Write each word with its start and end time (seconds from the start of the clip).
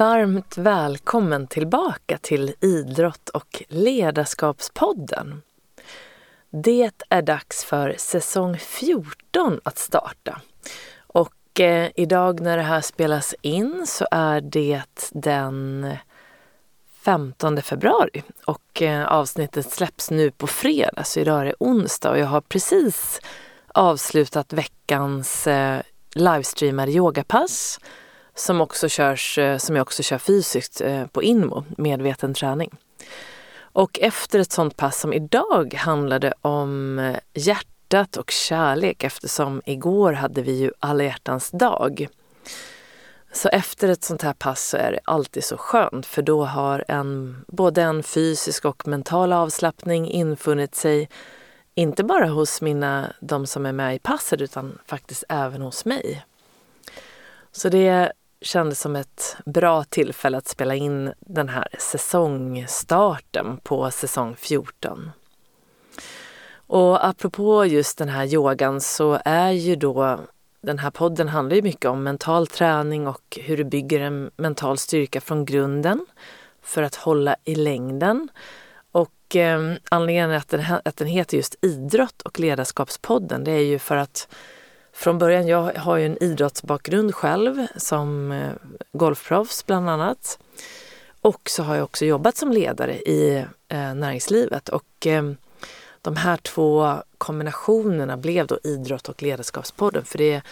Varmt 0.00 0.58
välkommen 0.58 1.46
tillbaka 1.46 2.18
till 2.18 2.54
Idrott 2.60 3.28
och 3.28 3.62
ledarskapspodden. 3.68 5.42
Det 6.50 6.90
är 7.08 7.22
dags 7.22 7.64
för 7.64 7.94
säsong 7.98 8.58
14 8.58 9.60
att 9.62 9.78
starta. 9.78 10.40
Och 11.06 11.60
eh, 11.60 11.90
idag 11.94 12.40
när 12.40 12.56
det 12.56 12.62
här 12.62 12.80
spelas 12.80 13.34
in 13.42 13.86
så 13.86 14.06
är 14.10 14.40
det 14.40 14.82
den 15.12 15.86
15 17.00 17.62
februari 17.62 18.22
och 18.46 18.82
eh, 18.82 19.06
avsnittet 19.06 19.72
släpps 19.72 20.10
nu 20.10 20.30
på 20.30 20.46
fredag 20.46 21.04
så 21.04 21.20
idag 21.20 21.40
är 21.40 21.44
det 21.44 21.54
onsdag 21.58 22.10
och 22.10 22.18
jag 22.18 22.26
har 22.26 22.40
precis 22.40 23.20
avslutat 23.68 24.52
veckans 24.52 25.46
eh, 25.46 25.80
livestreamade 26.14 26.92
yogapass 26.92 27.80
som, 28.40 28.60
också 28.60 28.88
körs, 28.88 29.38
eh, 29.38 29.58
som 29.58 29.76
jag 29.76 29.82
också 29.82 30.02
kör 30.02 30.18
fysiskt 30.18 30.80
eh, 30.80 31.06
på 31.06 31.22
Inmo, 31.22 31.64
medveten 31.78 32.34
träning. 32.34 32.70
Och 33.72 33.98
efter 34.00 34.38
ett 34.38 34.52
sånt 34.52 34.76
pass 34.76 35.00
som 35.00 35.12
idag 35.12 35.74
handlade 35.74 36.32
om 36.40 36.98
eh, 36.98 37.16
hjärtat 37.34 38.16
och 38.16 38.30
kärlek 38.30 39.04
eftersom 39.04 39.62
igår 39.64 40.12
hade 40.12 40.42
vi 40.42 40.52
ju 40.52 40.72
alla 40.78 41.04
hjärtans 41.04 41.50
dag. 41.50 42.08
Så 43.32 43.48
efter 43.48 43.88
ett 43.88 44.04
sånt 44.04 44.22
här 44.22 44.32
pass 44.32 44.68
så 44.68 44.76
är 44.76 44.92
det 44.92 45.00
alltid 45.04 45.44
så 45.44 45.56
skönt 45.56 46.06
för 46.06 46.22
då 46.22 46.44
har 46.44 46.84
en, 46.88 47.44
både 47.48 47.82
en 47.82 48.02
fysisk 48.02 48.64
och 48.64 48.88
mental 48.88 49.32
avslappning 49.32 50.10
infunnit 50.10 50.74
sig. 50.74 51.08
Inte 51.74 52.04
bara 52.04 52.26
hos 52.26 52.60
mina, 52.60 53.12
de 53.20 53.46
som 53.46 53.66
är 53.66 53.72
med 53.72 53.94
i 53.94 53.98
passet 53.98 54.40
utan 54.40 54.78
faktiskt 54.86 55.24
även 55.28 55.62
hos 55.62 55.84
mig. 55.84 56.24
Så 57.52 57.68
det 57.68 58.12
kändes 58.40 58.80
som 58.80 58.96
ett 58.96 59.36
bra 59.46 59.84
tillfälle 59.84 60.38
att 60.38 60.48
spela 60.48 60.74
in 60.74 61.12
den 61.20 61.48
här 61.48 61.68
säsongstarten 61.78 63.56
på 63.62 63.90
säsong 63.90 64.36
14. 64.36 65.10
Och 66.52 67.06
apropå 67.06 67.66
just 67.66 67.98
den 67.98 68.08
här 68.08 68.34
yogan 68.34 68.80
så 68.80 69.20
är 69.24 69.50
ju 69.50 69.76
då 69.76 70.20
den 70.60 70.78
här 70.78 70.90
podden 70.90 71.28
handlar 71.28 71.56
ju 71.56 71.62
mycket 71.62 71.90
om 71.90 72.02
mental 72.02 72.46
träning 72.46 73.06
och 73.06 73.38
hur 73.40 73.56
du 73.56 73.64
bygger 73.64 74.00
en 74.00 74.30
mental 74.36 74.78
styrka 74.78 75.20
från 75.20 75.44
grunden 75.44 76.06
för 76.62 76.82
att 76.82 76.94
hålla 76.94 77.36
i 77.44 77.54
längden. 77.54 78.28
Och 78.92 79.36
eh, 79.36 79.74
anledningen 79.90 80.30
att 80.30 80.48
den, 80.48 80.64
att 80.84 80.96
den 80.96 81.08
heter 81.08 81.36
just 81.36 81.64
Idrott 81.64 82.22
och 82.22 82.40
ledarskapspodden 82.40 83.44
det 83.44 83.52
är 83.52 83.64
ju 83.64 83.78
för 83.78 83.96
att 83.96 84.28
från 85.00 85.18
början, 85.18 85.46
jag 85.46 85.72
har 85.76 85.96
ju 85.96 86.06
en 86.06 86.22
idrottsbakgrund 86.22 87.14
själv 87.14 87.66
som 87.76 88.32
eh, 88.32 88.52
golfproffs 88.92 89.66
bland 89.66 89.90
annat. 89.90 90.38
Och 91.20 91.50
så 91.50 91.62
har 91.62 91.74
jag 91.74 91.84
också 91.84 92.04
jobbat 92.04 92.36
som 92.36 92.52
ledare 92.52 92.94
i 92.94 93.46
eh, 93.68 93.94
näringslivet. 93.94 94.68
Och 94.68 95.06
eh, 95.06 95.32
de 96.02 96.16
här 96.16 96.36
två 96.36 96.96
kombinationerna 97.18 98.16
blev 98.16 98.46
då 98.46 98.58
idrott 98.64 99.08
och 99.08 99.22
ledarskapspodden. 99.22 100.04
För 100.04 100.18
det 100.18 100.42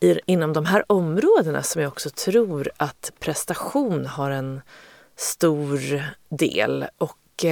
är 0.00 0.20
inom 0.26 0.52
de 0.52 0.64
här 0.64 0.84
områdena 0.86 1.62
som 1.62 1.82
jag 1.82 1.88
också 1.88 2.10
tror 2.10 2.70
att 2.76 3.12
prestation 3.18 4.06
har 4.06 4.30
en 4.30 4.60
stor 5.16 6.02
del. 6.28 6.86
Och 6.98 7.44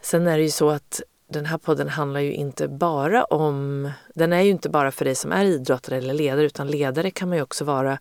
sen 0.00 0.26
är 0.26 0.38
det 0.38 0.44
ju 0.44 0.50
så 0.50 0.70
att 0.70 1.02
den 1.28 1.46
här 1.46 1.58
podden 1.58 1.88
handlar 1.88 2.20
ju 2.20 2.32
inte 2.32 2.68
bara 2.68 3.24
om... 3.24 3.90
Den 4.14 4.32
är 4.32 4.40
ju 4.40 4.50
inte 4.50 4.68
bara 4.68 4.90
för 4.90 5.04
dig 5.04 5.14
som 5.14 5.32
är 5.32 5.44
idrottare 5.44 5.96
eller 5.96 6.14
ledare 6.14 6.46
utan 6.46 6.68
ledare 6.68 7.10
kan 7.10 7.28
man 7.28 7.38
ju 7.38 7.42
också 7.42 7.64
vara 7.64 7.98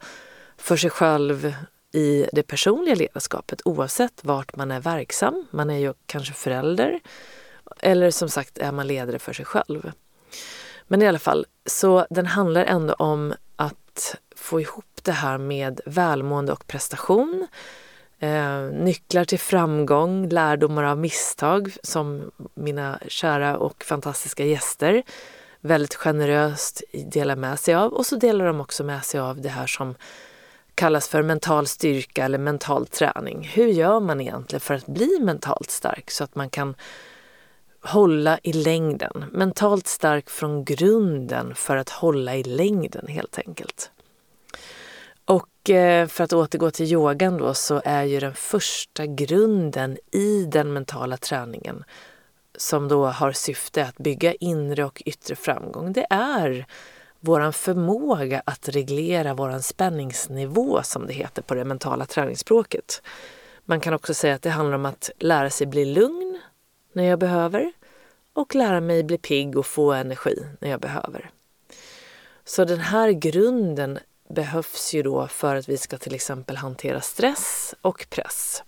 för 0.57 0.77
sig 0.77 0.89
själv 0.89 1.53
i 1.91 2.25
det 2.33 2.43
personliga 2.43 2.95
ledarskapet 2.95 3.61
oavsett 3.65 4.23
vart 4.23 4.55
man 4.55 4.71
är 4.71 4.79
verksam. 4.79 5.47
Man 5.51 5.69
är 5.69 5.77
ju 5.77 5.93
kanske 6.05 6.33
förälder 6.33 6.99
eller 7.79 8.11
som 8.11 8.29
sagt 8.29 8.57
är 8.57 8.71
man 8.71 8.87
ledare 8.87 9.19
för 9.19 9.33
sig 9.33 9.45
själv. 9.45 9.91
Men 10.87 11.01
i 11.01 11.07
alla 11.07 11.19
fall, 11.19 11.45
så 11.65 12.07
den 12.09 12.25
handlar 12.25 12.65
ändå 12.65 12.93
om 12.93 13.33
att 13.55 14.15
få 14.35 14.61
ihop 14.61 14.85
det 15.01 15.11
här 15.11 15.37
med 15.37 15.81
välmående 15.85 16.51
och 16.51 16.67
prestation 16.67 17.47
Eh, 18.19 18.61
nycklar 18.61 19.25
till 19.25 19.39
framgång, 19.39 20.29
lärdomar 20.29 20.83
av 20.83 20.97
misstag 20.97 21.75
som 21.83 22.31
mina 22.53 22.99
kära 23.07 23.57
och 23.57 23.83
fantastiska 23.83 24.45
gäster 24.45 25.03
väldigt 25.61 25.95
generöst 25.95 26.83
delar 27.05 27.35
med 27.35 27.59
sig 27.59 27.75
av. 27.75 27.93
Och 27.93 28.05
så 28.05 28.15
delar 28.15 28.45
de 28.45 28.61
också 28.61 28.83
med 28.83 29.05
sig 29.05 29.19
av 29.19 29.41
det 29.41 29.49
här 29.49 29.67
som 29.67 29.95
kallas 30.75 31.09
för 31.09 31.21
mental 31.21 31.67
styrka 31.67 32.25
eller 32.25 32.37
mental 32.37 32.87
träning. 32.87 33.49
Hur 33.53 33.67
gör 33.67 33.99
man 33.99 34.21
egentligen 34.21 34.61
för 34.61 34.73
att 34.73 34.85
bli 34.85 35.19
mentalt 35.21 35.71
stark 35.71 36.11
så 36.11 36.23
att 36.23 36.35
man 36.35 36.49
kan 36.49 36.75
hålla 37.81 38.39
i 38.43 38.53
längden? 38.53 39.25
Mentalt 39.31 39.87
stark 39.87 40.29
från 40.29 40.65
grunden 40.65 41.55
för 41.55 41.77
att 41.77 41.89
hålla 41.89 42.35
i 42.35 42.43
längden 42.43 43.07
helt 43.07 43.39
enkelt. 43.47 43.91
Eh, 45.69 46.07
för 46.07 46.23
att 46.23 46.33
återgå 46.33 46.71
till 46.71 46.93
yogan 46.93 47.37
då 47.37 47.53
så 47.53 47.81
är 47.85 48.03
ju 48.03 48.19
den 48.19 48.33
första 48.33 49.05
grunden 49.05 49.97
i 50.11 50.45
den 50.45 50.73
mentala 50.73 51.17
träningen 51.17 51.83
som 52.57 52.87
då 52.87 53.05
har 53.05 53.31
syfte 53.31 53.85
att 53.85 53.97
bygga 53.97 54.33
inre 54.33 54.85
och 54.85 55.03
yttre 55.05 55.35
framgång. 55.35 55.93
Det 55.93 56.07
är 56.09 56.65
våran 57.19 57.53
förmåga 57.53 58.41
att 58.45 58.69
reglera 58.69 59.33
våran 59.33 59.61
spänningsnivå 59.61 60.83
som 60.83 61.07
det 61.07 61.13
heter 61.13 61.41
på 61.41 61.55
det 61.55 61.65
mentala 61.65 62.05
träningsspråket. 62.05 63.01
Man 63.65 63.79
kan 63.79 63.93
också 63.93 64.13
säga 64.13 64.35
att 64.35 64.41
det 64.41 64.49
handlar 64.49 64.75
om 64.75 64.85
att 64.85 65.09
lära 65.19 65.49
sig 65.49 65.67
bli 65.67 65.85
lugn 65.85 66.39
när 66.93 67.03
jag 67.03 67.19
behöver 67.19 67.71
och 68.33 68.55
lära 68.55 68.79
mig 68.79 69.03
bli 69.03 69.17
pigg 69.17 69.57
och 69.57 69.65
få 69.65 69.93
energi 69.93 70.45
när 70.59 70.69
jag 70.69 70.79
behöver. 70.79 71.29
Så 72.45 72.65
den 72.65 72.79
här 72.79 73.11
grunden 73.11 73.99
behövs 74.29 74.93
ju 74.93 75.03
då 75.03 75.27
för 75.27 75.55
att 75.55 75.69
vi 75.69 75.77
ska 75.77 75.97
till 75.97 76.15
exempel 76.15 76.57
hantera 76.57 77.01
stress 77.01 77.75
och 77.81 78.05
press. 78.09 78.63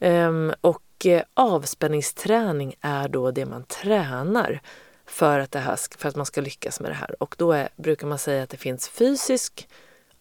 Ehm, 0.00 0.52
och 0.60 1.06
eh, 1.06 1.22
avspänningsträning 1.34 2.74
är 2.80 3.08
då 3.08 3.30
det 3.30 3.46
man 3.46 3.64
tränar 3.64 4.60
för 5.06 5.38
att, 5.38 5.52
det 5.52 5.58
här, 5.58 5.78
för 5.98 6.08
att 6.08 6.16
man 6.16 6.26
ska 6.26 6.40
lyckas 6.40 6.80
med 6.80 6.90
det 6.90 6.94
här. 6.94 7.22
Och 7.22 7.34
då 7.38 7.52
är, 7.52 7.68
brukar 7.76 8.06
man 8.06 8.18
säga 8.18 8.42
att 8.42 8.50
det 8.50 8.56
finns 8.56 8.88
fysisk 8.88 9.68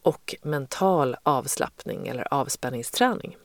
och 0.02 0.36
mental 0.42 1.16
avslappning 1.24 2.08
eller 2.08 2.34
avspänningsträning. 2.34 3.38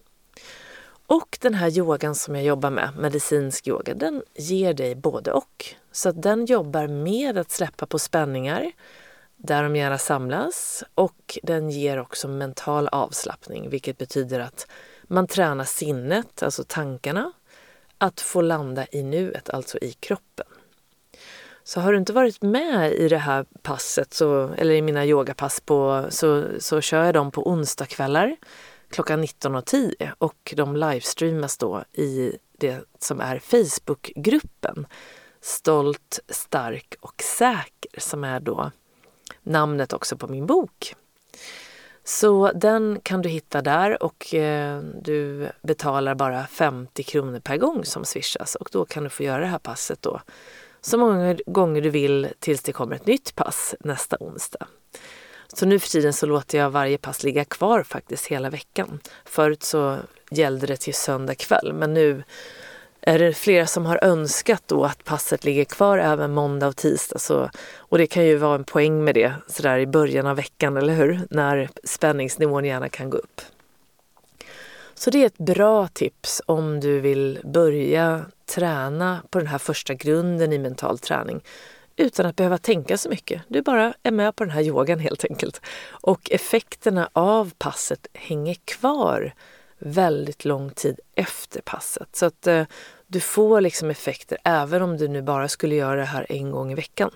Och 1.06 1.38
den 1.41 1.55
här 1.55 1.78
yogan 1.78 2.15
som 2.15 2.34
jag 2.34 2.44
jobbar 2.44 2.71
med, 2.71 2.91
medicinsk 2.99 3.69
yoga, 3.69 3.94
den 3.94 4.22
ger 4.34 4.75
dig 4.75 4.94
både 4.94 5.32
och. 5.32 5.75
Så 5.93 6.09
att 6.09 6.22
den 6.22 6.47
jobbar 6.47 6.87
med 6.87 7.38
att 7.38 7.50
släppa 7.50 7.87
på 7.87 7.99
spänningar 7.99 8.72
där 9.47 9.62
de 9.62 9.77
gärna 9.77 9.99
samlas 9.99 10.84
och 10.94 11.38
den 11.43 11.71
ger 11.71 12.00
också 12.00 12.28
mental 12.28 12.88
avslappning 12.88 13.71
vilket 13.71 13.99
betyder 13.99 14.41
att 14.41 14.66
man 15.03 15.27
tränar 15.27 15.65
sinnet, 15.65 16.43
alltså 16.43 16.65
tankarna, 16.66 17.32
att 17.99 18.21
få 18.21 18.41
landa 18.41 18.87
i 18.93 19.03
nuet, 19.03 19.50
alltså 19.50 19.78
i 19.78 19.93
kroppen. 19.93 20.47
Så 21.65 21.81
har 21.81 21.93
du 21.93 21.99
inte 21.99 22.12
varit 22.12 22.43
med 22.43 22.93
i 22.93 23.09
det 23.09 23.19
här 23.19 23.47
passet, 23.62 24.15
så, 24.15 24.49
eller 24.56 24.75
i 24.75 24.82
mina 24.82 25.06
yogapass, 25.06 25.61
på, 25.61 26.06
så, 26.08 26.44
så 26.58 26.81
kör 26.81 27.05
jag 27.05 27.14
dem 27.14 27.31
på 27.31 27.49
onsdagskvällar 27.49 28.37
klockan 28.90 29.25
19.10 29.25 30.12
och 30.19 30.55
de 30.56 30.76
livestreamas 30.76 31.58
då 31.58 31.85
i 31.93 32.37
det 32.58 32.81
som 32.99 33.20
är 33.20 33.38
Facebookgruppen 33.38 34.87
Stolt, 35.40 36.20
stark 36.29 36.94
och 37.00 37.23
säker 37.23 38.00
som 38.00 38.25
är 38.25 38.40
då 38.40 38.70
namnet 39.44 39.93
också 39.93 40.17
på 40.17 40.26
min 40.26 40.46
bok. 40.46 40.94
Så 42.05 42.52
den 42.55 43.00
kan 43.02 43.23
du 43.23 43.29
hitta 43.29 43.62
där 43.62 44.02
och 44.02 44.35
eh, 44.35 44.81
du 45.02 45.49
betalar 45.62 46.14
bara 46.14 46.46
50 46.46 47.02
kronor 47.02 47.41
per 47.41 47.56
gång 47.56 47.85
som 47.85 48.05
swishas 48.05 48.55
och 48.55 48.69
då 48.73 48.85
kan 48.85 49.05
du 49.05 49.11
få 49.11 49.23
göra 49.23 49.41
det 49.41 49.46
här 49.46 49.58
passet 49.58 50.02
då 50.02 50.20
så 50.81 50.99
många 50.99 51.37
gånger 51.46 51.81
du 51.81 51.91
vill 51.91 52.29
tills 52.38 52.62
det 52.62 52.73
kommer 52.73 52.96
ett 52.96 53.06
nytt 53.06 53.35
pass 53.35 53.75
nästa 53.81 54.17
onsdag. 54.20 54.67
Så 55.52 55.67
nu 55.67 55.79
för 55.79 55.88
tiden 55.88 56.12
så 56.12 56.26
låter 56.26 56.58
jag 56.58 56.70
varje 56.70 56.99
pass 56.99 57.23
ligga 57.23 57.44
kvar 57.44 57.82
faktiskt 57.82 58.26
hela 58.26 58.50
veckan. 58.50 59.00
Förut 59.25 59.62
så 59.62 59.99
gällde 60.31 60.67
det 60.67 60.76
till 60.76 60.94
söndag 60.94 61.35
kväll 61.35 61.73
men 61.73 61.94
nu 61.94 62.23
är 63.06 63.19
det 63.19 63.35
flera 63.35 63.67
som 63.67 63.87
har 63.87 63.99
önskat 64.03 64.62
då 64.67 64.85
att 64.85 65.05
passet 65.05 65.45
ligger 65.45 65.65
kvar 65.65 65.99
även 65.99 66.33
måndag 66.33 66.67
och 66.67 66.77
tisdag. 66.77 67.19
Så, 67.19 67.51
och 67.77 67.99
det 67.99 68.06
kan 68.06 68.25
ju 68.25 68.37
vara 68.37 68.55
en 68.55 68.65
poäng 68.65 69.05
med 69.05 69.15
det 69.15 69.35
sådär 69.49 69.79
i 69.79 69.87
början 69.87 70.27
av 70.27 70.37
veckan, 70.37 70.77
eller 70.77 70.95
hur? 70.95 71.21
När 71.31 71.69
spänningsnivån 71.85 72.65
gärna 72.65 72.89
kan 72.89 73.11
gå 73.11 73.17
upp. 73.17 73.41
Så 74.95 75.11
det 75.11 75.23
är 75.23 75.27
ett 75.27 75.39
bra 75.39 75.89
tips 75.89 76.43
om 76.47 76.81
du 76.81 77.01
vill 77.01 77.41
börja 77.45 78.25
träna 78.47 79.23
på 79.31 79.39
den 79.39 79.49
här 79.49 79.59
första 79.59 79.95
grunden 79.95 80.53
i 80.53 80.59
mental 80.59 80.99
träning. 80.99 81.41
utan 81.97 82.27
att 82.27 82.37
behöva 82.37 82.59
tänka 82.59 82.99
så 82.99 83.09
mycket. 83.09 83.43
Du 83.49 83.62
bara 83.62 83.95
är 84.03 84.11
med 84.11 84.37
på 84.37 84.45
den 84.45 84.50
här 84.50 84.62
yogan 84.62 84.99
helt 84.99 85.25
enkelt. 85.25 85.61
Och 85.87 86.31
effekterna 86.31 87.09
av 87.12 87.53
passet 87.59 88.07
hänger 88.12 88.55
kvar 88.65 89.33
väldigt 89.79 90.45
lång 90.45 90.71
tid 90.71 91.00
efter 91.15 91.61
passet. 91.61 92.09
Så 92.17 92.27
att 92.27 92.47
eh, 92.47 92.65
du 93.06 93.21
får 93.21 93.61
liksom 93.61 93.91
effekter 93.91 94.39
även 94.45 94.83
om 94.83 94.97
du 94.97 95.09
nu 95.09 95.23
bara 95.23 95.49
skulle 95.49 95.75
göra 95.75 95.97
det 95.97 96.05
här 96.05 96.27
en 96.29 96.51
gång 96.51 96.73
i 96.73 96.75
veckan. 96.75 97.11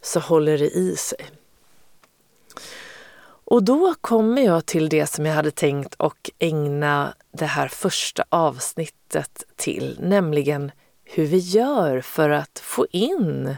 Så 0.00 0.20
håller 0.20 0.58
det 0.58 0.70
i 0.70 0.96
sig. 0.96 1.30
Och 3.46 3.62
då 3.62 3.94
kommer 4.00 4.42
jag 4.42 4.66
till 4.66 4.88
det 4.88 5.06
som 5.06 5.26
jag 5.26 5.34
hade 5.34 5.50
tänkt 5.50 5.94
att 5.98 6.30
ägna 6.38 7.14
det 7.32 7.46
här 7.46 7.68
första 7.68 8.24
avsnittet 8.28 9.44
till, 9.56 9.98
nämligen 10.00 10.72
hur 11.04 11.26
vi 11.26 11.38
gör 11.38 12.00
för 12.00 12.30
att 12.30 12.58
få 12.58 12.86
in 12.90 13.56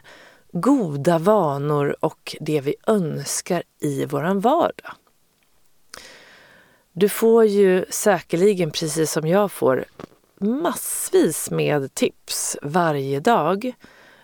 goda 0.53 1.19
vanor 1.19 1.97
och 2.01 2.37
det 2.41 2.61
vi 2.61 2.75
önskar 2.87 3.63
i 3.81 4.05
våran 4.05 4.41
vardag. 4.41 4.93
Du 6.93 7.09
får 7.09 7.45
ju 7.45 7.85
säkerligen, 7.91 8.71
precis 8.71 9.13
som 9.13 9.27
jag 9.27 9.53
får, 9.53 9.85
massvis 10.41 11.51
med 11.51 11.95
tips 11.95 12.57
varje 12.63 13.21
dag 13.21 13.73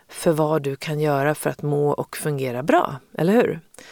för 0.08 0.32
vad 0.32 0.62
du 0.62 0.76
kan 0.76 1.00
göra 1.00 1.34
för 1.34 1.50
att 1.50 1.62
må 1.62 1.90
och 1.90 2.16
fungera 2.16 2.62
bra, 2.62 2.96
eller 3.18 3.32
hur? 3.32 3.60
I 3.74 3.82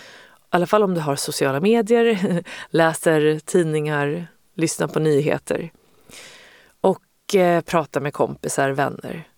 alla 0.51 0.67
fall 0.67 0.83
om 0.83 0.95
du 0.95 1.01
har 1.01 1.17
sociala 1.17 1.61
medier, 1.61 2.43
läser 2.71 3.39
tidningar, 3.39 4.27
lyssnar 4.55 4.89
på 4.89 4.99
nyheter 4.99 5.71
och 6.81 7.35
eh, 7.35 7.61
pratar 7.61 8.01
med 8.01 8.13
kompisar, 8.13 8.71
vänner. 8.71 9.29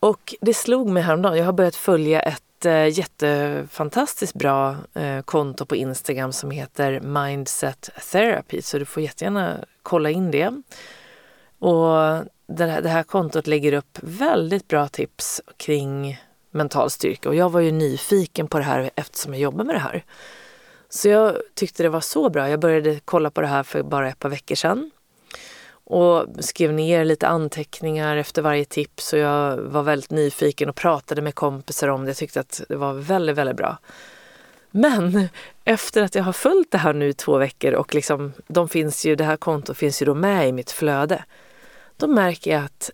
Och 0.00 0.34
det 0.40 0.54
slog 0.54 0.88
mig 0.88 1.02
häromdagen, 1.02 1.38
jag 1.38 1.44
har 1.44 1.52
börjat 1.52 1.76
följa 1.76 2.20
ett 2.20 2.64
eh, 2.64 2.98
jättefantastiskt 2.98 4.34
bra 4.34 4.76
eh, 4.94 5.20
konto 5.22 5.66
på 5.66 5.76
Instagram 5.76 6.32
som 6.32 6.50
heter 6.50 7.00
Mindset 7.00 7.90
Therapy, 8.12 8.62
så 8.62 8.78
du 8.78 8.84
får 8.84 9.02
jättegärna 9.02 9.64
kolla 9.82 10.10
in 10.10 10.30
det. 10.30 10.62
Och 11.58 12.24
det 12.46 12.64
här, 12.64 12.82
det 12.82 12.88
här 12.88 13.02
kontot 13.02 13.46
lägger 13.46 13.72
upp 13.72 13.98
väldigt 14.02 14.68
bra 14.68 14.88
tips 14.88 15.40
kring 15.56 16.20
mental 16.50 16.90
styrka 16.90 17.28
och 17.28 17.34
jag 17.34 17.50
var 17.50 17.60
ju 17.60 17.72
nyfiken 17.72 18.48
på 18.48 18.58
det 18.58 18.64
här 18.64 18.90
eftersom 18.94 19.32
jag 19.32 19.40
jobbar 19.40 19.64
med 19.64 19.74
det 19.74 19.80
här. 19.80 20.04
Så 20.88 21.08
jag 21.08 21.36
tyckte 21.54 21.82
det 21.82 21.88
var 21.88 22.00
så 22.00 22.30
bra. 22.30 22.50
Jag 22.50 22.60
började 22.60 23.00
kolla 23.04 23.30
på 23.30 23.40
det 23.40 23.46
här 23.46 23.62
för 23.62 23.82
bara 23.82 24.08
ett 24.08 24.18
par 24.18 24.28
veckor 24.28 24.54
sedan 24.54 24.90
och 25.88 26.26
skrev 26.40 26.72
ner 26.72 27.04
lite 27.04 27.28
anteckningar 27.28 28.16
efter 28.16 28.42
varje 28.42 28.64
tips 28.64 29.12
och 29.12 29.18
jag 29.18 29.56
var 29.56 29.82
väldigt 29.82 30.10
nyfiken 30.10 30.68
och 30.68 30.74
pratade 30.74 31.22
med 31.22 31.34
kompisar 31.34 31.88
om 31.88 32.04
det. 32.04 32.10
Jag 32.10 32.16
tyckte 32.16 32.40
att 32.40 32.62
det 32.68 32.76
var 32.76 32.94
väldigt, 32.94 33.36
väldigt 33.36 33.56
bra. 33.56 33.78
Men 34.70 35.28
efter 35.64 36.02
att 36.02 36.14
jag 36.14 36.22
har 36.22 36.32
följt 36.32 36.70
det 36.70 36.78
här 36.78 36.92
nu 36.92 37.08
i 37.08 37.12
två 37.12 37.38
veckor 37.38 37.72
och 37.72 37.94
liksom, 37.94 38.32
de 38.48 38.68
finns 38.68 39.06
ju, 39.06 39.16
det 39.16 39.24
här 39.24 39.36
kontot 39.36 39.76
finns 39.76 40.02
ju 40.02 40.06
då 40.06 40.14
med 40.14 40.48
i 40.48 40.52
mitt 40.52 40.70
flöde. 40.70 41.24
Då 41.96 42.06
märker 42.06 42.50
jag 42.50 42.64
att 42.64 42.90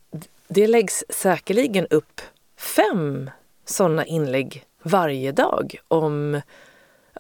det 0.49 0.67
läggs 0.67 1.05
säkerligen 1.09 1.87
upp 1.87 2.21
fem 2.57 3.31
sådana 3.65 4.07
inlägg 4.07 4.65
varje 4.83 5.33
dag 5.33 5.77
om 5.89 6.41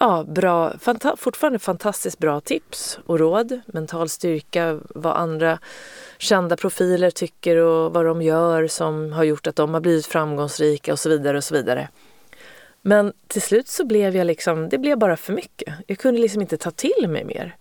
ja, 0.00 0.24
bra, 0.28 0.78
fanta 0.78 1.16
fortfarande 1.16 1.58
fantastiskt 1.58 2.18
bra 2.18 2.40
tips 2.40 2.98
och 3.06 3.18
råd, 3.18 3.60
mental 3.66 4.08
styrka, 4.08 4.80
vad 4.88 5.16
andra 5.16 5.58
kända 6.18 6.56
profiler 6.56 7.10
tycker 7.10 7.56
och 7.56 7.92
vad 7.92 8.04
de 8.04 8.22
gör 8.22 8.66
som 8.66 9.12
har 9.12 9.24
gjort 9.24 9.46
att 9.46 9.56
de 9.56 9.74
har 9.74 9.80
blivit 9.80 10.06
framgångsrika 10.06 10.92
och 10.92 10.98
så 10.98 11.08
vidare 11.08 11.36
och 11.36 11.44
så 11.44 11.54
vidare. 11.54 11.88
Men 12.82 13.12
till 13.26 13.42
slut 13.42 13.68
så 13.68 13.86
blev 13.86 14.16
jag 14.16 14.26
liksom, 14.26 14.68
det 14.68 14.78
blev 14.78 14.98
bara 14.98 15.16
för 15.16 15.32
mycket. 15.32 15.74
Jag 15.86 15.98
kunde 15.98 16.20
liksom 16.20 16.40
inte 16.40 16.56
ta 16.56 16.70
till 16.70 17.08
mig 17.08 17.24
mer. 17.24 17.56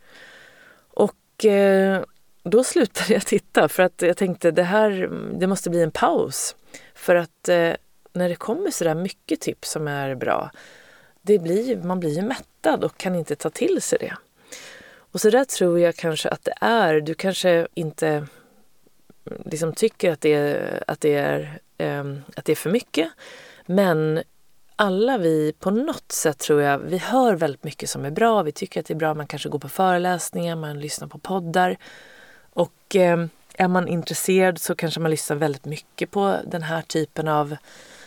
Och 0.93 1.45
eh, 1.45 2.01
då 2.43 2.63
slutade 2.63 3.13
jag 3.13 3.25
titta 3.25 3.67
för 3.67 3.83
att 3.83 4.01
jag 4.01 4.17
tänkte 4.17 4.51
det 4.51 4.63
här, 4.63 5.09
det 5.39 5.47
måste 5.47 5.69
bli 5.69 5.81
en 5.81 5.91
paus. 5.91 6.55
För 6.93 7.15
att 7.15 7.49
eh, 7.49 7.73
när 8.13 8.29
det 8.29 8.35
kommer 8.35 8.71
sådär 8.71 8.95
mycket 8.95 9.41
tips 9.41 9.71
som 9.71 9.87
är 9.87 10.15
bra 10.15 10.51
det 11.21 11.39
blir, 11.39 11.77
man 11.83 11.99
blir 11.99 12.15
ju 12.15 12.21
mättad 12.21 12.83
och 12.83 12.97
kan 12.97 13.15
inte 13.15 13.35
ta 13.35 13.49
till 13.49 13.81
sig 13.81 13.99
det. 13.99 14.15
Och 15.11 15.21
så 15.21 15.29
där 15.29 15.45
tror 15.45 15.79
jag 15.79 15.95
kanske 15.95 16.29
att 16.29 16.43
det 16.43 16.53
är. 16.61 17.01
Du 17.01 17.13
kanske 17.13 17.67
inte 17.73 18.07
mm, 18.07 18.27
liksom 19.45 19.73
tycker 19.73 20.11
att 20.11 20.21
det 20.21 20.33
är, 20.33 20.83
att 20.87 21.01
det 21.01 21.15
är, 21.15 21.59
eh, 21.77 22.05
att 22.35 22.45
det 22.45 22.51
är 22.51 22.55
för 22.55 22.69
mycket. 22.69 23.09
Men 23.65 24.23
alla 24.75 25.17
vi 25.17 25.53
på 25.59 25.71
något 25.71 26.11
sätt 26.11 26.37
tror 26.37 26.61
jag, 26.61 26.79
vi 26.79 26.97
hör 26.97 27.35
väldigt 27.35 27.63
mycket 27.63 27.89
som 27.89 28.05
är 28.05 28.11
bra. 28.11 28.43
Vi 28.43 28.51
tycker 28.51 28.79
att 28.79 28.85
det 28.85 28.93
är 28.93 28.95
bra. 28.95 29.13
Man 29.13 29.27
kanske 29.27 29.49
går 29.49 29.59
på 29.59 29.69
föreläsningar, 29.69 30.55
man 30.55 30.79
lyssnar 30.79 31.07
på 31.07 31.17
poddar. 31.17 31.77
Och 32.53 32.95
eh, 32.95 33.25
är 33.53 33.67
man 33.67 33.87
intresserad 33.87 34.59
så 34.59 34.75
kanske 34.75 34.99
man 34.99 35.11
lyssnar 35.11 35.37
väldigt 35.37 35.65
mycket 35.65 36.11
på 36.11 36.37
den 36.45 36.63
här 36.63 36.81
typen 36.81 37.27
av 37.27 37.55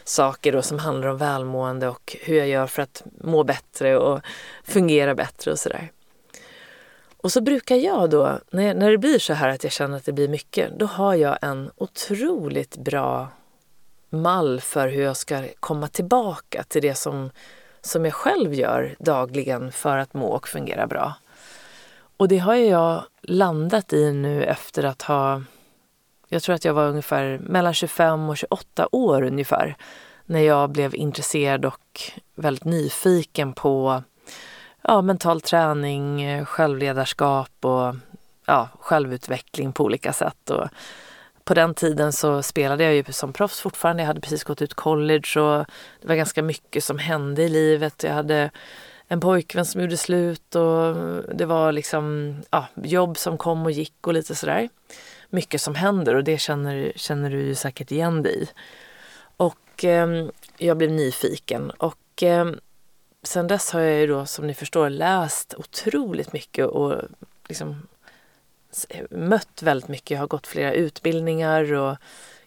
saker 0.04 0.52
då 0.52 0.62
som 0.62 0.78
handlar 0.78 1.08
om 1.08 1.16
välmående 1.16 1.88
och 1.88 2.16
hur 2.20 2.36
jag 2.36 2.48
gör 2.48 2.66
för 2.66 2.82
att 2.82 3.02
må 3.20 3.44
bättre 3.44 3.98
och 3.98 4.20
fungera 4.64 5.14
bättre 5.14 5.52
och 5.52 5.58
sådär. 5.58 5.90
Och 7.16 7.32
så 7.32 7.40
brukar 7.40 7.76
jag 7.76 8.10
då, 8.10 8.38
när, 8.50 8.74
när 8.74 8.90
det 8.90 8.98
blir 8.98 9.18
så 9.18 9.32
här 9.32 9.48
att 9.48 9.64
jag 9.64 9.72
känner 9.72 9.96
att 9.96 10.04
det 10.04 10.12
blir 10.12 10.28
mycket, 10.28 10.78
då 10.78 10.86
har 10.86 11.14
jag 11.14 11.38
en 11.42 11.70
otroligt 11.76 12.76
bra 12.76 13.28
mall 14.10 14.60
för 14.60 14.88
hur 14.88 15.02
jag 15.02 15.16
ska 15.16 15.44
komma 15.60 15.88
tillbaka 15.88 16.62
till 16.62 16.82
det 16.82 16.94
som, 16.94 17.30
som 17.80 18.04
jag 18.04 18.14
själv 18.14 18.54
gör 18.54 18.96
dagligen 18.98 19.72
för 19.72 19.96
att 19.96 20.14
må 20.14 20.26
och 20.26 20.48
fungera 20.48 20.86
bra. 20.86 21.14
Och 22.16 22.28
det 22.28 22.38
har 22.38 22.54
jag 22.54 23.04
landat 23.22 23.92
i 23.92 24.12
nu 24.12 24.44
efter 24.44 24.84
att 24.84 25.02
ha 25.02 25.42
jag 26.28 26.42
tror 26.42 26.54
att 26.54 26.64
jag 26.64 26.74
var 26.74 26.88
ungefär 26.88 27.38
mellan 27.38 27.74
25 27.74 28.28
och 28.28 28.36
28 28.36 28.88
år 28.92 29.22
ungefär 29.22 29.76
när 30.24 30.40
jag 30.40 30.70
blev 30.70 30.94
intresserad 30.94 31.64
och 31.64 32.00
väldigt 32.34 32.64
nyfiken 32.64 33.52
på 33.52 34.02
ja, 34.82 35.02
mental 35.02 35.40
träning, 35.40 36.44
självledarskap 36.44 37.50
och 37.60 37.94
ja, 38.46 38.68
självutveckling 38.80 39.72
på 39.72 39.84
olika 39.84 40.12
sätt. 40.12 40.50
Och 40.50 40.68
på 41.44 41.54
den 41.54 41.74
tiden 41.74 42.12
så 42.12 42.42
spelade 42.42 42.84
jag 42.84 42.94
ju 42.94 43.04
som 43.04 43.32
proffs 43.32 43.60
fortfarande. 43.60 44.02
Jag 44.02 44.06
hade 44.06 44.20
precis 44.20 44.44
gått 44.44 44.62
ut 44.62 44.74
college 44.74 45.40
och 45.40 45.66
det 46.00 46.08
var 46.08 46.14
ganska 46.14 46.42
mycket 46.42 46.84
som 46.84 46.98
hände 46.98 47.42
i 47.42 47.48
livet. 47.48 48.02
Jag 48.02 48.14
hade 48.14 48.50
en 49.08 49.20
pojkvän 49.20 49.64
som 49.64 49.80
gjorde 49.80 49.96
slut 49.96 50.54
och 50.54 50.94
det 51.34 51.46
var 51.46 51.72
liksom 51.72 52.34
ja, 52.50 52.66
jobb 52.74 53.18
som 53.18 53.38
kom 53.38 53.62
och 53.62 53.70
gick 53.70 54.06
och 54.06 54.14
lite 54.14 54.34
sådär 54.34 54.68
mycket 55.34 55.60
som 55.60 55.74
händer 55.74 56.14
och 56.14 56.24
det 56.24 56.38
känner, 56.38 56.92
känner 56.96 57.30
du 57.30 57.42
ju 57.42 57.54
säkert 57.54 57.90
igen 57.90 58.22
dig 58.22 58.42
i. 58.42 58.48
Och 59.36 59.84
eh, 59.84 60.26
jag 60.58 60.76
blev 60.76 60.90
nyfiken 60.90 61.70
och 61.70 62.22
eh, 62.22 62.50
sen 63.22 63.46
dess 63.46 63.70
har 63.70 63.80
jag 63.80 64.00
ju 64.00 64.06
då 64.06 64.26
som 64.26 64.46
ni 64.46 64.54
förstår 64.54 64.90
läst 64.90 65.54
otroligt 65.54 66.32
mycket 66.32 66.66
och 66.66 67.02
liksom 67.48 67.86
mött 69.10 69.62
väldigt 69.62 69.88
mycket. 69.88 70.10
Jag 70.10 70.18
har 70.18 70.26
gått 70.26 70.46
flera 70.46 70.72
utbildningar 70.72 71.72
och 71.72 71.96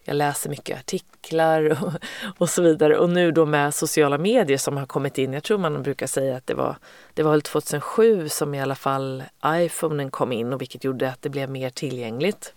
jag 0.08 0.16
läser 0.16 0.50
mycket 0.50 0.78
artiklar 0.78 1.82
och, 1.84 1.92
och 2.38 2.50
så 2.50 2.62
vidare. 2.62 2.98
Och 2.98 3.10
nu 3.10 3.32
då 3.32 3.46
med 3.46 3.74
sociala 3.74 4.18
medier 4.18 4.58
som 4.58 4.76
har 4.76 4.86
kommit 4.86 5.18
in. 5.18 5.32
Jag 5.32 5.42
tror 5.42 5.58
man 5.58 5.82
brukar 5.82 6.06
säga 6.06 6.36
att 6.36 6.46
det 6.46 6.54
var, 6.54 6.76
det 7.14 7.22
var 7.22 7.40
2007 7.40 8.28
som 8.28 8.54
i 8.54 8.60
alla 8.60 8.74
fall 8.74 9.24
iPhonen 9.46 10.10
kom 10.10 10.32
in 10.32 10.52
och 10.52 10.60
vilket 10.60 10.84
gjorde 10.84 11.10
att 11.10 11.22
det 11.22 11.28
blev 11.28 11.50
mer 11.50 11.70
tillgängligt. 11.70 12.54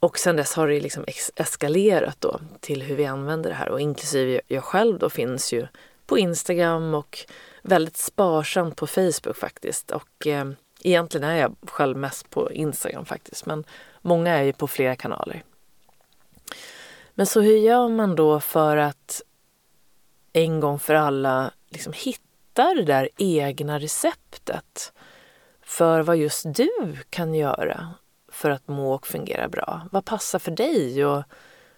Och 0.00 0.18
sen 0.18 0.36
dess 0.36 0.54
har 0.54 0.68
det 0.68 0.80
liksom 0.80 1.04
eskalerat 1.36 2.20
då 2.20 2.40
till 2.60 2.82
hur 2.82 2.96
vi 2.96 3.06
använder 3.06 3.50
det 3.50 3.56
här 3.56 3.68
och 3.68 3.80
inklusive 3.80 4.40
jag 4.48 4.64
själv 4.64 4.98
då 4.98 5.10
finns 5.10 5.52
ju 5.52 5.66
på 6.06 6.18
Instagram 6.18 6.94
och 6.94 7.18
väldigt 7.62 7.96
sparsamt 7.96 8.76
på 8.76 8.86
Facebook 8.86 9.36
faktiskt. 9.36 9.90
Och 9.90 10.26
eh, 10.26 10.50
egentligen 10.82 11.28
är 11.28 11.36
jag 11.36 11.56
själv 11.66 11.96
mest 11.96 12.30
på 12.30 12.52
Instagram 12.52 13.04
faktiskt 13.04 13.46
men 13.46 13.64
många 14.00 14.32
är 14.32 14.42
ju 14.42 14.52
på 14.52 14.68
flera 14.68 14.96
kanaler. 14.96 15.42
Men 17.14 17.26
så 17.26 17.40
hur 17.40 17.56
gör 17.56 17.88
man 17.88 18.16
då 18.16 18.40
för 18.40 18.76
att 18.76 19.22
en 20.32 20.60
gång 20.60 20.78
för 20.78 20.94
alla 20.94 21.52
liksom 21.68 21.92
hitta 21.92 22.74
det 22.74 22.84
där 22.84 23.08
egna 23.16 23.78
receptet 23.78 24.92
för 25.62 26.00
vad 26.00 26.16
just 26.16 26.54
du 26.54 26.96
kan 27.10 27.34
göra 27.34 27.88
för 28.28 28.50
att 28.50 28.68
må 28.68 28.94
och 28.94 29.06
fungera 29.06 29.48
bra? 29.48 29.88
Vad 29.92 30.04
passar 30.04 30.38
för 30.38 30.50
dig? 30.50 31.06
Och 31.06 31.22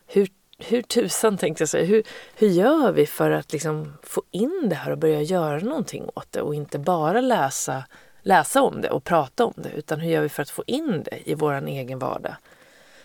hur, 0.07 0.29
hur 0.59 0.83
tusan 0.83 1.38
tänkte 1.38 1.62
jag 1.62 1.69
säga, 1.69 1.85
hur, 1.85 2.03
hur 2.35 2.49
gör 2.49 2.93
vi 2.93 3.07
för 3.07 3.31
att 3.31 3.53
liksom 3.53 3.93
få 4.03 4.23
in 4.31 4.67
det 4.69 4.76
här 4.76 4.91
och 4.91 4.99
börja 4.99 5.23
göra 5.23 5.59
någonting 5.59 6.11
åt 6.14 6.33
det 6.33 6.41
och 6.41 6.55
inte 6.55 6.79
bara 6.79 7.21
läsa, 7.21 7.85
läsa 8.23 8.62
om 8.62 8.81
det 8.81 8.91
och 8.91 9.05
prata 9.05 9.45
om 9.45 9.55
det 9.57 9.71
utan 9.71 10.00
hur 10.00 10.11
gör 10.11 10.23
vi 10.23 10.29
för 10.29 10.43
att 10.43 10.50
få 10.50 10.64
in 10.67 11.03
det 11.03 11.31
i 11.31 11.35
vår 11.35 11.69
egen 11.69 11.99
vardag? 11.99 12.35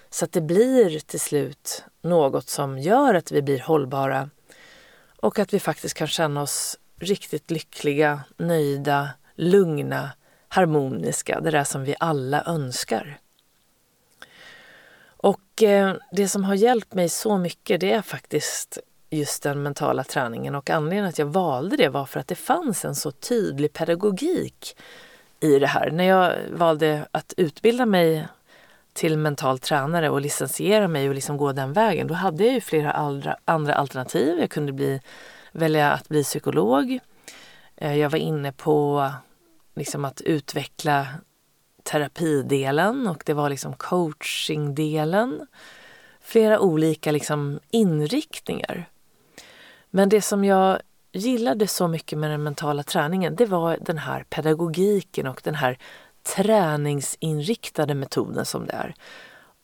Så 0.09 0.25
att 0.25 0.31
det 0.31 0.41
blir 0.41 0.99
till 0.99 1.19
slut 1.19 1.83
något 2.01 2.49
som 2.49 2.79
gör 2.79 3.13
att 3.13 3.31
vi 3.31 3.41
blir 3.41 3.59
hållbara 3.59 4.29
och 5.21 5.39
att 5.39 5.53
vi 5.53 5.59
faktiskt 5.59 5.97
kan 5.97 6.07
känna 6.07 6.41
oss 6.41 6.77
riktigt 6.99 7.51
lyckliga, 7.51 8.21
nöjda, 8.37 9.09
lugna, 9.35 10.09
harmoniska, 10.47 11.39
det 11.39 11.51
där 11.51 11.63
som 11.63 11.83
vi 11.83 11.95
alla 11.99 12.43
önskar. 12.45 13.19
Och 15.21 15.63
eh, 15.63 15.95
det 16.11 16.27
som 16.27 16.43
har 16.43 16.55
hjälpt 16.55 16.93
mig 16.93 17.09
så 17.09 17.37
mycket 17.37 17.81
det 17.81 17.91
är 17.91 18.01
faktiskt 18.01 18.77
just 19.09 19.43
den 19.43 19.63
mentala 19.63 20.03
träningen 20.03 20.55
och 20.55 20.69
anledningen 20.69 21.05
att 21.05 21.19
jag 21.19 21.25
valde 21.25 21.77
det 21.77 21.89
var 21.89 22.05
för 22.05 22.19
att 22.19 22.27
det 22.27 22.35
fanns 22.35 22.85
en 22.85 22.95
så 22.95 23.11
tydlig 23.11 23.73
pedagogik 23.73 24.77
i 25.39 25.59
det 25.59 25.67
här. 25.67 25.91
När 25.91 26.03
jag 26.03 26.35
valde 26.51 27.07
att 27.11 27.33
utbilda 27.37 27.85
mig 27.85 28.27
till 28.99 29.17
mental 29.17 29.59
tränare 29.59 30.09
och 30.09 30.21
licensiera 30.21 30.87
mig 30.87 31.09
och 31.09 31.15
liksom 31.15 31.37
gå 31.37 31.51
den 31.51 31.73
vägen, 31.73 32.07
då 32.07 32.13
hade 32.13 32.45
jag 32.45 32.53
ju 32.53 32.61
flera 32.61 32.91
andra, 32.91 33.37
andra 33.45 33.73
alternativ. 33.73 34.39
Jag 34.39 34.49
kunde 34.49 34.71
bli, 34.71 35.01
välja 35.51 35.91
att 35.91 36.09
bli 36.09 36.23
psykolog. 36.23 36.99
Eh, 37.75 37.97
jag 37.97 38.09
var 38.09 38.19
inne 38.19 38.51
på 38.51 39.09
liksom 39.75 40.05
att 40.05 40.21
utveckla 40.21 41.07
terapidelen 41.83 43.07
och 43.07 43.23
det 43.25 43.33
var 43.33 43.49
liksom 43.49 43.73
coachingdelen. 43.73 45.47
Flera 46.21 46.59
olika 46.59 47.11
liksom 47.11 47.59
inriktningar. 47.69 48.85
Men 49.89 50.09
det 50.09 50.21
som 50.21 50.45
jag 50.45 50.79
gillade 51.11 51.67
så 51.67 51.87
mycket 51.87 52.19
med 52.19 52.31
den 52.31 52.43
mentala 52.43 52.83
träningen 52.83 53.35
det 53.35 53.45
var 53.45 53.77
den 53.81 53.97
här 53.97 54.23
pedagogiken 54.29 55.27
och 55.27 55.41
den 55.43 55.55
här 55.55 55.77
träningsinriktade 56.35 57.95
metoden 57.95 58.45
som 58.45 58.65
det 58.65 58.73
är. 58.73 58.95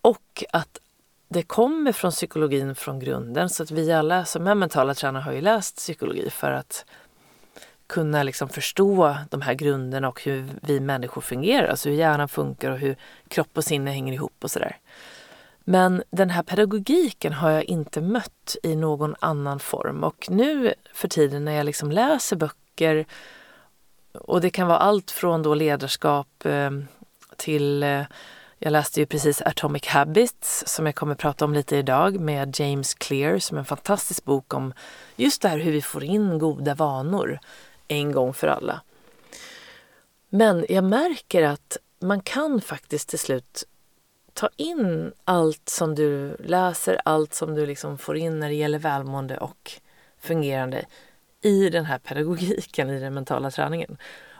Och 0.01 0.43
att 0.53 0.79
det 1.27 1.43
kommer 1.43 1.91
från 1.91 2.11
psykologin 2.11 2.75
från 2.75 2.99
grunden 2.99 3.49
så 3.49 3.63
att 3.63 3.71
vi 3.71 3.91
alla 3.91 4.25
som 4.25 4.47
är 4.47 4.55
mentala 4.55 4.93
tränare 4.93 5.21
har 5.23 5.33
ju 5.33 5.41
läst 5.41 5.75
psykologi 5.75 6.29
för 6.29 6.51
att 6.51 6.85
kunna 7.87 8.23
liksom 8.23 8.49
förstå 8.49 9.17
de 9.29 9.41
här 9.41 9.53
grunderna 9.53 10.09
och 10.09 10.23
hur 10.23 10.45
vi 10.61 10.79
människor 10.79 11.21
fungerar, 11.21 11.67
alltså 11.67 11.89
hur 11.89 11.95
hjärnan 11.95 12.29
funkar 12.29 12.71
och 12.71 12.77
hur 12.77 12.95
kropp 13.27 13.57
och 13.57 13.63
sinne 13.63 13.91
hänger 13.91 14.13
ihop 14.13 14.35
och 14.41 14.51
sådär. 14.51 14.77
Men 15.59 16.03
den 16.09 16.29
här 16.29 16.43
pedagogiken 16.43 17.33
har 17.33 17.51
jag 17.51 17.63
inte 17.63 18.01
mött 18.01 18.55
i 18.63 18.75
någon 18.75 19.15
annan 19.19 19.59
form 19.59 20.03
och 20.03 20.25
nu 20.29 20.73
för 20.93 21.07
tiden 21.07 21.45
när 21.45 21.51
jag 21.51 21.65
liksom 21.65 21.91
läser 21.91 22.35
böcker 22.35 23.05
och 24.21 24.41
det 24.41 24.49
kan 24.49 24.67
vara 24.67 24.77
allt 24.77 25.11
från 25.11 25.43
då 25.43 25.53
ledarskap 25.53 26.45
eh, 26.45 26.71
till 27.37 27.83
eh, 27.83 28.03
jag 28.59 28.71
läste 28.71 28.99
ju 28.99 29.05
precis 29.05 29.41
Atomic 29.41 29.87
Habits 29.87 30.63
som 30.67 30.85
jag 30.85 30.95
kommer 30.95 31.15
prata 31.15 31.45
om 31.45 31.53
lite 31.53 31.77
idag 31.77 32.19
med 32.19 32.59
James 32.59 32.93
Clear 32.93 33.39
som 33.39 33.57
är 33.57 33.59
en 33.59 33.65
fantastisk 33.65 34.25
bok 34.25 34.53
om 34.53 34.73
just 35.15 35.41
det 35.41 35.49
här 35.49 35.57
hur 35.57 35.71
vi 35.71 35.81
får 35.81 36.03
in 36.03 36.39
goda 36.39 36.75
vanor 36.75 37.39
en 37.87 38.11
gång 38.11 38.33
för 38.33 38.47
alla. 38.47 38.81
Men 40.29 40.65
jag 40.69 40.83
märker 40.83 41.43
att 41.43 41.77
man 41.99 42.21
kan 42.21 42.61
faktiskt 42.61 43.09
till 43.09 43.19
slut 43.19 43.63
ta 44.33 44.49
in 44.57 45.11
allt 45.23 45.69
som 45.69 45.95
du 45.95 46.35
läser, 46.39 47.01
allt 47.05 47.33
som 47.33 47.55
du 47.55 47.65
liksom 47.65 47.97
får 47.97 48.17
in 48.17 48.39
när 48.39 48.49
det 48.49 48.55
gäller 48.55 48.79
välmående 48.79 49.37
och 49.37 49.71
fungerande 50.19 50.85
i 51.45 51.69
den 51.69 51.85
här 51.85 51.97
pedagogiken, 51.97 52.89
i 52.89 52.99
den 52.99 53.13
mentala 53.13 53.51
träningen. 53.51 53.97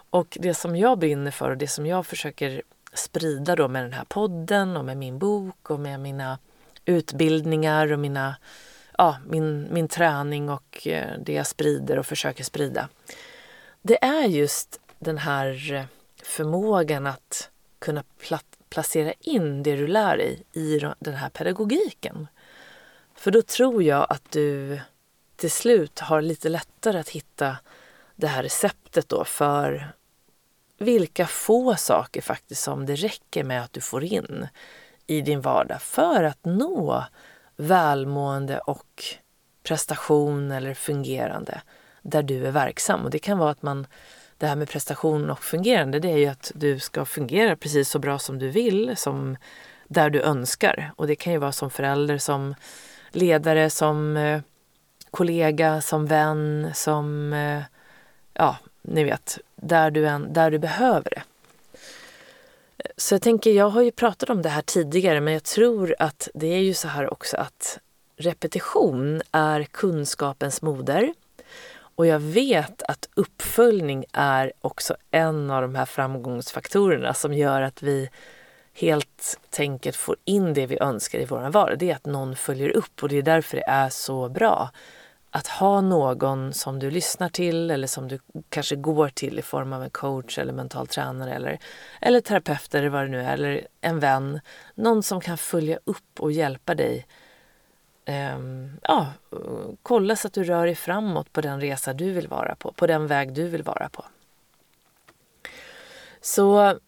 Och 0.10 0.38
det 0.42 0.54
som 0.54 0.76
jag 0.76 1.00
brinner 1.00 1.32
för 1.32 1.50
och 1.50 1.58
det 1.58 1.68
som 1.68 1.86
jag 1.86 2.06
försöker 2.06 2.62
sprida 2.94 3.56
då 3.56 3.68
med 3.68 3.84
den 3.84 3.94
här 3.94 4.06
podden 4.06 4.78
och 4.78 4.86
med 4.86 4.98
min 4.98 5.20
bok 5.20 5.70
och 5.70 5.80
med 5.80 6.00
mina 6.00 6.40
utbildningar 6.86 7.92
och 7.92 8.00
mina, 8.00 8.36
ja, 8.98 9.18
min, 9.26 9.68
min 9.74 9.88
träning 9.88 10.50
och 10.50 10.88
eh, 10.88 11.20
det 11.20 11.34
jag 11.34 11.48
sprider 11.48 12.00
och 12.00 12.06
försöker 12.06 12.44
sprida. 12.44 12.90
Det 13.82 14.04
är 14.04 14.28
just 14.28 14.80
den 15.00 15.18
här 15.18 15.74
eh, 15.74 15.84
förmågan 16.24 17.08
att 17.08 17.50
kunna 17.80 18.04
placera 18.70 19.14
in 19.20 19.64
det 19.64 19.76
du 19.76 19.88
lär 19.88 20.18
dig 20.18 20.44
i 20.54 20.80
den 21.00 21.14
här 21.14 21.30
pedagogiken. 21.30 22.28
För 23.16 23.32
då 23.32 23.42
tror 23.42 23.84
jag 23.84 24.06
att 24.10 24.32
du 24.32 24.80
till 25.36 25.52
slut 25.52 26.00
har 26.00 26.22
lite 26.22 26.50
lättare 26.50 27.00
att 27.00 27.10
hitta 27.10 27.58
det 28.16 28.28
här 28.28 28.44
receptet 28.44 29.10
då 29.10 29.24
för 29.24 29.92
vilka 30.78 31.28
få 31.28 31.76
saker 31.76 32.22
faktiskt 32.22 32.64
som 32.64 32.86
det 32.86 32.96
räcker 32.96 33.44
med 33.44 33.64
att 33.64 33.74
du 33.74 33.82
får 33.82 34.04
in 34.04 34.48
i 35.08 35.22
din 35.22 35.42
vardag 35.42 35.82
för 35.82 36.24
att 36.24 36.46
nå 36.46 37.04
välmående 37.56 38.60
och 38.60 39.04
prestation 39.64 40.52
eller 40.52 40.74
fungerande 40.74 41.62
där 42.02 42.24
du 42.24 42.48
är 42.48 42.52
verksam. 42.52 43.04
Och 43.04 43.10
det 43.10 43.20
kan 43.20 43.38
vara 43.38 43.52
att 43.52 43.62
man, 43.62 43.88
det 44.38 44.48
här 44.48 44.56
med 44.56 44.70
prestation 44.70 45.30
och 45.30 45.44
fungerande, 45.44 46.00
det 46.00 46.12
är 46.12 46.18
ju 46.18 46.28
att 46.28 46.52
du 46.56 46.80
ska 46.80 47.06
fungera 47.06 47.56
precis 47.56 47.90
så 47.90 48.00
bra 48.00 48.20
som 48.20 48.40
du 48.40 48.50
vill, 48.50 48.98
som 48.98 49.38
där 49.88 50.10
du 50.10 50.22
önskar. 50.22 50.92
Och 50.96 51.08
det 51.08 51.16
kan 51.16 51.34
ju 51.34 51.40
vara 51.40 51.52
som 51.52 51.70
förälder, 51.70 52.18
som 52.18 52.56
ledare, 53.12 53.70
som 53.70 54.18
eh, 54.18 54.42
kollega, 55.16 55.82
som 55.82 56.06
vän, 56.06 56.72
som, 56.74 57.34
eh, 57.34 57.64
ja, 58.34 58.58
ni 58.82 59.04
vet, 59.04 59.38
där 59.56 59.92
du, 59.92 60.08
än, 60.08 60.34
där 60.34 60.52
du 60.52 60.60
behöver 60.60 61.10
det. 61.10 61.24
Så 62.98 63.14
jag 63.14 63.22
tänker, 63.22 63.52
jag 63.52 63.70
har 63.70 63.82
ju 63.82 63.92
pratat 63.92 64.30
om 64.30 64.42
det 64.42 64.50
här 64.50 64.62
tidigare, 64.62 65.22
men 65.22 65.34
jag 65.34 65.44
tror 65.44 65.96
att 66.00 66.28
det 66.34 66.48
är 66.48 66.60
ju 66.60 66.74
så 66.74 66.88
här 66.88 67.14
också 67.14 67.38
att 67.38 67.80
repetition 68.18 69.22
är 69.32 69.64
kunskapens 69.64 70.62
moder. 70.62 71.14
Och 71.78 72.06
jag 72.06 72.20
vet 72.20 72.84
att 72.84 73.10
uppföljning 73.14 74.06
är 74.14 74.52
också 74.62 74.96
en 75.12 75.52
av 75.52 75.62
de 75.62 75.76
här 75.76 75.86
framgångsfaktorerna 75.86 77.14
som 77.14 77.34
gör 77.34 77.62
att 77.62 77.84
vi 77.84 78.10
helt 78.74 79.40
enkelt 79.60 79.96
får 79.96 80.16
in 80.26 80.54
det 80.54 80.66
vi 80.66 80.78
önskar 80.80 81.20
i 81.20 81.26
vår 81.26 81.50
vardag. 81.50 81.80
Det 81.80 81.92
är 81.92 81.96
att 81.96 82.06
någon 82.06 82.36
följer 82.36 82.70
upp 82.70 83.04
och 83.04 83.10
det 83.10 83.18
är 83.18 83.22
därför 83.22 83.58
det 83.58 83.68
är 83.68 83.90
så 83.90 84.30
bra 84.30 84.72
att 85.36 85.48
ha 85.48 85.82
någon 85.82 86.54
som 86.54 86.80
du 86.80 86.92
lyssnar 86.92 87.30
till 87.30 87.72
eller 87.72 87.88
som 87.88 88.08
du 88.08 88.20
kanske 88.50 88.76
går 88.76 89.10
till 89.10 89.40
i 89.40 89.42
form 89.42 89.74
av 89.74 89.84
en 89.84 89.90
coach 89.90 90.38
eller 90.38 90.54
mental 90.54 90.88
tränare 90.88 91.34
eller, 91.34 91.60
eller 92.02 92.22
terapeut 92.22 92.76
eller 92.76 92.90
vad 92.90 93.02
det 93.04 93.08
nu 93.08 93.22
är, 93.22 93.34
eller 93.34 93.68
en 93.82 94.00
vän. 94.00 94.40
Någon 94.76 95.04
som 95.04 95.22
kan 95.22 95.38
följa 95.38 95.80
upp 95.84 96.20
och 96.20 96.32
hjälpa 96.32 96.76
dig 96.76 97.08
um, 98.36 98.80
ja, 98.82 99.14
kolla 99.84 100.16
så 100.16 100.28
att 100.28 100.34
du 100.34 100.44
rör 100.44 100.66
dig 100.66 100.76
framåt 100.76 101.34
på 101.34 101.42
den 101.42 101.62
resa 101.62 101.94
du 101.94 102.12
vill 102.12 102.28
vara 102.28 102.56
på, 102.56 102.72
på 102.72 102.88
den 102.88 103.08
väg 103.08 103.34
du 103.34 103.48
vill 103.48 103.64
vara 103.64 103.90
på. 103.90 104.06
Så 106.22 106.80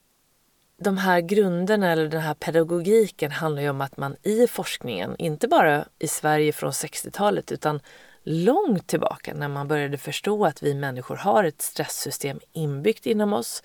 de 0.77 0.97
här 0.97 1.21
grunderna 1.21 1.91
eller 1.91 2.07
den 2.07 2.21
här 2.21 2.33
pedagogiken 2.33 3.31
handlar 3.31 3.61
ju 3.61 3.69
om 3.69 3.81
att 3.81 3.97
man 3.97 4.15
i 4.23 4.47
forskningen, 4.47 5.15
inte 5.17 5.47
bara 5.47 5.85
i 5.99 6.07
Sverige 6.07 6.51
från 6.51 6.71
60-talet 6.71 7.51
utan 7.51 7.79
långt 8.29 8.87
tillbaka 8.87 9.33
när 9.33 9.47
man 9.47 9.67
började 9.67 9.97
förstå 9.97 10.45
att 10.45 10.63
vi 10.63 10.73
människor 10.73 11.15
har 11.15 11.43
ett 11.43 11.61
stresssystem 11.61 12.39
inbyggt 12.53 13.05
inom 13.05 13.33
oss 13.33 13.63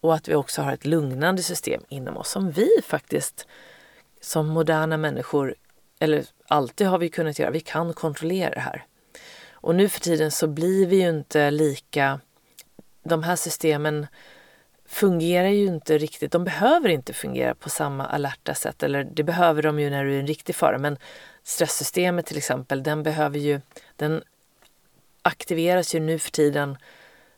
och 0.00 0.14
att 0.14 0.28
vi 0.28 0.34
också 0.34 0.62
har 0.62 0.72
ett 0.72 0.86
lugnande 0.86 1.42
system 1.42 1.82
inom 1.88 2.16
oss 2.16 2.30
som 2.30 2.50
vi 2.50 2.68
faktiskt 2.84 3.46
som 4.20 4.46
moderna 4.46 4.96
människor, 4.96 5.54
eller 5.98 6.24
alltid 6.48 6.86
har 6.86 6.98
vi 6.98 7.08
kunnat 7.08 7.38
göra, 7.38 7.50
vi 7.50 7.60
kan 7.60 7.92
kontrollera 7.92 8.50
det 8.50 8.60
här. 8.60 8.84
Och 9.52 9.74
nu 9.74 9.88
för 9.88 10.00
tiden 10.00 10.30
så 10.30 10.46
blir 10.46 10.86
vi 10.86 11.02
ju 11.02 11.08
inte 11.08 11.50
lika, 11.50 12.20
de 13.04 13.22
här 13.22 13.36
systemen 13.36 14.06
fungerar 14.86 15.48
ju 15.48 15.66
inte 15.66 15.98
riktigt, 15.98 16.32
de 16.32 16.44
behöver 16.44 16.88
inte 16.88 17.12
fungera 17.12 17.54
på 17.54 17.68
samma 17.68 18.06
alerta 18.06 18.54
sätt, 18.54 18.82
eller 18.82 19.04
det 19.04 19.22
behöver 19.22 19.62
de 19.62 19.80
ju 19.80 19.90
när 19.90 20.04
du 20.04 20.14
är 20.14 20.20
en 20.20 20.26
riktig 20.26 20.54
fara, 20.54 20.78
men 20.78 20.98
stresssystemet 21.44 22.26
till 22.26 22.36
exempel, 22.36 22.82
den 22.82 23.02
behöver 23.02 23.38
ju, 23.38 23.60
den 23.96 24.22
aktiveras 25.22 25.94
ju 25.94 26.00
nu 26.00 26.18
för 26.18 26.30
tiden 26.30 26.78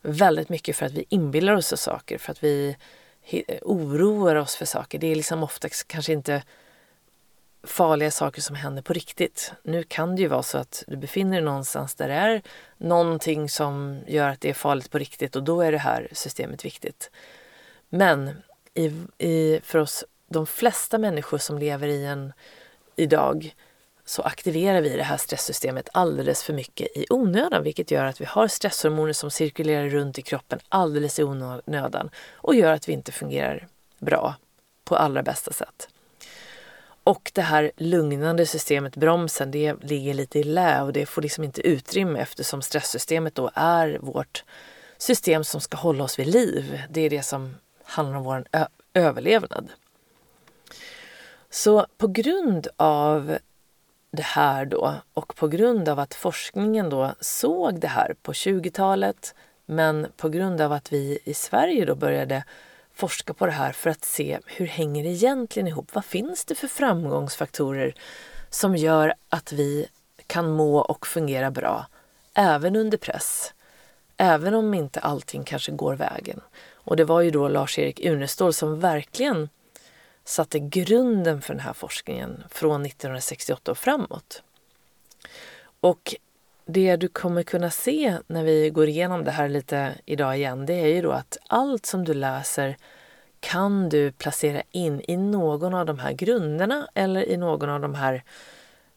väldigt 0.01 0.49
mycket 0.49 0.75
för 0.75 0.85
att 0.85 0.91
vi 0.91 1.05
inbillar 1.09 1.53
oss 1.53 1.81
saker, 1.81 2.17
för 2.17 2.31
att 2.31 2.43
vi 2.43 2.77
oroar 3.61 4.35
oss 4.35 4.55
för 4.55 4.65
saker. 4.65 4.99
Det 4.99 5.07
är 5.07 5.15
liksom 5.15 5.43
ofta 5.43 5.69
kanske 5.87 6.13
inte 6.13 6.43
farliga 7.63 8.11
saker 8.11 8.41
som 8.41 8.55
händer 8.55 8.81
på 8.81 8.93
riktigt. 8.93 9.51
Nu 9.63 9.83
kan 9.83 10.15
det 10.15 10.21
ju 10.21 10.27
vara 10.27 10.43
så 10.43 10.57
att 10.57 10.83
du 10.87 10.97
befinner 10.97 11.37
dig 11.37 11.41
någonstans 11.41 11.95
där 11.95 12.07
det 12.07 12.13
är 12.13 12.41
någonting 12.77 13.49
som 13.49 13.99
gör 14.07 14.29
att 14.29 14.41
det 14.41 14.49
är 14.49 14.53
farligt 14.53 14.91
på 14.91 14.97
riktigt 14.97 15.35
och 15.35 15.43
då 15.43 15.61
är 15.61 15.71
det 15.71 15.77
här 15.77 16.07
systemet 16.11 16.65
viktigt. 16.65 17.11
Men 17.89 18.31
i, 18.73 18.91
i, 19.17 19.59
för 19.63 19.79
oss, 19.79 20.03
de 20.27 20.47
flesta 20.47 20.97
människor 20.97 21.37
som 21.37 21.57
lever 21.57 21.87
i 21.87 22.05
en 22.05 22.33
idag 22.95 23.55
så 24.05 24.21
aktiverar 24.21 24.81
vi 24.81 24.97
det 24.97 25.03
här 25.03 25.17
stresssystemet 25.17 25.89
alldeles 25.93 26.43
för 26.43 26.53
mycket 26.53 26.87
i 26.97 27.05
onödan 27.09 27.63
vilket 27.63 27.91
gör 27.91 28.05
att 28.05 28.21
vi 28.21 28.25
har 28.25 28.47
stresshormoner 28.47 29.13
som 29.13 29.31
cirkulerar 29.31 29.89
runt 29.89 30.19
i 30.19 30.21
kroppen 30.21 30.59
alldeles 30.69 31.19
i 31.19 31.23
onödan 31.23 32.09
och 32.33 32.55
gör 32.55 32.73
att 32.73 32.89
vi 32.89 32.93
inte 32.93 33.11
fungerar 33.11 33.67
bra 33.99 34.35
på 34.83 34.95
allra 34.95 35.23
bästa 35.23 35.53
sätt. 35.53 35.87
Och 37.03 37.31
det 37.33 37.41
här 37.41 37.71
lugnande 37.77 38.45
systemet, 38.45 38.95
bromsen, 38.95 39.51
det 39.51 39.83
ligger 39.83 40.13
lite 40.13 40.39
i 40.39 40.43
lä 40.43 40.81
och 40.81 40.93
det 40.93 41.05
får 41.05 41.21
liksom 41.21 41.43
inte 41.43 41.67
utrymme 41.67 42.19
eftersom 42.19 42.61
stresssystemet 42.61 43.35
då 43.35 43.51
är 43.53 43.97
vårt 44.01 44.43
system 44.97 45.43
som 45.43 45.61
ska 45.61 45.77
hålla 45.77 46.03
oss 46.03 46.19
vid 46.19 46.27
liv. 46.27 46.81
Det 46.89 47.01
är 47.01 47.09
det 47.09 47.23
som 47.23 47.55
handlar 47.83 48.17
om 48.17 48.23
vår 48.23 48.45
överlevnad. 48.93 49.69
Så 51.49 51.85
på 51.97 52.07
grund 52.07 52.67
av 52.75 53.37
det 54.15 54.23
här 54.23 54.65
då 54.65 54.95
och 55.13 55.35
på 55.35 55.47
grund 55.47 55.89
av 55.89 55.99
att 55.99 56.13
forskningen 56.13 56.89
då 56.89 57.15
såg 57.19 57.79
det 57.79 57.87
här 57.87 58.15
på 58.21 58.31
20-talet 58.31 59.35
men 59.65 60.07
på 60.17 60.29
grund 60.29 60.61
av 60.61 60.71
att 60.71 60.93
vi 60.93 61.19
i 61.23 61.33
Sverige 61.33 61.85
då 61.85 61.95
började 61.95 62.43
forska 62.93 63.33
på 63.33 63.45
det 63.45 63.51
här 63.51 63.71
för 63.71 63.89
att 63.89 64.05
se 64.05 64.39
hur 64.45 64.65
hänger 64.65 65.03
det 65.03 65.09
egentligen 65.09 65.67
ihop? 65.67 65.95
Vad 65.95 66.05
finns 66.05 66.45
det 66.45 66.55
för 66.55 66.67
framgångsfaktorer 66.67 67.95
som 68.49 68.75
gör 68.75 69.13
att 69.29 69.51
vi 69.51 69.87
kan 70.27 70.51
må 70.51 70.77
och 70.77 71.07
fungera 71.07 71.51
bra 71.51 71.87
även 72.33 72.75
under 72.75 72.97
press? 72.97 73.53
Även 74.17 74.53
om 74.53 74.73
inte 74.73 74.99
allting 74.99 75.43
kanske 75.43 75.71
går 75.71 75.95
vägen. 75.95 76.41
Och 76.73 76.95
det 76.95 77.05
var 77.05 77.21
ju 77.21 77.31
då 77.31 77.47
Lars-Erik 77.47 78.05
Unestål 78.05 78.53
som 78.53 78.79
verkligen 78.79 79.49
satte 80.23 80.59
grunden 80.59 81.41
för 81.41 81.53
den 81.53 81.63
här 81.63 81.73
forskningen 81.73 82.43
från 82.49 82.85
1968 82.85 83.71
och 83.71 83.77
framåt. 83.77 84.43
Och 85.79 86.15
det 86.65 86.95
du 86.95 87.07
kommer 87.07 87.43
kunna 87.43 87.69
se 87.69 88.17
när 88.27 88.43
vi 88.43 88.69
går 88.69 88.87
igenom 88.87 89.23
det 89.23 89.31
här 89.31 89.49
lite 89.49 89.95
idag 90.05 90.37
igen, 90.37 90.65
det 90.65 90.73
är 90.73 90.87
ju 90.87 91.01
då 91.01 91.11
att 91.11 91.37
allt 91.47 91.85
som 91.85 92.05
du 92.05 92.13
läser 92.13 92.77
kan 93.39 93.89
du 93.89 94.11
placera 94.11 94.63
in 94.71 95.01
i 95.07 95.17
någon 95.17 95.73
av 95.73 95.85
de 95.85 95.99
här 95.99 96.13
grunderna 96.13 96.87
eller 96.93 97.29
i 97.29 97.37
någon 97.37 97.69
av 97.69 97.81
de 97.81 97.95
här 97.95 98.23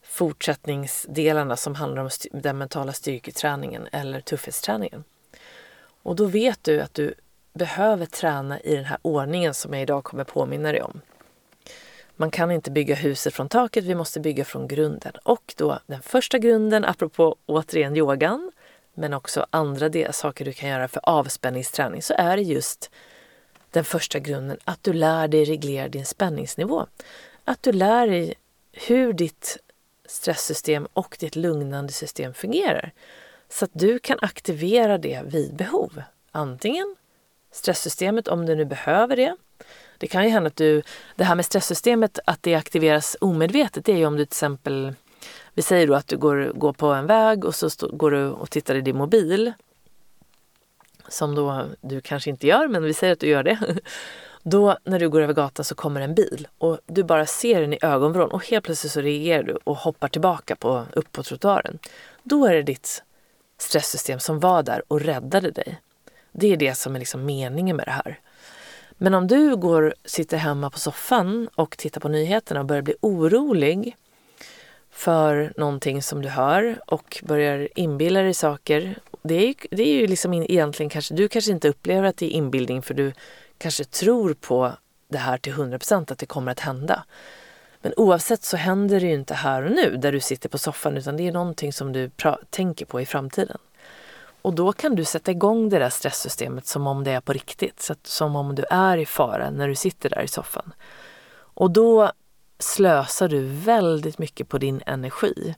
fortsättningsdelarna 0.02 1.56
som 1.56 1.74
handlar 1.74 2.02
om 2.02 2.10
den 2.30 2.58
mentala 2.58 2.92
styrketräningen 2.92 3.88
eller 3.92 4.20
tuffhetsträningen. 4.20 5.04
Och 6.02 6.16
då 6.16 6.24
vet 6.24 6.64
du 6.64 6.80
att 6.80 6.94
du 6.94 7.14
behöver 7.52 8.06
träna 8.06 8.60
i 8.60 8.76
den 8.76 8.84
här 8.84 8.98
ordningen 9.02 9.54
som 9.54 9.72
jag 9.72 9.82
idag 9.82 10.04
kommer 10.04 10.24
påminna 10.24 10.72
dig 10.72 10.82
om. 10.82 11.00
Man 12.16 12.30
kan 12.30 12.50
inte 12.50 12.70
bygga 12.70 12.94
huset 12.94 13.34
från 13.34 13.48
taket, 13.48 13.84
vi 13.84 13.94
måste 13.94 14.20
bygga 14.20 14.44
från 14.44 14.68
grunden. 14.68 15.12
Och 15.22 15.54
då 15.56 15.78
den 15.86 16.02
första 16.02 16.38
grunden, 16.38 16.84
apropå 16.84 17.36
återigen 17.46 17.96
yogan, 17.96 18.52
men 18.94 19.14
också 19.14 19.46
andra 19.50 19.88
del, 19.88 20.12
saker 20.12 20.44
du 20.44 20.52
kan 20.52 20.68
göra 20.68 20.88
för 20.88 21.00
avspänningsträning, 21.02 22.02
så 22.02 22.14
är 22.18 22.36
det 22.36 22.42
just 22.42 22.90
den 23.70 23.84
första 23.84 24.18
grunden 24.18 24.58
att 24.64 24.82
du 24.82 24.92
lär 24.92 25.28
dig 25.28 25.44
reglera 25.44 25.88
din 25.88 26.06
spänningsnivå. 26.06 26.86
Att 27.44 27.62
du 27.62 27.72
lär 27.72 28.06
dig 28.06 28.34
hur 28.72 29.12
ditt 29.12 29.58
stresssystem 30.06 30.86
och 30.92 31.16
ditt 31.20 31.36
lugnande 31.36 31.92
system 31.92 32.34
fungerar. 32.34 32.92
Så 33.48 33.64
att 33.64 33.70
du 33.74 33.98
kan 33.98 34.18
aktivera 34.22 34.98
det 34.98 35.22
vid 35.24 35.56
behov. 35.56 36.02
Antingen 36.30 36.96
stresssystemet 37.50 38.28
om 38.28 38.46
du 38.46 38.54
nu 38.54 38.64
behöver 38.64 39.16
det 39.16 39.36
det 39.98 40.06
kan 40.06 40.24
ju 40.24 40.30
hända 40.30 40.46
att 40.46 40.56
du, 40.56 40.82
det 41.16 41.24
här 41.24 41.34
med 41.34 41.44
stresssystemet, 41.44 42.18
att 42.24 42.42
det 42.42 42.54
aktiveras 42.54 43.16
omedvetet, 43.20 43.84
det 43.84 43.92
är 43.92 43.96
ju 43.96 44.06
om 44.06 44.16
du 44.16 44.24
till 44.24 44.32
exempel, 44.32 44.94
vi 45.54 45.62
säger 45.62 45.86
då 45.86 45.94
att 45.94 46.08
du 46.08 46.16
går, 46.16 46.52
går 46.54 46.72
på 46.72 46.86
en 46.86 47.06
väg 47.06 47.44
och 47.44 47.54
så 47.54 47.70
stå, 47.70 47.88
går 47.88 48.10
du 48.10 48.30
och 48.30 48.50
tittar 48.50 48.74
i 48.74 48.80
din 48.80 48.96
mobil. 48.96 49.52
Som 51.08 51.34
då 51.34 51.66
du 51.80 52.00
kanske 52.00 52.30
inte 52.30 52.46
gör, 52.46 52.68
men 52.68 52.82
vi 52.82 52.94
säger 52.94 53.12
att 53.12 53.20
du 53.20 53.26
gör 53.26 53.42
det. 53.42 53.58
Då 54.48 54.78
när 54.84 54.98
du 54.98 55.08
går 55.08 55.20
över 55.20 55.34
gatan 55.34 55.64
så 55.64 55.74
kommer 55.74 56.00
en 56.00 56.14
bil 56.14 56.48
och 56.58 56.78
du 56.86 57.04
bara 57.04 57.26
ser 57.26 57.60
den 57.60 57.72
i 57.72 57.78
ögonvrån 57.82 58.30
och 58.30 58.46
helt 58.46 58.64
plötsligt 58.64 58.92
så 58.92 59.00
reagerar 59.00 59.42
du 59.42 59.58
och 59.64 59.76
hoppar 59.76 60.08
tillbaka 60.08 60.56
på, 60.56 60.86
upp 60.92 61.12
på 61.12 61.22
trottoaren. 61.22 61.78
Då 62.22 62.46
är 62.46 62.54
det 62.54 62.62
ditt 62.62 63.02
stresssystem 63.58 64.20
som 64.20 64.40
var 64.40 64.62
där 64.62 64.82
och 64.88 65.00
räddade 65.00 65.50
dig. 65.50 65.80
Det 66.32 66.52
är 66.52 66.56
det 66.56 66.74
som 66.74 66.94
är 66.94 66.98
liksom 66.98 67.24
meningen 67.24 67.76
med 67.76 67.86
det 67.86 67.90
här. 67.90 68.20
Men 68.98 69.14
om 69.14 69.26
du 69.26 69.56
går, 69.56 69.94
sitter 70.04 70.36
hemma 70.36 70.70
på 70.70 70.78
soffan 70.78 71.48
och 71.54 71.76
tittar 71.76 72.00
på 72.00 72.08
nyheterna 72.08 72.60
och 72.60 72.66
börjar 72.66 72.82
bli 72.82 72.94
orolig 73.00 73.96
för 74.90 75.52
någonting 75.56 76.02
som 76.02 76.22
du 76.22 76.28
hör 76.28 76.80
och 76.86 77.22
börjar 77.22 77.68
inbilla 77.74 78.22
dig 78.22 78.34
saker. 78.34 78.98
Det 79.22 79.34
är, 79.34 79.46
ju, 79.46 79.54
det 79.70 79.82
är 79.82 80.00
ju 80.00 80.06
liksom 80.06 80.34
egentligen 80.34 80.90
kanske, 80.90 81.14
du 81.14 81.28
kanske 81.28 81.52
inte 81.52 81.68
upplever 81.68 82.08
att 82.08 82.16
det 82.16 82.26
är 82.26 82.30
inbildning 82.30 82.82
för 82.82 82.94
du 82.94 83.12
kanske 83.58 83.84
tror 83.84 84.34
på 84.34 84.72
det 85.08 85.18
här 85.18 85.38
till 85.38 85.52
100 85.52 85.78
procent 85.78 86.10
att 86.10 86.18
det 86.18 86.26
kommer 86.26 86.52
att 86.52 86.60
hända. 86.60 87.04
Men 87.82 87.92
oavsett 87.96 88.42
så 88.42 88.56
händer 88.56 89.00
det 89.00 89.06
ju 89.06 89.14
inte 89.14 89.34
här 89.34 89.62
och 89.62 89.70
nu 89.70 89.96
där 89.96 90.12
du 90.12 90.20
sitter 90.20 90.48
på 90.48 90.58
soffan 90.58 90.96
utan 90.96 91.16
det 91.16 91.28
är 91.28 91.32
någonting 91.32 91.72
som 91.72 91.92
du 91.92 92.10
tänker 92.50 92.86
på 92.86 93.00
i 93.00 93.06
framtiden. 93.06 93.58
Och 94.46 94.54
då 94.54 94.72
kan 94.72 94.94
du 94.94 95.04
sätta 95.04 95.30
igång 95.30 95.68
det 95.68 95.78
där 95.78 95.90
stresssystemet 95.90 96.66
som 96.66 96.86
om 96.86 97.04
det 97.04 97.10
är 97.10 97.20
på 97.20 97.32
riktigt. 97.32 97.82
Så 97.82 97.92
att, 97.92 98.06
som 98.06 98.36
om 98.36 98.54
du 98.54 98.64
är 98.70 98.98
i 98.98 99.06
fara 99.06 99.50
när 99.50 99.68
du 99.68 99.74
sitter 99.74 100.10
där 100.10 100.22
i 100.22 100.28
soffan. 100.28 100.72
Och 101.36 101.70
då 101.70 102.12
slösar 102.58 103.28
du 103.28 103.46
väldigt 103.46 104.18
mycket 104.18 104.48
på 104.48 104.58
din 104.58 104.82
energi. 104.86 105.54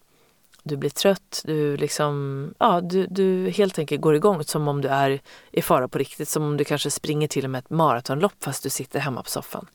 Du 0.62 0.77
blir 0.77 0.90
trött, 0.90 1.42
du 1.44 1.77
liksom, 1.77 2.55
ja, 2.59 2.81
du, 2.81 3.07
du 3.07 3.51
helt 3.51 3.79
enkelt 3.79 4.01
går 4.01 4.14
igång 4.14 4.44
som 4.44 4.68
om 4.68 4.81
du 4.81 4.88
är 4.88 5.20
i 5.51 5.62
fara 5.62 5.88
på 5.88 5.98
riktigt. 5.98 6.29
Som 6.29 6.42
om 6.42 6.57
du 6.57 6.64
kanske 6.64 6.90
springer 6.90 7.29
till 7.29 7.44
och 7.44 7.51
med 7.51 7.59
ett 7.59 7.70
maratonlopp 7.70 8.44
fast 8.44 8.62
du 8.62 8.70
sitter 8.70 9.01
hemma 9.01 9.22
på 9.22 9.31
soffan. 9.31 9.66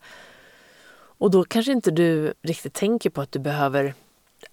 Och 1.18 1.30
då 1.30 1.44
kanske 1.44 1.72
inte 1.72 1.90
du 1.90 2.34
riktigt 2.42 2.74
tänker 2.74 3.10
på 3.10 3.20
att 3.20 3.32
du 3.32 3.38
behöver 3.38 3.94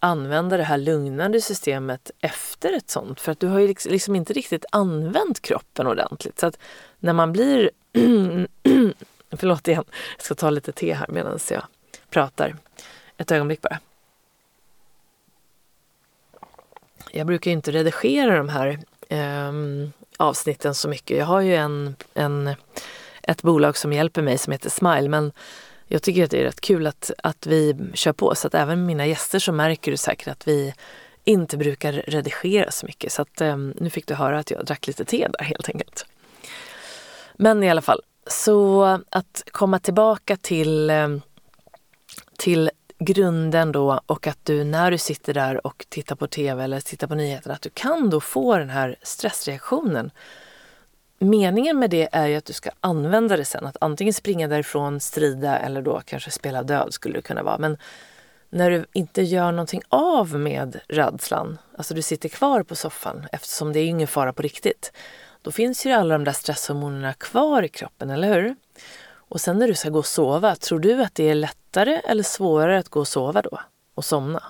använda 0.03 0.57
det 0.57 0.63
här 0.63 0.77
lugnande 0.77 1.41
systemet 1.41 2.11
efter 2.21 2.73
ett 2.73 2.89
sånt. 2.89 3.19
För 3.19 3.31
att 3.31 3.39
du 3.39 3.47
har 3.47 3.59
ju 3.59 3.67
liksom, 3.67 3.91
liksom 3.91 4.15
inte 4.15 4.33
riktigt 4.33 4.65
använt 4.71 5.41
kroppen 5.41 5.87
ordentligt. 5.87 6.39
Så 6.39 6.47
att 6.47 6.57
när 6.99 7.13
man 7.13 7.31
blir... 7.31 7.71
förlåt 9.31 9.67
igen, 9.67 9.83
jag 10.17 10.23
ska 10.23 10.35
ta 10.35 10.49
lite 10.49 10.71
te 10.71 10.93
här 10.93 11.07
medan 11.09 11.39
jag 11.49 11.63
pratar. 12.09 12.55
Ett 13.17 13.31
ögonblick 13.31 13.61
bara. 13.61 13.79
Jag 17.11 17.27
brukar 17.27 17.51
ju 17.51 17.55
inte 17.55 17.71
redigera 17.71 18.37
de 18.37 18.49
här 18.49 18.79
eh, 19.09 19.51
avsnitten 20.17 20.75
så 20.75 20.89
mycket. 20.89 21.17
Jag 21.17 21.25
har 21.25 21.41
ju 21.41 21.55
en, 21.55 21.95
en, 22.13 22.55
ett 23.23 23.41
bolag 23.41 23.77
som 23.77 23.93
hjälper 23.93 24.21
mig 24.21 24.37
som 24.37 24.51
heter 24.51 24.69
Smile 24.69 25.09
men 25.09 25.31
jag 25.91 26.01
tycker 26.01 26.23
att 26.23 26.32
det 26.32 26.39
är 26.39 26.43
rätt 26.43 26.62
kul 26.62 26.88
att, 26.88 27.12
att 27.23 27.45
vi 27.45 27.75
kör 27.93 28.13
på 28.13 28.36
så 28.36 28.47
att 28.47 28.56
även 28.56 28.86
mina 28.86 29.08
gäster 29.08 29.39
så 29.39 29.51
märker 29.51 29.91
du 29.91 29.97
säkert 29.97 30.27
att 30.27 30.47
vi 30.47 30.73
inte 31.23 31.58
brukar 31.58 31.93
redigera 31.93 32.71
så 32.71 32.86
mycket. 32.86 33.12
Så 33.12 33.21
att, 33.21 33.41
eh, 33.41 33.58
nu 33.58 33.89
fick 33.89 34.08
du 34.08 34.13
höra 34.13 34.39
att 34.39 34.51
jag 34.51 34.65
drack 34.65 34.88
lite 34.88 35.06
te 35.06 35.27
där 35.27 35.45
helt 35.45 35.69
enkelt. 35.69 36.06
Men 37.36 37.63
i 37.63 37.69
alla 37.69 37.82
fall, 37.82 38.01
så 38.27 38.84
att 39.10 39.43
komma 39.51 39.80
tillbaka 39.80 40.38
till, 40.38 40.89
ehm, 40.89 41.21
till 42.38 42.69
grunden 42.99 43.71
då 43.71 44.01
och 44.06 44.27
att 44.27 44.39
du 44.43 44.63
när 44.63 44.91
du 44.91 44.97
sitter 44.97 45.34
där 45.34 45.67
och 45.67 45.86
tittar 45.89 46.15
på 46.15 46.27
tv 46.27 46.63
eller 46.63 46.80
tittar 46.80 47.08
på 47.08 47.15
nyheterna 47.15 47.56
att 47.56 47.62
du 47.62 47.69
kan 47.69 48.10
då 48.10 48.19
få 48.19 48.58
den 48.58 48.69
här 48.69 48.95
stressreaktionen 49.01 50.12
meningen 51.25 51.79
med 51.79 51.89
det 51.89 52.10
är 52.12 52.27
ju 52.27 52.36
att 52.36 52.45
du 52.45 52.53
ska 52.53 52.69
använda 52.79 53.38
det 53.38 53.45
sen. 53.45 53.65
Att 53.65 53.77
antingen 53.81 54.13
springa 54.13 54.47
därifrån, 54.47 54.99
strida 54.99 55.60
eller 55.60 55.81
då 55.81 56.01
kanske 56.05 56.31
spela 56.31 56.63
död 56.63 56.93
skulle 56.93 57.15
det 57.15 57.21
kunna 57.21 57.43
vara. 57.43 57.57
Men 57.57 57.77
när 58.49 58.71
du 58.71 58.86
inte 58.93 59.21
gör 59.21 59.51
någonting 59.51 59.81
av 59.89 60.36
med 60.36 60.79
rädslan, 60.88 61.57
alltså 61.77 61.93
du 61.93 62.01
sitter 62.01 62.29
kvar 62.29 62.63
på 62.63 62.75
soffan 62.75 63.27
eftersom 63.31 63.73
det 63.73 63.79
är 63.79 63.86
ingen 63.86 64.07
fara 64.07 64.34
på 64.34 64.41
riktigt. 64.41 64.91
Då 65.41 65.51
finns 65.51 65.86
ju 65.86 65.91
alla 65.91 66.15
de 66.15 66.23
där 66.23 66.31
stresshormonerna 66.31 67.13
kvar 67.13 67.63
i 67.63 67.69
kroppen, 67.69 68.10
eller 68.10 68.34
hur? 68.34 68.55
Och 69.13 69.41
sen 69.41 69.60
när 69.60 69.67
du 69.67 69.75
ska 69.75 69.89
gå 69.89 69.99
och 69.99 70.05
sova, 70.05 70.55
tror 70.55 70.79
du 70.79 71.03
att 71.03 71.15
det 71.15 71.29
är 71.29 71.36
lättare 71.36 72.01
eller 72.07 72.23
svårare 72.23 72.79
att 72.79 72.89
gå 72.89 72.99
och 72.99 73.07
sova 73.07 73.41
då? 73.41 73.60
Och 73.95 74.05
somna? 74.05 74.43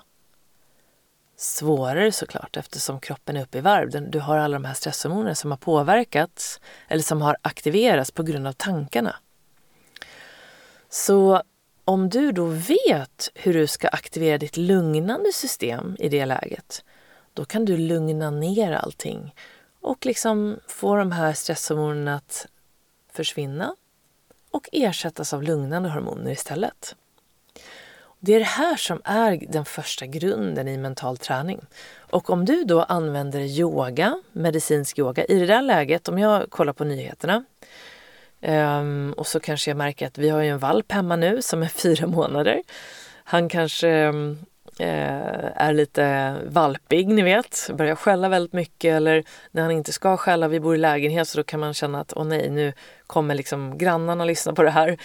Svårare 1.41 2.11
såklart 2.11 2.57
eftersom 2.57 2.99
kroppen 2.99 3.37
är 3.37 3.43
uppe 3.43 3.57
i 3.57 3.61
varv. 3.61 4.11
Du 4.11 4.19
har 4.19 4.37
alla 4.37 4.53
de 4.53 4.65
här 4.65 4.73
stresshormonerna 4.73 5.35
som 5.35 5.51
har 5.51 5.57
påverkats 5.57 6.59
eller 6.87 7.01
som 7.03 7.21
har 7.21 7.37
aktiverats 7.41 8.11
på 8.11 8.23
grund 8.23 8.47
av 8.47 8.53
tankarna. 8.53 9.15
Så 10.89 11.41
om 11.85 12.09
du 12.09 12.31
då 12.31 12.45
vet 12.45 13.29
hur 13.35 13.53
du 13.53 13.67
ska 13.67 13.87
aktivera 13.87 14.37
ditt 14.37 14.57
lugnande 14.57 15.31
system 15.33 15.95
i 15.99 16.09
det 16.09 16.25
läget, 16.25 16.83
då 17.33 17.45
kan 17.45 17.65
du 17.65 17.77
lugna 17.77 18.31
ner 18.31 18.71
allting 18.71 19.35
och 19.81 20.05
liksom 20.05 20.59
få 20.67 20.95
de 20.95 21.11
här 21.11 21.33
stresshormonerna 21.33 22.15
att 22.15 22.47
försvinna 23.11 23.75
och 24.51 24.69
ersättas 24.71 25.33
av 25.33 25.43
lugnande 25.43 25.89
hormoner 25.89 26.31
istället. 26.31 26.95
Det 28.23 28.33
är 28.33 28.39
det 28.39 28.45
här 28.45 28.75
som 28.75 29.01
är 29.03 29.39
den 29.49 29.65
första 29.65 30.05
grunden 30.05 30.67
i 30.67 30.77
mental 30.77 31.17
träning. 31.17 31.61
Och 31.99 32.29
om 32.29 32.45
du 32.45 32.63
då 32.63 32.83
använder 32.83 33.39
yoga, 33.39 34.21
medicinsk 34.31 34.99
yoga, 34.99 35.25
i 35.25 35.39
det 35.39 35.45
där 35.45 35.61
läget, 35.61 36.07
om 36.09 36.19
jag 36.19 36.49
kollar 36.49 36.73
på 36.73 36.83
nyheterna 36.83 37.43
um, 38.41 39.13
och 39.13 39.27
så 39.27 39.39
kanske 39.39 39.69
jag 39.69 39.77
märker 39.77 40.07
att 40.07 40.17
vi 40.17 40.29
har 40.29 40.41
ju 40.41 40.49
en 40.49 40.59
valp 40.59 40.91
hemma 40.91 41.15
nu 41.15 41.41
som 41.41 41.63
är 41.63 41.67
fyra 41.83 42.07
månader. 42.07 42.63
Han 43.23 43.49
kanske 43.49 44.07
um, 44.07 44.45
är 44.79 45.73
lite 45.73 46.35
valpig, 46.45 47.07
ni 47.07 47.21
vet, 47.21 47.69
börjar 47.73 47.95
skälla 47.95 48.29
väldigt 48.29 48.53
mycket 48.53 48.93
eller 48.95 49.23
när 49.51 49.61
han 49.61 49.71
inte 49.71 49.91
ska 49.93 50.17
skälla, 50.17 50.47
vi 50.47 50.59
bor 50.59 50.75
i 50.75 50.77
lägenhet 50.77 51.27
så 51.27 51.37
då 51.37 51.43
kan 51.43 51.59
man 51.59 51.73
känna 51.73 51.99
att 51.99 52.13
åh 52.15 52.25
nej, 52.25 52.49
nu 52.49 52.73
kommer 53.07 53.35
liksom 53.35 53.77
grannarna 53.77 54.25
lyssna 54.25 54.53
på 54.53 54.63
det 54.63 54.71
här 54.71 54.97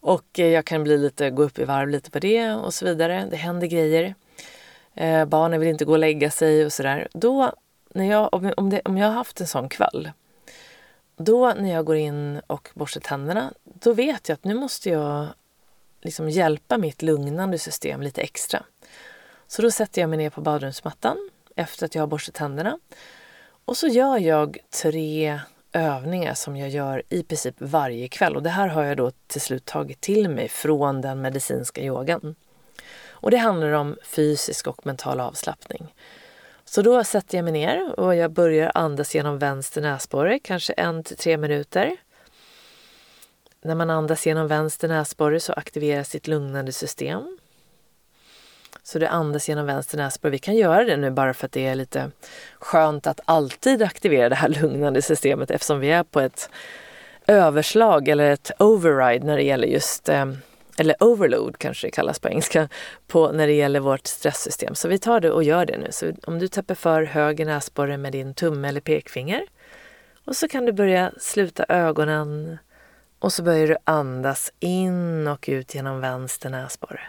och 0.00 0.38
eh, 0.38 0.46
jag 0.46 0.64
kan 0.64 0.82
bli 0.82 0.98
lite, 0.98 1.30
gå 1.30 1.42
upp 1.42 1.58
i 1.58 1.64
varv 1.64 1.88
lite 1.88 2.10
på 2.10 2.18
det 2.18 2.52
och 2.52 2.74
så 2.74 2.84
vidare. 2.84 3.28
Det 3.30 3.36
händer 3.36 3.66
grejer. 3.66 4.14
Eh, 4.94 5.24
barnen 5.24 5.60
vill 5.60 5.68
inte 5.68 5.84
gå 5.84 5.92
och 5.92 5.98
lägga 5.98 6.30
sig 6.30 6.64
och 6.64 6.72
sådär. 6.72 7.08
Då, 7.12 7.52
när 7.94 8.04
jag, 8.04 8.34
om, 8.34 8.52
om, 8.56 8.70
det, 8.70 8.80
om 8.84 8.98
jag 8.98 9.06
har 9.06 9.14
haft 9.14 9.40
en 9.40 9.46
sån 9.46 9.68
kväll, 9.68 10.10
då 11.16 11.54
när 11.58 11.72
jag 11.72 11.84
går 11.84 11.96
in 11.96 12.40
och 12.46 12.70
borstar 12.74 13.00
tänderna, 13.00 13.52
då 13.64 13.92
vet 13.92 14.28
jag 14.28 14.34
att 14.34 14.44
nu 14.44 14.54
måste 14.54 14.90
jag 14.90 15.26
liksom 16.02 16.30
hjälpa 16.30 16.78
mitt 16.78 17.02
lugnande 17.02 17.58
system 17.58 18.02
lite 18.02 18.20
extra. 18.20 18.62
Så 19.46 19.62
då 19.62 19.70
sätter 19.70 20.00
jag 20.00 20.10
mig 20.10 20.16
ner 20.16 20.30
på 20.30 20.40
badrumsmattan 20.40 21.30
efter 21.56 21.86
att 21.86 21.94
jag 21.94 22.02
har 22.02 22.06
borstat 22.06 22.34
tänderna. 22.34 22.78
Och 23.64 23.76
så 23.76 23.86
gör 23.86 24.18
jag 24.18 24.58
tre 24.82 25.40
övningar 25.72 26.34
som 26.34 26.56
jag 26.56 26.68
gör 26.68 27.02
i 27.08 27.22
princip 27.22 27.54
varje 27.58 28.08
kväll. 28.08 28.36
Och 28.36 28.42
det 28.42 28.50
här 28.50 28.68
har 28.68 28.84
jag 28.84 28.96
då 28.96 29.10
till 29.26 29.40
slut 29.40 29.64
tagit 29.64 30.00
till 30.00 30.28
mig 30.28 30.48
från 30.48 31.00
den 31.00 31.20
medicinska 31.20 31.80
yogan. 31.80 32.34
Och 33.10 33.30
det 33.30 33.36
handlar 33.36 33.72
om 33.72 33.96
fysisk 34.04 34.66
och 34.66 34.86
mental 34.86 35.20
avslappning. 35.20 35.94
Så 36.64 36.82
då 36.82 37.04
sätter 37.04 37.38
jag 37.38 37.44
mig 37.44 37.52
ner 37.52 38.00
och 38.00 38.14
jag 38.14 38.32
börjar 38.32 38.72
andas 38.74 39.14
genom 39.14 39.38
vänster 39.38 39.80
näsborre, 39.80 40.38
kanske 40.38 40.72
en 40.72 41.04
till 41.04 41.16
tre 41.16 41.36
minuter. 41.36 41.96
När 43.62 43.74
man 43.74 43.90
andas 43.90 44.26
genom 44.26 44.48
vänster 44.48 44.88
näsborre 44.88 45.40
så 45.40 45.52
aktiveras 45.52 46.08
sitt 46.08 46.26
lugnande 46.26 46.72
system. 46.72 47.38
Så 48.90 48.98
du 48.98 49.06
andas 49.06 49.48
genom 49.48 49.66
vänster 49.66 49.96
näsborre. 49.98 50.30
Vi 50.30 50.38
kan 50.38 50.54
göra 50.54 50.84
det 50.84 50.96
nu 50.96 51.10
bara 51.10 51.34
för 51.34 51.46
att 51.46 51.52
det 51.52 51.66
är 51.66 51.74
lite 51.74 52.10
skönt 52.58 53.06
att 53.06 53.20
alltid 53.24 53.82
aktivera 53.82 54.28
det 54.28 54.34
här 54.34 54.48
lugnande 54.62 55.02
systemet 55.02 55.50
eftersom 55.50 55.80
vi 55.80 55.90
är 55.90 56.02
på 56.02 56.20
ett 56.20 56.50
överslag 57.26 58.08
eller 58.08 58.30
ett 58.30 58.50
override 58.58 59.26
när 59.26 59.36
det 59.36 59.42
gäller 59.42 59.68
just 59.68 60.08
eh, 60.08 60.26
eller 60.78 61.02
overload 61.02 61.58
kanske 61.58 61.86
det 61.86 61.90
kallas 61.90 62.18
på 62.18 62.28
engelska, 62.28 62.68
på 63.06 63.32
när 63.32 63.46
det 63.46 63.52
gäller 63.52 63.80
vårt 63.80 64.06
stresssystem. 64.06 64.74
Så 64.74 64.88
vi 64.88 64.98
tar 64.98 65.20
det 65.20 65.30
och 65.30 65.44
gör 65.44 65.66
det 65.66 65.78
nu. 65.78 65.88
Så 65.90 66.12
om 66.22 66.38
du 66.38 66.48
täpper 66.48 66.74
för 66.74 67.02
höger 67.02 67.46
näsborre 67.46 67.96
med 67.96 68.12
din 68.12 68.34
tumme 68.34 68.68
eller 68.68 68.80
pekfinger 68.80 69.42
och 70.24 70.36
så 70.36 70.48
kan 70.48 70.66
du 70.66 70.72
börja 70.72 71.12
sluta 71.18 71.64
ögonen 71.68 72.58
och 73.18 73.32
så 73.32 73.42
börjar 73.42 73.66
du 73.66 73.76
andas 73.84 74.52
in 74.60 75.26
och 75.26 75.44
ut 75.48 75.74
genom 75.74 76.00
vänster 76.00 76.50
näsborre. 76.50 77.00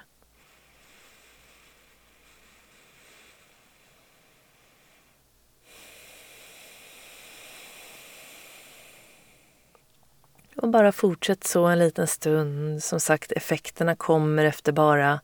Och 10.56 10.70
bara 10.70 10.92
fortsätt 10.92 11.44
så 11.44 11.66
en 11.66 11.80
liten 11.80 12.08
stund. 12.08 12.84
Som 12.84 13.00
sagt, 13.00 13.32
effekterna 13.32 13.96
kommer 13.96 14.46
efter 14.46 14.72
bara 14.72 15.20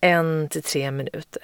en 0.00 0.48
till 0.48 0.62
tre 0.62 0.90
minuter. 0.90 1.42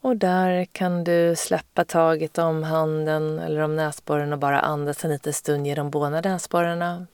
Och 0.00 0.16
där 0.16 0.64
kan 0.64 1.04
du 1.04 1.34
släppa 1.36 1.84
taget 1.84 2.38
om 2.38 2.62
handen 2.62 3.38
eller 3.38 3.60
om 3.60 3.76
näsborren 3.76 4.32
och 4.32 4.38
bara 4.38 4.60
andas 4.60 5.04
en 5.04 5.10
liten 5.10 5.32
stund 5.32 5.66
genom 5.66 5.90
båda 5.90 6.20
näsborrarna. 6.20 7.06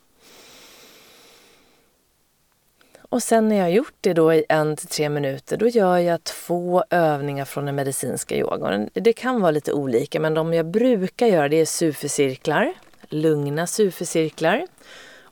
Och 3.15 3.23
sen 3.23 3.49
när 3.49 3.57
jag 3.57 3.65
har 3.65 3.71
gjort 3.71 3.95
det 4.01 4.13
då 4.13 4.35
i 4.35 4.45
en 4.49 4.77
till 4.77 4.89
tre 4.89 5.09
minuter, 5.09 5.57
då 5.57 5.69
gör 5.69 5.99
jag 5.99 6.25
två 6.25 6.85
övningar 6.91 7.45
från 7.45 7.67
den 7.67 7.75
medicinska 7.75 8.37
yogan. 8.37 8.91
Det 8.93 9.13
kan 9.13 9.41
vara 9.41 9.51
lite 9.51 9.73
olika, 9.73 10.21
men 10.21 10.35
de 10.35 10.55
jag 10.55 10.67
brukar 10.67 11.27
göra 11.27 11.49
det 11.49 11.61
är 11.61 11.67
sufecirklar, 11.67 12.73
lugna 13.09 13.67
sufecirklar. 13.67 14.67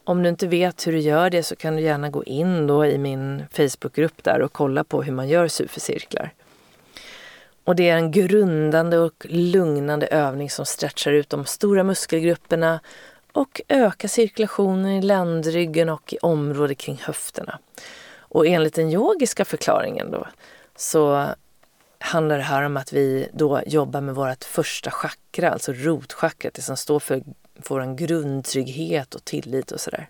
Om 0.05 0.23
du 0.23 0.29
inte 0.29 0.47
vet 0.47 0.87
hur 0.87 0.93
du 0.93 0.99
gör 0.99 1.31
det 1.31 1.43
så 1.43 1.57
kan 1.57 1.77
du 1.77 1.83
gärna 1.83 2.11
gå 2.11 2.25
in 2.25 2.67
då 2.67 2.87
i 2.87 2.99
min 2.99 3.45
Facebookgrupp 3.53 4.25
där 4.25 4.43
och 4.43 4.53
kolla 4.53 4.85
på 4.85 5.03
hur 5.03 5.13
man 5.13 5.29
gör 5.29 5.49
sufecirklar. 5.49 6.33
Och 7.65 7.77
det 7.77 7.89
är 7.89 7.97
en 7.97 8.11
grundande 8.11 8.99
och 8.99 9.27
lugnande 9.29 10.07
övning 10.07 10.51
som 10.51 10.67
stretchar 10.67 11.13
ut 11.13 11.31
de 11.31 11.45
stora 11.45 11.85
muskelgrupperna 11.85 12.81
och 13.33 13.61
ökar 13.69 14.09
cirkulationen 14.09 14.93
i 14.93 15.03
ländryggen 15.03 15.89
och 15.89 16.13
i 16.13 16.19
området 16.19 16.79
kring 16.79 17.01
höfterna. 17.05 17.59
Och 18.19 18.47
enligt 18.47 18.75
den 18.75 18.91
yogiska 18.91 19.45
förklaringen 19.45 20.11
då 20.11 20.27
så 20.77 21.27
handlar 21.99 22.37
det 22.37 22.45
här 22.45 22.63
om 22.63 22.77
att 22.77 22.93
vi 22.93 23.29
då 23.33 23.61
jobbar 23.67 24.01
med 24.01 24.15
vårt 24.15 24.45
första 24.45 24.91
chakra, 24.91 25.51
alltså 25.51 25.73
rotchakrat, 25.73 26.55
det 26.55 26.63
som 26.63 26.77
står 26.77 27.01
för 27.01 27.23
vår 27.69 27.97
grundtrygghet 27.97 29.15
och 29.15 29.25
tillit 29.25 29.73
och 29.73 29.81
sådär. 29.81 30.09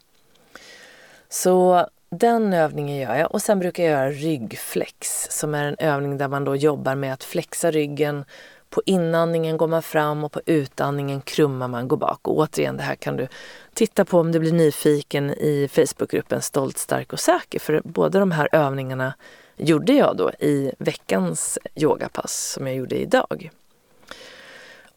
Så 1.29 1.89
den 2.13 2.53
övningen 2.53 2.97
gör 2.97 3.15
jag 3.15 3.33
och 3.35 3.43
sen 3.43 3.59
brukar 3.59 3.85
jag 3.85 3.93
göra 3.93 4.11
ryggflex 4.11 5.27
som 5.31 5.55
är 5.55 5.65
en 5.65 5.77
övning 5.79 6.19
där 6.19 6.29
man 6.29 6.45
då 6.45 6.57
jobbar 6.57 6.95
med 6.95 7.13
att 7.13 7.25
flexa 7.25 7.71
ryggen. 7.71 8.25
På 8.71 8.83
inandningen 8.87 9.57
går 9.57 9.69
man 9.69 9.83
fram 9.83 10.25
och 10.25 10.33
på 10.33 10.41
utandningen 10.47 11.21
krummar 11.21 11.69
man 11.69 11.89
går 11.89 11.97
bak. 11.97 12.29
Och 12.29 12.39
återigen, 12.39 12.77
det 12.77 12.83
här 12.83 12.95
kan 12.95 13.17
du 13.17 13.29
titta 13.75 14.05
på 14.05 14.19
om 14.21 14.33
du 14.33 14.39
blir 14.39 14.53
nyfiken 14.53 15.31
i 15.31 15.69
Facebookgruppen 15.73 16.43
Stolt, 16.43 16.79
stark 16.79 17.13
och 17.13 17.21
säker. 17.21 17.59
För 17.59 17.81
båda 17.85 18.19
de 18.19 18.31
här 18.31 18.49
övningarna 18.53 19.15
gjorde 19.57 19.93
jag 19.93 20.17
då 20.17 20.31
i 20.31 20.73
veckans 20.79 21.59
yogapass 21.75 22.53
som 22.53 22.67
jag 22.67 22.77
gjorde 22.77 22.97
idag. 22.97 23.51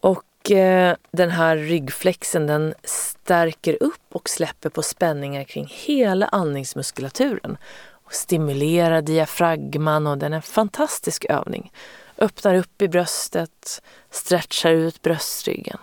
Och 0.00 0.24
Eh, 0.50 0.96
den 1.10 1.30
här 1.30 1.56
ryggflexen 1.56 2.46
den 2.46 2.74
stärker 2.84 3.82
upp 3.82 4.02
och 4.12 4.28
släpper 4.28 4.68
på 4.68 4.82
spänningar 4.82 5.44
kring 5.44 5.66
hela 5.70 6.26
andningsmuskulaturen 6.26 7.56
och 7.88 8.12
stimulerar 8.12 9.02
diafragman 9.02 10.06
och 10.06 10.18
den 10.18 10.32
är 10.32 10.36
en 10.36 10.42
fantastisk 10.42 11.24
övning. 11.24 11.72
Öppnar 12.18 12.54
upp 12.54 12.82
i 12.82 12.88
bröstet, 12.88 13.82
stretchar 14.10 14.70
ut 14.70 15.02
bröstryggen. 15.02 15.78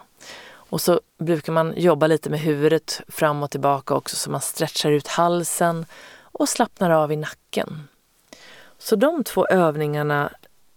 Och 0.46 0.82
så 0.82 1.02
brukar 1.18 1.54
man 1.54 1.74
jobba 1.78 2.08
lite 2.08 2.30
med 2.30 2.40
huvudet 2.40 3.02
fram 3.08 3.44
och 3.44 3.52
tillbaka 3.52 3.94
också 3.94 4.16
så 4.16 4.32
man 4.32 4.42
stretchar 4.42 4.92
ut 4.92 5.08
halsen 5.08 5.86
och 6.22 6.50
slappnar 6.50 6.90
av 6.90 7.12
i 7.12 7.16
nacken. 7.16 7.88
Så 8.78 8.96
de 8.96 9.24
två 9.24 9.48
övningarna 9.48 10.32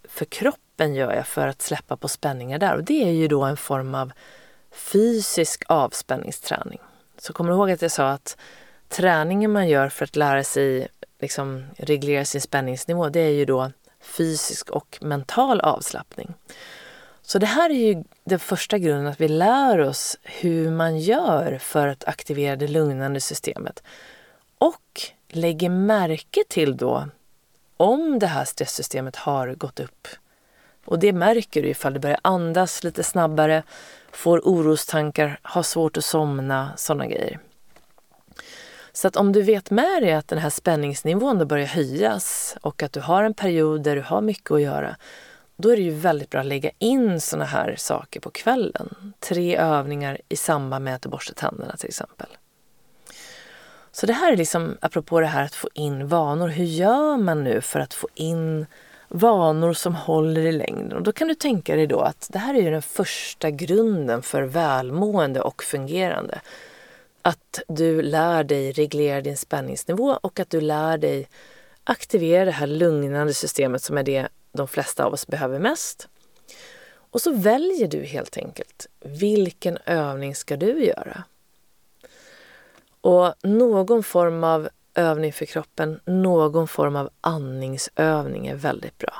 för 0.08 0.24
kroppen 0.24 0.65
kroppen 0.76 0.94
gör 0.94 1.14
jag 1.14 1.26
för 1.26 1.48
att 1.48 1.62
släppa 1.62 1.96
på 1.96 2.08
spänningar 2.08 2.58
där? 2.58 2.76
Och 2.76 2.84
det 2.84 3.02
är 3.02 3.12
ju 3.12 3.28
då 3.28 3.44
en 3.44 3.56
form 3.56 3.94
av 3.94 4.12
fysisk 4.70 5.64
avspänningsträning. 5.68 6.78
Så 7.18 7.32
kommer 7.32 7.50
du 7.50 7.56
ihåg 7.56 7.70
att 7.70 7.82
jag 7.82 7.90
sa 7.90 8.10
att 8.10 8.36
träningen 8.88 9.52
man 9.52 9.68
gör 9.68 9.88
för 9.88 10.04
att 10.04 10.16
lära 10.16 10.44
sig 10.44 10.88
liksom, 11.20 11.64
reglera 11.78 12.24
sin 12.24 12.40
spänningsnivå, 12.40 13.08
det 13.08 13.20
är 13.20 13.32
ju 13.32 13.44
då 13.44 13.70
fysisk 14.00 14.70
och 14.70 14.98
mental 15.00 15.60
avslappning. 15.60 16.34
Så 17.22 17.38
det 17.38 17.46
här 17.46 17.70
är 17.70 17.94
ju 17.94 18.04
den 18.24 18.38
första 18.38 18.78
grunden, 18.78 19.06
att 19.06 19.20
vi 19.20 19.28
lär 19.28 19.80
oss 19.80 20.16
hur 20.22 20.70
man 20.70 20.98
gör 20.98 21.58
för 21.58 21.88
att 21.88 22.04
aktivera 22.04 22.56
det 22.56 22.68
lugnande 22.68 23.20
systemet. 23.20 23.82
Och 24.58 25.00
lägger 25.28 25.68
märke 25.70 26.44
till 26.48 26.76
då 26.76 27.08
om 27.76 28.18
det 28.18 28.26
här 28.26 28.44
stresssystemet 28.44 29.16
har 29.16 29.54
gått 29.54 29.80
upp 29.80 30.08
och 30.86 30.98
det 30.98 31.12
märker 31.12 31.62
du 31.62 31.68
ifall 31.68 31.94
du 31.94 32.00
börjar 32.00 32.20
andas 32.22 32.84
lite 32.84 33.02
snabbare, 33.02 33.62
får 34.12 34.38
orostankar, 34.38 35.38
har 35.42 35.62
svårt 35.62 35.96
att 35.96 36.04
somna, 36.04 36.70
sådana 36.76 37.06
grejer. 37.06 37.38
Så 38.92 39.08
att 39.08 39.16
om 39.16 39.32
du 39.32 39.42
vet 39.42 39.70
med 39.70 40.02
dig 40.02 40.12
att 40.12 40.28
den 40.28 40.38
här 40.38 40.50
spänningsnivån 40.50 41.38
då 41.38 41.44
börjar 41.44 41.66
höjas 41.66 42.56
och 42.60 42.82
att 42.82 42.92
du 42.92 43.00
har 43.00 43.22
en 43.22 43.34
period 43.34 43.82
där 43.82 43.96
du 43.96 44.02
har 44.02 44.20
mycket 44.20 44.50
att 44.50 44.60
göra, 44.62 44.96
då 45.56 45.68
är 45.68 45.76
det 45.76 45.82
ju 45.82 45.90
väldigt 45.90 46.30
bra 46.30 46.40
att 46.40 46.46
lägga 46.46 46.70
in 46.78 47.20
sådana 47.20 47.44
här 47.44 47.74
saker 47.78 48.20
på 48.20 48.30
kvällen. 48.30 49.12
Tre 49.20 49.56
övningar 49.56 50.18
i 50.28 50.36
samband 50.36 50.84
med 50.84 50.94
att 50.94 51.02
du 51.02 51.08
borstar 51.08 51.34
tänderna 51.34 51.76
till 51.76 51.88
exempel. 51.88 52.26
Så 53.92 54.06
det 54.06 54.12
här 54.12 54.32
är 54.32 54.36
liksom 54.36 54.76
apropå 54.80 55.20
det 55.20 55.26
här 55.26 55.44
att 55.44 55.54
få 55.54 55.68
in 55.74 56.08
vanor. 56.08 56.48
Hur 56.48 56.64
gör 56.64 57.16
man 57.16 57.44
nu 57.44 57.60
för 57.60 57.80
att 57.80 57.94
få 57.94 58.08
in 58.14 58.66
vanor 59.08 59.72
som 59.72 59.94
håller 59.94 60.40
i 60.40 60.52
längden? 60.52 60.92
Och 60.92 61.02
då 61.02 61.12
kan 61.12 61.28
du 61.28 61.34
tänka 61.34 61.76
dig 61.76 61.86
då 61.86 62.00
att 62.00 62.28
det 62.32 62.38
här 62.38 62.54
är 62.54 62.62
ju 62.62 62.70
den 62.70 62.82
första 62.82 63.50
grunden 63.50 64.22
för 64.22 64.42
välmående 64.42 65.40
och 65.40 65.62
fungerande. 65.62 66.40
Att 67.22 67.62
du 67.68 68.02
lär 68.02 68.44
dig 68.44 68.72
reglera 68.72 69.20
din 69.20 69.36
spänningsnivå 69.36 70.18
och 70.20 70.40
att 70.40 70.50
du 70.50 70.60
lär 70.60 70.98
dig 70.98 71.28
aktivera 71.84 72.44
det 72.44 72.50
här 72.50 72.66
lugnande 72.66 73.34
systemet 73.34 73.82
som 73.82 73.98
är 73.98 74.02
det 74.02 74.28
de 74.52 74.68
flesta 74.68 75.04
av 75.04 75.12
oss 75.12 75.26
behöver 75.26 75.58
mest. 75.58 76.08
Och 77.10 77.22
så 77.22 77.32
väljer 77.32 77.88
du 77.88 78.04
helt 78.04 78.36
enkelt 78.36 78.86
vilken 79.00 79.78
övning 79.86 80.34
ska 80.34 80.56
du 80.56 80.84
göra? 80.84 81.24
Och 83.00 83.34
någon 83.42 84.02
form 84.02 84.44
av 84.44 84.68
övning 84.96 85.32
för 85.32 85.46
kroppen, 85.46 86.00
någon 86.04 86.68
form 86.68 86.96
av 86.96 87.10
andningsövning 87.20 88.46
är 88.46 88.54
väldigt 88.54 88.98
bra. 88.98 89.14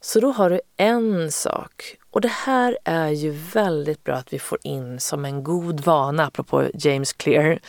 Så 0.00 0.20
då 0.20 0.30
har 0.30 0.50
du 0.50 0.60
en 0.76 1.32
sak. 1.32 1.96
Och 2.10 2.20
det 2.20 2.28
här 2.28 2.78
är 2.84 3.08
ju 3.08 3.30
väldigt 3.30 4.04
bra 4.04 4.14
att 4.14 4.32
vi 4.32 4.38
får 4.38 4.58
in 4.62 5.00
som 5.00 5.24
en 5.24 5.44
god 5.44 5.80
vana, 5.80 6.26
apropå 6.26 6.68
James 6.74 7.12
Clear. 7.12 7.60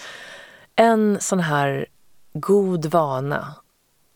En 0.75 1.17
sån 1.19 1.39
här 1.39 1.85
god 2.33 2.85
vana. 2.85 3.55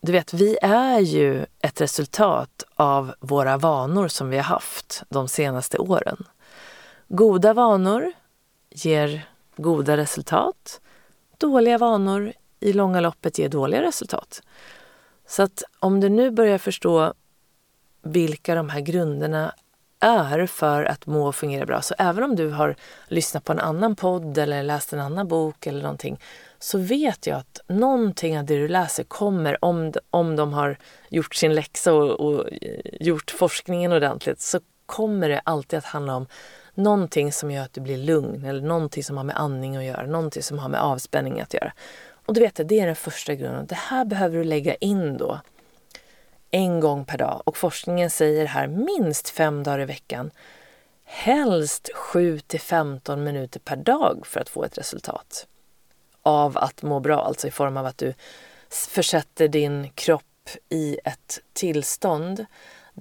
Du 0.02 0.12
vet, 0.12 0.34
vi 0.34 0.58
är 0.62 1.00
ju 1.00 1.46
ett 1.62 1.82
resultat 1.82 2.64
av 2.76 3.14
våra 3.20 3.58
vanor 3.58 4.08
som 4.08 4.30
vi 4.30 4.38
har 4.38 4.44
haft 4.44 5.04
de 5.10 5.28
senaste 5.28 5.78
åren. 5.78 6.24
Goda 7.08 7.54
vanor 7.54 8.12
ger 8.70 9.30
goda 9.56 9.98
resultat. 9.98 10.82
Dåliga 11.38 11.78
vanor 11.78 12.34
i 12.60 12.74
långa 12.74 13.02
loppet 13.02 13.40
ger 13.40 13.50
dåliga 13.50 13.82
resultat. 13.82 14.42
Så 15.28 15.44
att 15.44 15.64
om 15.80 16.00
du 16.00 16.10
nu 16.10 16.32
börjar 16.32 16.58
förstå 16.58 17.14
vilka 18.02 18.56
de 18.56 18.70
här 18.70 18.82
grunderna 18.82 19.54
är 20.00 20.46
för 20.46 20.84
att 20.84 21.06
må 21.06 21.28
och 21.28 21.36
fungera 21.36 21.66
bra. 21.66 21.82
Så 21.82 21.96
även 21.98 22.24
om 22.24 22.36
du 22.36 22.50
har 22.50 22.76
lyssnat 23.08 23.44
på 23.44 23.52
en 23.52 23.60
annan 23.60 23.96
podd 23.96 24.38
eller 24.38 24.64
läst 24.64 24.94
en 24.94 25.00
annan 25.00 25.28
bok 25.28 25.68
eller 25.68 25.82
någonting 25.82 26.20
så 26.60 26.78
vet 26.78 27.28
jag 27.28 27.38
att 27.38 27.60
någonting 27.68 28.40
av 28.40 28.46
det 28.46 28.58
du 28.58 28.68
läser 28.68 29.04
kommer, 29.04 29.66
om, 29.66 29.94
om 30.10 30.36
de 30.36 30.54
har 30.54 30.78
gjort 31.10 31.36
sin 31.36 31.56
läxa 31.56 31.94
och, 31.94 32.20
och 32.20 32.54
eh, 32.62 32.80
gjort 33.00 33.32
forskningen 33.32 33.94
ordentligt, 33.94 34.42
så 34.42 34.60
kommer 34.86 35.30
det 35.30 35.42
alltid 35.44 35.80
att 35.80 35.86
handla 35.86 36.16
om 36.16 36.28
någonting 36.78 37.32
som 37.32 37.52
gör 37.52 37.64
att 37.64 37.74
du 37.74 37.82
blir 37.82 37.98
lugn 37.98 38.46
eller 38.46 38.62
någonting 38.62 39.04
som 39.04 39.18
har 39.18 39.24
med 39.24 39.38
andning 39.38 39.78
att 39.78 39.84
göra, 39.84 40.06
någonting 40.06 40.44
som 40.44 40.60
har 40.60 40.70
med 40.70 40.82
avspänning 40.82 41.42
att 41.42 41.54
göra. 41.54 41.74
Och 42.26 42.34
du 42.34 42.40
vet, 42.40 42.56
det 42.56 42.80
är 42.80 42.86
den 42.86 42.96
första 42.96 43.36
grunden. 43.36 43.66
Det 43.66 43.76
här 43.76 44.06
behöver 44.06 44.38
du 44.38 44.44
lägga 44.44 44.76
in 44.76 45.18
då 45.18 45.40
en 46.52 46.80
gång 46.80 47.06
per 47.06 47.18
dag. 47.18 47.42
Och 47.46 47.58
forskningen 47.58 48.10
säger 48.10 48.46
här 48.46 48.68
minst 48.68 49.30
fem 49.30 49.64
dagar 49.64 49.80
i 49.80 49.86
veckan. 49.86 50.32
Helst 51.04 51.90
7 51.94 52.40
till 52.40 52.60
15 52.60 53.24
minuter 53.24 53.60
per 53.60 53.76
dag 53.76 54.28
för 54.28 54.40
att 54.40 54.50
få 54.50 54.64
ett 54.64 54.78
resultat 54.78 55.48
av 56.22 56.58
att 56.58 56.82
må 56.82 57.00
bra, 57.00 57.22
alltså 57.22 57.48
i 57.48 57.52
form 57.52 57.78
av 57.78 57.86
att 57.86 57.98
du 57.98 58.14
försätter 58.70 59.48
din 59.48 59.90
kropp 59.96 60.24
i 60.70 61.00
ett 61.04 61.40
tillstånd 61.54 62.46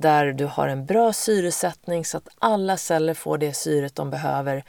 där 0.00 0.32
du 0.32 0.44
har 0.44 0.68
en 0.68 0.86
bra 0.86 1.12
syresättning 1.12 2.04
så 2.04 2.16
att 2.16 2.28
alla 2.38 2.76
celler 2.76 3.14
får 3.14 3.38
det 3.38 3.52
syret 3.52 3.94
de 3.94 4.10
behöver 4.10 4.64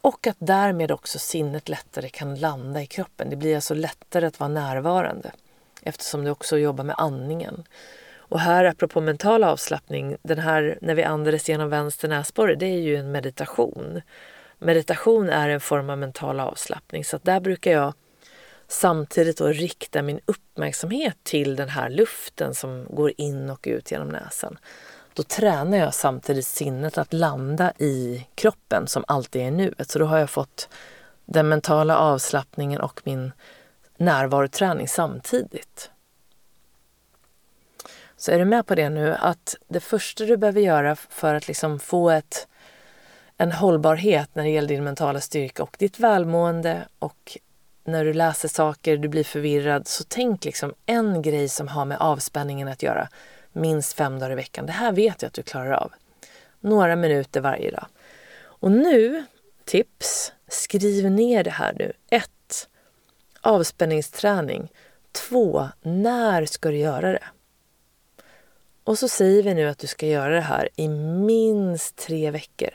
och 0.00 0.26
att 0.26 0.36
därmed 0.38 0.90
också 0.90 1.18
sinnet 1.18 1.68
lättare 1.68 2.08
kan 2.08 2.34
landa 2.34 2.82
i 2.82 2.86
kroppen. 2.86 3.30
Det 3.30 3.36
blir 3.36 3.54
alltså 3.54 3.74
lättare 3.74 4.26
att 4.26 4.40
vara 4.40 4.48
närvarande 4.48 5.30
eftersom 5.82 6.24
du 6.24 6.30
också 6.30 6.58
jobbar 6.58 6.84
med 6.84 6.94
andningen. 6.98 7.64
Och 8.16 8.40
här 8.40 8.64
apropå 8.64 9.00
mental 9.00 9.44
avslappning, 9.44 10.16
den 10.22 10.38
här 10.38 10.78
när 10.82 10.94
vi 10.94 11.02
andades 11.02 11.48
genom 11.48 11.68
vänster 11.68 12.08
näsborre, 12.08 12.54
det 12.54 12.66
är 12.66 12.80
ju 12.80 12.96
en 12.96 13.12
meditation. 13.12 14.00
Meditation 14.58 15.28
är 15.28 15.48
en 15.48 15.60
form 15.60 15.90
av 15.90 15.98
mental 15.98 16.40
avslappning 16.40 17.04
så 17.04 17.16
att 17.16 17.24
där 17.24 17.40
brukar 17.40 17.72
jag 17.72 17.94
samtidigt 18.68 19.38
då 19.38 19.46
rikta 19.46 20.02
min 20.02 20.20
uppmärksamhet 20.26 21.16
till 21.22 21.56
den 21.56 21.68
här 21.68 21.90
luften 21.90 22.54
som 22.54 22.86
går 22.90 23.12
in 23.16 23.50
och 23.50 23.64
ut 23.68 23.90
genom 23.90 24.08
näsan. 24.08 24.58
Då 25.14 25.22
tränar 25.22 25.78
jag 25.78 25.94
samtidigt 25.94 26.46
sinnet 26.46 26.98
att 26.98 27.12
landa 27.12 27.72
i 27.78 28.26
kroppen 28.34 28.86
som 28.86 29.04
alltid 29.08 29.42
är 29.42 29.50
nuet. 29.50 29.90
Så 29.90 29.98
då 29.98 30.04
har 30.04 30.18
jag 30.18 30.30
fått 30.30 30.68
den 31.24 31.48
mentala 31.48 31.98
avslappningen 31.98 32.80
och 32.80 33.00
min 33.04 33.32
närvaroträning 33.96 34.88
samtidigt. 34.88 35.90
Så 38.16 38.32
är 38.32 38.38
du 38.38 38.44
med 38.44 38.66
på 38.66 38.74
det 38.74 38.88
nu 38.88 39.14
att 39.14 39.56
det 39.68 39.80
första 39.80 40.24
du 40.24 40.36
behöver 40.36 40.60
göra 40.60 40.96
för 40.96 41.34
att 41.34 41.48
liksom 41.48 41.78
få 41.78 42.10
ett, 42.10 42.48
en 43.36 43.52
hållbarhet 43.52 44.30
när 44.34 44.42
det 44.42 44.50
gäller 44.50 44.68
din 44.68 44.84
mentala 44.84 45.20
styrka 45.20 45.62
och 45.62 45.76
ditt 45.78 45.98
välmående 45.98 46.88
och 46.98 47.38
när 47.86 48.04
du 48.04 48.12
läser 48.12 48.48
saker, 48.48 48.96
du 48.96 49.08
blir 49.08 49.24
förvirrad, 49.24 49.88
så 49.88 50.04
tänk 50.08 50.44
liksom 50.44 50.74
en 50.86 51.22
grej 51.22 51.48
som 51.48 51.68
har 51.68 51.84
med 51.84 51.98
avspänningen 51.98 52.68
att 52.68 52.82
göra 52.82 53.08
minst 53.52 53.92
fem 53.92 54.18
dagar 54.18 54.32
i 54.32 54.34
veckan. 54.34 54.66
Det 54.66 54.72
här 54.72 54.92
vet 54.92 55.22
jag 55.22 55.26
att 55.26 55.34
du 55.34 55.42
klarar 55.42 55.72
av. 55.72 55.92
Några 56.60 56.96
minuter 56.96 57.40
varje 57.40 57.70
dag. 57.70 57.86
Och 58.38 58.72
nu, 58.72 59.24
tips, 59.64 60.32
skriv 60.48 61.10
ner 61.10 61.44
det 61.44 61.50
här 61.50 61.74
nu. 61.78 61.92
1. 62.10 62.30
Avspänningsträning. 63.40 64.72
2. 65.12 65.68
När 65.82 66.46
ska 66.46 66.70
du 66.70 66.76
göra 66.76 67.12
det? 67.12 67.24
Och 68.84 68.98
så 68.98 69.08
säger 69.08 69.42
vi 69.42 69.54
nu 69.54 69.68
att 69.68 69.78
du 69.78 69.86
ska 69.86 70.06
göra 70.06 70.34
det 70.34 70.40
här 70.40 70.68
i 70.76 70.88
minst 70.88 71.96
tre 71.96 72.30
veckor. 72.30 72.70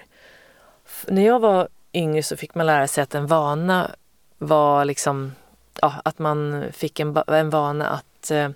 När 1.08 1.26
jag 1.26 1.40
var 1.40 1.68
yngre 1.94 2.24
så 2.24 2.38
fick 2.38 2.56
man 2.56 2.66
lära 2.66 2.88
sig 2.88 3.04
att 3.04 3.16
en 3.16 3.28
vana 3.28 3.96
var 4.42 4.86
liksom, 4.86 5.36
ja, 5.82 5.94
att 6.06 6.20
man 6.20 6.66
fick 6.72 7.00
en, 7.00 7.18
en 7.28 7.50
vana 7.50 7.88
att 7.88 8.32
eh, 8.32 8.50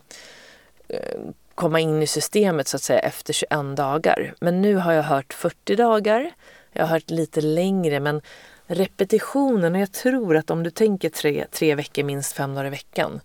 eh, 0.88 1.20
komma 1.56 1.80
in 1.80 2.02
i 2.02 2.08
systemet 2.08 2.68
så 2.68 2.78
att 2.78 2.82
säga 2.82 3.00
efter 3.00 3.34
21 3.34 3.78
dagar. 3.78 4.34
Men 4.40 4.62
nu 4.62 4.76
har 4.76 4.94
jag 4.94 5.04
hört 5.04 5.34
40 5.34 5.76
dagar. 5.76 6.32
Jag 6.72 6.84
har 6.84 6.90
hört 6.90 7.10
lite 7.10 7.42
längre 7.42 8.00
men 8.00 8.22
repetitionen, 8.68 9.76
och 9.76 9.82
jag 9.82 9.92
tror 9.92 10.38
att 10.38 10.50
om 10.50 10.64
du 10.64 10.70
tänker 10.70 11.10
tre, 11.10 11.46
tre 11.52 11.76
veckor 11.76 12.04
minst 12.04 12.34
fem 12.34 12.56
dagar 12.56 12.68
i 12.68 12.70
veckan 12.70 13.22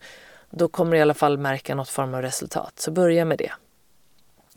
då 0.50 0.68
kommer 0.68 0.92
du 0.92 0.98
i 0.98 1.02
alla 1.02 1.14
fall 1.14 1.38
märka 1.38 1.74
något 1.74 1.88
form 1.88 2.14
av 2.14 2.22
resultat. 2.22 2.72
Så 2.78 2.90
börja 2.90 3.24
med 3.24 3.38
det. 3.38 3.52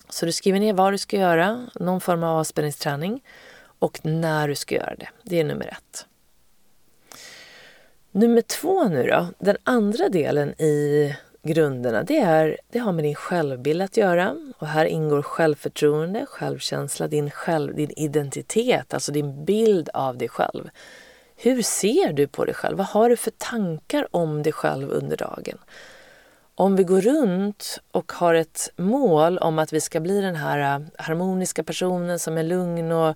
Så 0.10 0.26
du 0.26 0.32
skriver 0.32 0.60
ner 0.60 0.74
vad 0.74 0.94
du 0.94 0.98
ska 0.98 1.18
göra, 1.18 1.68
någon 1.76 2.02
form 2.02 2.24
av 2.24 2.38
avspänningsträning 2.38 3.24
och 3.80 4.00
när 4.06 4.48
du 4.48 4.56
ska 4.56 4.76
göra 4.76 4.96
det. 4.96 5.10
Det 5.24 5.40
är 5.40 5.44
nummer 5.44 5.68
ett. 5.68 6.06
Nummer 8.16 8.42
två 8.42 8.84
nu 8.84 9.08
då, 9.08 9.28
den 9.40 9.58
andra 9.64 10.10
delen 10.10 10.50
i 10.62 11.16
grunderna, 11.44 12.04
det, 12.04 12.18
är, 12.18 12.58
det 12.72 12.80
har 12.80 12.92
med 12.92 13.04
din 13.04 13.16
självbild 13.16 13.82
att 13.82 13.98
göra. 13.98 14.36
Och 14.58 14.68
här 14.68 14.86
ingår 14.86 15.22
självförtroende, 15.22 16.26
självkänsla, 16.26 17.08
din, 17.08 17.32
själv, 17.32 17.76
din 17.76 17.92
identitet, 17.98 18.94
alltså 18.94 19.12
din 19.12 19.46
bild 19.46 19.90
av 19.94 20.18
dig 20.18 20.30
själv. 20.30 20.70
Hur 21.36 21.62
ser 21.62 22.14
du 22.14 22.28
på 22.28 22.46
dig 22.46 22.56
själv? 22.56 22.78
Vad 22.78 22.88
har 22.88 23.10
du 23.10 23.18
för 23.18 23.32
tankar 23.32 24.08
om 24.12 24.44
dig 24.44 24.54
själv 24.54 24.90
under 24.92 25.18
dagen? 25.18 25.58
Om 26.56 26.76
vi 26.76 26.84
går 26.84 27.02
runt 27.02 27.80
och 27.92 28.12
har 28.12 28.34
ett 28.34 28.70
mål 28.76 29.38
om 29.38 29.60
att 29.60 29.74
vi 29.74 29.82
ska 29.82 30.00
bli 30.00 30.22
den 30.22 30.36
här 30.36 30.76
äh, 30.76 30.86
harmoniska 30.98 31.64
personen 31.64 32.20
som 32.20 32.38
är 32.38 32.44
lugn 32.44 32.92
och 32.92 33.16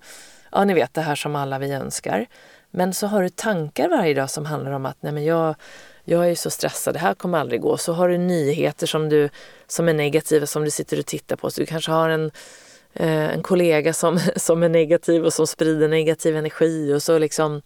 ja, 0.52 0.64
ni 0.64 0.74
vet 0.74 0.94
det 0.94 1.02
här 1.02 1.16
som 1.16 1.36
alla 1.36 1.60
vi 1.60 1.72
önskar. 1.72 2.26
Men 2.72 2.94
så 2.94 3.08
har 3.08 3.24
du 3.24 3.30
tankar 3.30 3.90
varje 3.90 4.14
dag 4.14 4.30
som 4.30 4.46
handlar 4.46 4.72
om 4.72 4.86
att 4.86 4.98
nej 5.00 5.14
men 5.14 5.26
jag, 5.26 5.56
jag 6.04 6.30
är 6.30 6.36
så 6.36 6.50
stressad, 6.50 6.96
det 6.96 7.00
här 7.00 7.14
kommer 7.14 7.38
aldrig 7.38 7.62
gå. 7.62 7.78
Så 7.78 7.94
har 7.94 8.10
du 8.10 8.18
nyheter 8.18 8.88
som, 8.88 9.10
du, 9.10 9.30
som 9.68 9.90
är 9.90 9.94
negativa 9.94 10.46
som 10.46 10.64
du 10.64 10.72
sitter 10.72 11.00
och 11.00 11.06
tittar 11.06 11.36
på. 11.36 11.52
Så 11.52 11.62
du 11.62 11.66
kanske 11.66 11.92
har 11.92 12.10
en, 12.10 12.32
eh, 12.94 13.34
en 13.34 13.44
kollega 13.44 13.94
som, 13.94 14.20
som 14.36 14.64
är 14.64 14.70
negativ 14.70 15.26
och 15.26 15.34
som 15.34 15.48
sprider 15.48 15.88
negativ 15.88 16.38
energi 16.38 16.94
och 16.94 17.04
så 17.04 17.18
liksom 17.18 17.62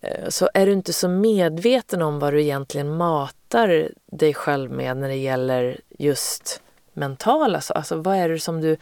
eh, 0.00 0.28
så 0.28 0.50
är 0.54 0.66
du 0.66 0.72
inte 0.72 0.92
så 0.92 1.08
medveten 1.08 2.02
om 2.02 2.18
vad 2.18 2.32
du 2.32 2.42
egentligen 2.42 2.96
matar 2.96 3.90
dig 4.12 4.34
själv 4.34 4.70
med 4.70 4.96
när 4.96 5.08
det 5.08 5.16
gäller 5.16 5.80
just 5.98 6.62
mentala 6.92 7.58
alltså, 7.58 7.72
alltså 7.72 7.96
vad 7.96 8.16
är 8.16 8.28
det 8.28 8.38
som 8.38 8.60
du 8.60 8.76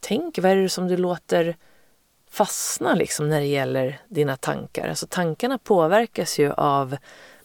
tänker, 0.00 0.42
vad 0.42 0.50
är 0.50 0.56
det 0.56 0.68
som 0.68 0.88
du 0.88 0.96
låter 0.96 1.56
fastna 2.30 2.94
liksom 2.94 3.28
när 3.28 3.40
det 3.40 3.46
gäller 3.46 4.00
dina 4.08 4.36
tankar. 4.36 4.88
Alltså 4.88 5.06
tankarna 5.10 5.58
påverkas 5.58 6.38
ju 6.38 6.52
av 6.52 6.96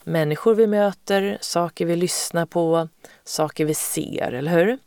människor 0.04 0.54
vi 0.54 0.66
möter, 0.66 1.38
saker 1.40 1.86
vi 1.86 1.96
lyssnar 1.96 2.46
på, 2.46 2.88
saker 3.24 3.64
vi 3.64 3.74
ser, 3.74 4.32
eller 4.32 4.52
hur? 4.52 4.78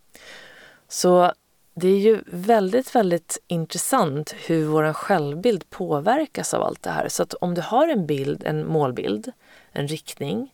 Så 0.88 1.34
det 1.74 1.88
är 1.88 2.00
ju 2.00 2.22
väldigt, 2.26 2.96
väldigt 2.96 3.38
intressant 3.48 4.36
hur 4.48 4.66
vår 4.66 4.94
självbild 4.94 5.70
påverkas 5.70 6.54
av 6.54 6.64
allt 6.64 6.84
det 6.84 6.90
här. 6.90 7.08
Så 7.08 7.24
att 7.24 7.34
om 7.34 7.54
du 7.54 7.62
har 7.62 7.88
en 7.88 8.06
bild, 8.06 8.44
en 8.46 8.68
målbild, 8.68 9.32
en 9.72 9.88
riktning 9.88 10.54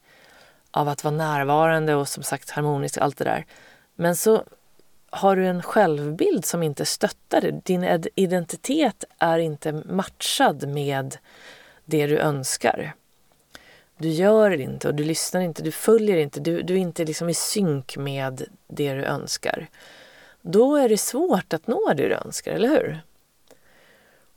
av 0.72 0.90
att 0.90 1.04
vara 1.04 1.16
närvarande 1.16 1.96
och 1.96 2.08
som 2.08 2.24
sagt 2.24 2.50
harmonisk, 2.50 2.98
allt 2.98 3.18
det 3.18 3.24
där. 3.24 3.46
Men 3.96 4.16
så 4.16 4.44
har 5.10 5.36
du 5.36 5.48
en 5.48 5.64
självbild 5.64 6.46
som 6.46 6.64
inte 6.64 6.86
stöttar 6.86 7.42
det. 7.42 7.52
Din 7.52 8.04
identitet 8.16 9.04
är 9.18 9.40
inte 9.40 9.72
matchad 9.72 10.68
med 10.68 11.18
det 11.86 12.08
du 12.08 12.18
önskar. 12.18 12.94
Du 13.98 14.10
gör 14.10 14.50
det 14.50 14.64
inte 14.64 14.88
och 14.88 14.96
du 14.96 15.04
lyssnar 15.04 15.42
inte, 15.42 15.64
du 15.64 15.72
följer 15.72 16.18
inte, 16.18 16.40
du, 16.40 16.62
du 16.62 16.74
är 16.74 16.78
inte 16.78 17.06
liksom 17.06 17.30
i 17.30 17.34
synk 17.34 17.98
med 17.98 18.46
det 18.68 18.94
du 18.94 19.04
önskar. 19.04 19.68
Då 20.42 20.76
är 20.76 20.90
det 20.90 20.98
svårt 20.98 21.54
att 21.54 21.68
nå 21.68 21.94
det 21.94 22.08
du 22.08 22.14
önskar, 22.14 22.52
eller 22.52 22.70
hur? 22.70 23.00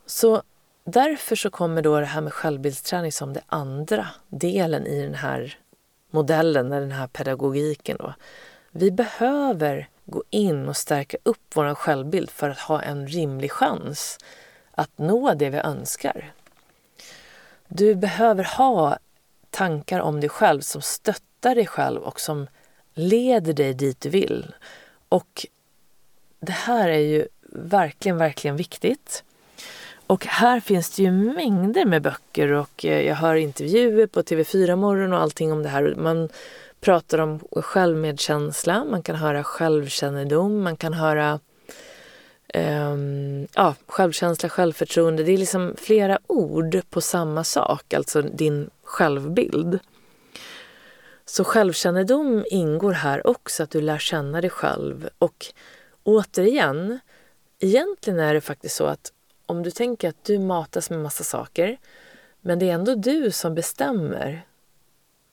Så 0.06 0.42
därför 0.84 1.36
så 1.36 1.50
kommer 1.50 1.82
då 1.82 2.00
det 2.00 2.06
här 2.06 2.20
med 2.20 2.32
självbildsträning 2.32 3.12
som 3.12 3.32
den 3.32 3.42
andra 3.46 4.06
delen 4.28 4.86
i 4.86 5.02
den 5.02 5.14
här 5.14 5.58
modellen, 6.10 6.70
den 6.70 6.92
här 6.92 7.06
pedagogiken. 7.06 7.96
Då. 8.00 8.14
Vi 8.70 8.90
behöver 8.90 9.88
gå 10.10 10.22
in 10.30 10.68
och 10.68 10.76
stärka 10.76 11.16
upp 11.22 11.52
vår 11.54 11.74
självbild 11.74 12.30
för 12.30 12.50
att 12.50 12.58
ha 12.58 12.82
en 12.82 13.08
rimlig 13.08 13.52
chans 13.52 14.18
att 14.70 14.98
nå 14.98 15.34
det 15.34 15.50
vi 15.50 15.58
önskar. 15.58 16.32
Du 17.68 17.94
behöver 17.94 18.44
ha 18.44 18.98
tankar 19.50 20.00
om 20.00 20.20
dig 20.20 20.28
själv 20.28 20.60
som 20.60 20.82
stöttar 20.82 21.54
dig 21.54 21.66
själv 21.66 22.02
och 22.02 22.20
som 22.20 22.46
leder 22.94 23.52
dig 23.52 23.74
dit 23.74 24.00
du 24.00 24.08
vill. 24.08 24.54
Och 25.08 25.46
det 26.40 26.52
här 26.52 26.88
är 26.88 26.98
ju 26.98 27.26
verkligen, 27.52 28.18
verkligen 28.18 28.56
viktigt. 28.56 29.24
Och 30.06 30.26
här 30.26 30.60
finns 30.60 30.90
det 30.90 31.02
ju 31.02 31.10
mängder 31.10 31.84
med 31.84 32.02
böcker 32.02 32.52
och 32.52 32.84
eh, 32.84 33.06
jag 33.06 33.14
hör 33.14 33.34
intervjuer 33.34 34.06
på 34.06 34.22
TV4 34.22 34.76
Morgon 34.76 35.12
och 35.12 35.20
allting 35.20 35.52
om 35.52 35.62
det 35.62 35.68
här. 35.68 35.94
Man 35.96 36.28
pratar 36.80 37.18
om 37.18 37.40
självmedkänsla, 37.52 38.84
man 38.84 39.02
kan 39.02 39.16
höra 39.16 39.44
självkännedom, 39.44 40.62
man 40.62 40.76
kan 40.76 40.94
höra 40.94 41.40
um, 42.54 43.46
ja, 43.54 43.74
självkänsla, 43.86 44.48
självförtroende. 44.48 45.22
Det 45.22 45.32
är 45.32 45.38
liksom 45.38 45.74
flera 45.78 46.18
ord 46.26 46.80
på 46.90 47.00
samma 47.00 47.44
sak, 47.44 47.94
alltså 47.94 48.22
din 48.22 48.70
självbild. 48.82 49.78
Så 51.24 51.44
självkännedom 51.44 52.44
ingår 52.50 52.92
här 52.92 53.26
också, 53.26 53.62
att 53.62 53.70
du 53.70 53.80
lär 53.80 53.98
känna 53.98 54.40
dig 54.40 54.50
själv. 54.50 55.08
Och 55.18 55.46
återigen, 56.02 56.98
egentligen 57.58 58.20
är 58.20 58.34
det 58.34 58.40
faktiskt 58.40 58.76
så 58.76 58.86
att 58.86 59.12
om 59.46 59.62
du 59.62 59.70
tänker 59.70 60.08
att 60.08 60.24
du 60.24 60.38
matas 60.38 60.90
med 60.90 60.98
massa 60.98 61.24
saker, 61.24 61.78
men 62.40 62.58
det 62.58 62.70
är 62.70 62.74
ändå 62.74 62.94
du 62.94 63.30
som 63.30 63.54
bestämmer 63.54 64.46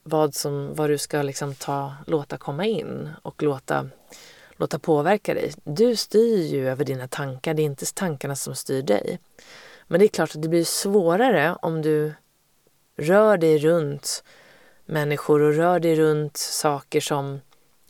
vad, 0.08 0.36
som, 0.36 0.76
vad 0.76 0.90
du 0.90 0.98
ska 0.98 1.22
liksom 1.22 1.56
ta, 1.56 1.94
låta 2.08 2.38
komma 2.38 2.66
in 2.66 3.10
och 3.22 3.44
låta, 3.44 3.90
låta 4.52 4.80
påverka 4.80 5.34
dig. 5.34 5.54
Du 5.64 5.96
styr 5.96 6.44
ju 6.44 6.70
över 6.70 6.86
dina 6.86 7.08
tankar, 7.08 7.54
det 7.54 7.62
är 7.62 7.66
inte 7.66 7.94
tankarna 7.94 8.36
som 8.36 8.56
styr 8.56 8.82
dig. 8.82 9.20
Men 9.88 10.00
det 10.00 10.06
är 10.06 10.08
klart 10.08 10.36
att 10.36 10.42
det 10.42 10.50
blir 10.50 10.64
svårare 10.64 11.56
om 11.62 11.82
du 11.82 12.14
rör 12.98 13.38
dig 13.38 13.58
runt 13.58 14.24
människor 14.86 15.42
och 15.42 15.54
rör 15.54 15.80
dig 15.80 15.96
runt 15.96 16.38
saker 16.38 17.02
som 17.02 17.40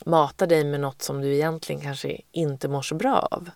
matar 0.05 0.47
dig 0.47 0.63
med 0.63 0.79
något 0.79 1.01
som 1.01 1.21
du 1.21 1.35
egentligen 1.35 1.81
kanske 1.81 2.21
inte 2.31 2.67
mår 2.67 2.81
så 2.81 2.95
bra 2.95 3.27
av. 3.31 3.49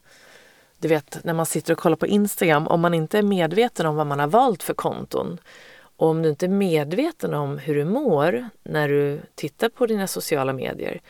Du 0.78 0.88
vet, 0.88 1.24
när 1.24 1.34
man 1.34 1.46
sitter 1.46 1.74
och 1.74 1.80
kollar 1.80 1.98
på 1.98 2.08
Instagram, 2.08 2.68
om 2.68 2.82
man 2.82 2.94
inte 2.94 3.18
är 3.18 3.24
medveten 3.24 3.86
om 3.86 3.96
vad 3.96 4.08
man 4.08 4.20
har 4.20 4.28
valt 4.28 4.64
för 4.64 4.74
konton 4.74 5.38
och 6.00 6.08
om 6.08 6.22
du 6.22 6.30
inte 6.30 6.46
är 6.46 6.50
medveten 6.50 7.34
om 7.34 7.58
hur 7.58 7.76
du 7.76 7.86
mår 7.86 8.50
när 8.64 8.90
du 8.90 9.22
tittar 9.36 9.70
på 9.70 9.86
dina 9.86 10.08
sociala 10.08 10.54
medier, 10.54 11.02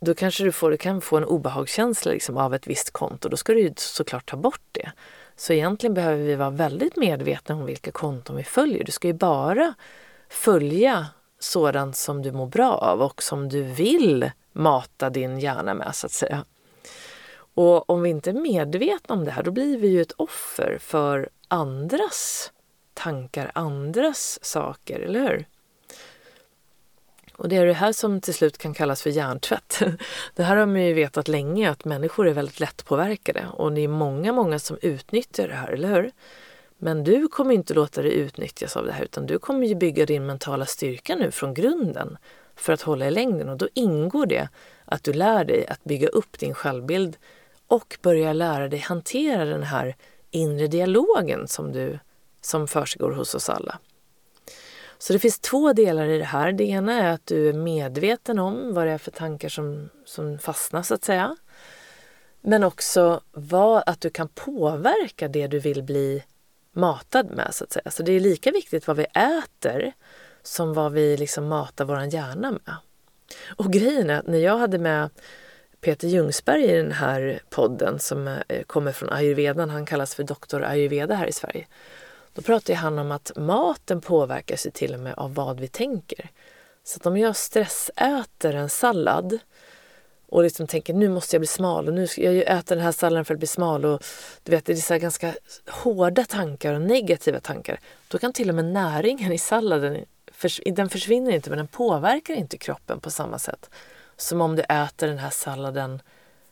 då 0.00 0.14
kanske 0.14 0.44
du, 0.44 0.52
får, 0.52 0.70
du 0.70 0.76
kan 0.76 1.00
få 1.00 1.16
en 1.16 1.24
obehagskänsla 1.24 2.12
liksom 2.12 2.36
av 2.36 2.54
ett 2.54 2.66
visst 2.66 2.90
konto. 2.90 3.28
Då 3.28 3.36
ska 3.36 3.52
du 3.52 3.60
ju 3.60 3.72
såklart 3.76 4.30
ta 4.30 4.36
bort 4.36 4.60
det. 4.72 4.92
Så 5.36 5.52
egentligen 5.52 5.94
behöver 5.94 6.24
vi 6.24 6.34
vara 6.34 6.50
väldigt 6.50 6.96
medvetna 6.96 7.54
om 7.54 7.66
vilka 7.66 7.90
konton 7.90 8.36
vi 8.36 8.44
följer. 8.44 8.84
Du 8.84 8.92
ska 8.92 9.08
ju 9.08 9.14
bara 9.14 9.74
följa 10.28 11.06
sådant 11.38 11.96
som 11.96 12.22
du 12.22 12.32
mår 12.32 12.46
bra 12.46 12.72
av 12.72 13.02
och 13.02 13.22
som 13.22 13.48
du 13.48 13.62
vill 13.62 14.30
mata 14.52 15.10
din 15.10 15.38
hjärna 15.38 15.74
med, 15.74 15.94
så 15.94 16.06
att 16.06 16.12
säga. 16.12 16.44
Och 17.54 17.90
om 17.90 18.02
vi 18.02 18.10
inte 18.10 18.30
är 18.30 18.34
medvetna 18.34 19.14
om 19.14 19.24
det 19.24 19.30
här, 19.30 19.42
då 19.42 19.50
blir 19.50 19.78
vi 19.78 19.88
ju 19.88 20.02
ett 20.02 20.12
offer 20.12 20.78
för 20.80 21.28
andras 21.48 22.52
tankar, 22.98 23.50
andras 23.54 24.38
saker, 24.42 25.00
eller 25.00 25.20
hur? 25.20 25.46
Och 27.36 27.48
det 27.48 27.56
är 27.56 27.66
det 27.66 27.72
här 27.72 27.92
som 27.92 28.20
till 28.20 28.34
slut 28.34 28.58
kan 28.58 28.74
kallas 28.74 29.02
för 29.02 29.10
hjärntvätt. 29.10 29.82
Det 30.34 30.42
här 30.42 30.56
har 30.56 30.66
man 30.66 30.82
ju 30.82 30.92
vetat 30.92 31.28
länge, 31.28 31.70
att 31.70 31.84
människor 31.84 32.28
är 32.28 32.32
väldigt 32.32 32.60
lättpåverkade 32.60 33.46
och 33.52 33.72
det 33.72 33.80
är 33.80 33.88
många, 33.88 34.32
många 34.32 34.58
som 34.58 34.78
utnyttjar 34.82 35.48
det 35.48 35.54
här, 35.54 35.68
eller 35.68 35.88
hur? 35.88 36.10
Men 36.78 37.04
du 37.04 37.28
kommer 37.28 37.54
inte 37.54 37.74
låta 37.74 38.02
dig 38.02 38.12
utnyttjas 38.12 38.76
av 38.76 38.84
det 38.86 38.92
här 38.92 39.04
utan 39.04 39.26
du 39.26 39.38
kommer 39.38 39.66
ju 39.66 39.74
bygga 39.74 40.06
din 40.06 40.26
mentala 40.26 40.66
styrka 40.66 41.16
nu 41.16 41.30
från 41.30 41.54
grunden 41.54 42.18
för 42.56 42.72
att 42.72 42.82
hålla 42.82 43.06
i 43.06 43.10
längden 43.10 43.48
och 43.48 43.56
då 43.56 43.68
ingår 43.74 44.26
det 44.26 44.48
att 44.84 45.02
du 45.02 45.12
lär 45.12 45.44
dig 45.44 45.66
att 45.66 45.84
bygga 45.84 46.08
upp 46.08 46.38
din 46.38 46.54
självbild 46.54 47.16
och 47.66 47.98
börja 48.02 48.32
lära 48.32 48.68
dig 48.68 48.78
hantera 48.78 49.44
den 49.44 49.62
här 49.62 49.96
inre 50.30 50.66
dialogen 50.66 51.48
som, 51.48 51.72
du, 51.72 51.98
som 52.40 52.68
försiggår 52.68 53.10
hos 53.10 53.34
oss 53.34 53.48
alla. 53.48 53.78
Så 54.98 55.12
det 55.12 55.18
finns 55.18 55.38
två 55.38 55.72
delar 55.72 56.06
i 56.06 56.18
det 56.18 56.24
här. 56.24 56.52
Det 56.52 56.64
ena 56.64 56.92
är 56.92 57.12
att 57.12 57.26
du 57.26 57.48
är 57.48 57.52
medveten 57.52 58.38
om 58.38 58.74
vad 58.74 58.86
det 58.86 58.92
är 58.92 58.98
för 58.98 59.10
tankar 59.10 59.48
som, 59.48 59.88
som 60.04 60.38
fastnar 60.38 60.82
så 60.82 60.94
att 60.94 61.04
säga. 61.04 61.36
Men 62.40 62.64
också 62.64 63.20
vad, 63.32 63.82
att 63.86 64.00
du 64.00 64.10
kan 64.10 64.28
påverka 64.28 65.28
det 65.28 65.46
du 65.46 65.58
vill 65.58 65.82
bli 65.82 66.24
matad 66.72 67.30
med 67.30 67.54
så 67.54 67.64
att 67.64 67.72
säga. 67.72 67.90
Så 67.90 68.02
det 68.02 68.12
är 68.12 68.20
lika 68.20 68.50
viktigt 68.50 68.86
vad 68.86 68.96
vi 68.96 69.04
äter 69.04 69.92
som 70.42 70.74
vad 70.74 70.92
vi 70.92 71.16
liksom 71.16 71.48
matar 71.48 71.84
vår 71.84 72.14
hjärna 72.14 72.50
med. 72.50 72.76
Och 73.56 73.72
grejen 73.72 74.10
är 74.10 74.18
att 74.18 74.26
när 74.26 74.38
jag 74.38 74.58
hade 74.58 74.78
med 74.78 75.10
Peter 75.80 76.08
Ljungsberg 76.08 76.64
i 76.64 76.76
den 76.76 76.92
här 76.92 77.40
podden 77.50 77.98
som 77.98 78.28
eh, 78.28 78.62
kommer 78.62 78.92
från 78.92 79.10
ayurvedan, 79.10 79.70
han 79.70 79.86
kallas 79.86 80.14
för 80.14 80.22
doktor 80.22 80.64
ayurveda 80.64 81.14
här 81.14 81.26
i 81.26 81.32
Sverige. 81.32 81.66
Då 82.38 82.42
pratar 82.42 82.74
han 82.74 82.98
om 82.98 83.12
att 83.12 83.32
maten 83.36 84.00
påverkas 84.00 84.66
ju 84.66 84.70
till 84.70 84.94
och 84.94 85.00
med 85.00 85.14
av 85.16 85.34
vad 85.34 85.60
vi 85.60 85.68
tänker. 85.68 86.30
Så 86.84 86.96
att 86.96 87.06
om 87.06 87.16
jag 87.16 87.36
stressäter 87.36 88.54
en 88.54 88.68
sallad 88.68 89.38
och 90.26 90.42
liksom 90.42 90.66
tänker 90.66 90.94
nu 90.94 91.08
måste 91.08 91.36
jag 91.36 91.40
bli 91.40 91.46
smal 91.46 91.88
och 91.88 91.94
nu 91.94 92.06
ska 92.06 92.22
jag 92.22 92.58
äta 92.58 92.74
den 92.74 92.84
här 92.84 92.92
salladen 92.92 93.24
för 93.24 93.34
att 93.34 93.40
bli 93.40 93.46
smal 93.46 93.84
och 93.84 94.04
du 94.42 94.52
vet 94.52 94.64
det 94.64 94.72
är 94.72 94.76
så 94.76 94.98
ganska 94.98 95.34
hårda 95.68 96.24
tankar 96.24 96.74
och 96.74 96.82
negativa 96.82 97.40
tankar. 97.40 97.80
Då 98.08 98.18
kan 98.18 98.32
till 98.32 98.48
och 98.48 98.54
med 98.54 98.64
näringen 98.64 99.32
i 99.32 99.38
salladen, 99.38 100.04
den 100.64 100.88
försvinner 100.88 101.30
inte 101.30 101.50
men 101.50 101.56
den 101.56 101.68
påverkar 101.68 102.34
inte 102.34 102.58
kroppen 102.58 103.00
på 103.00 103.10
samma 103.10 103.38
sätt 103.38 103.70
som 104.16 104.40
om 104.40 104.56
du 104.56 104.62
äter 104.62 105.06
den 105.06 105.18
här 105.18 105.30
salladen 105.30 106.02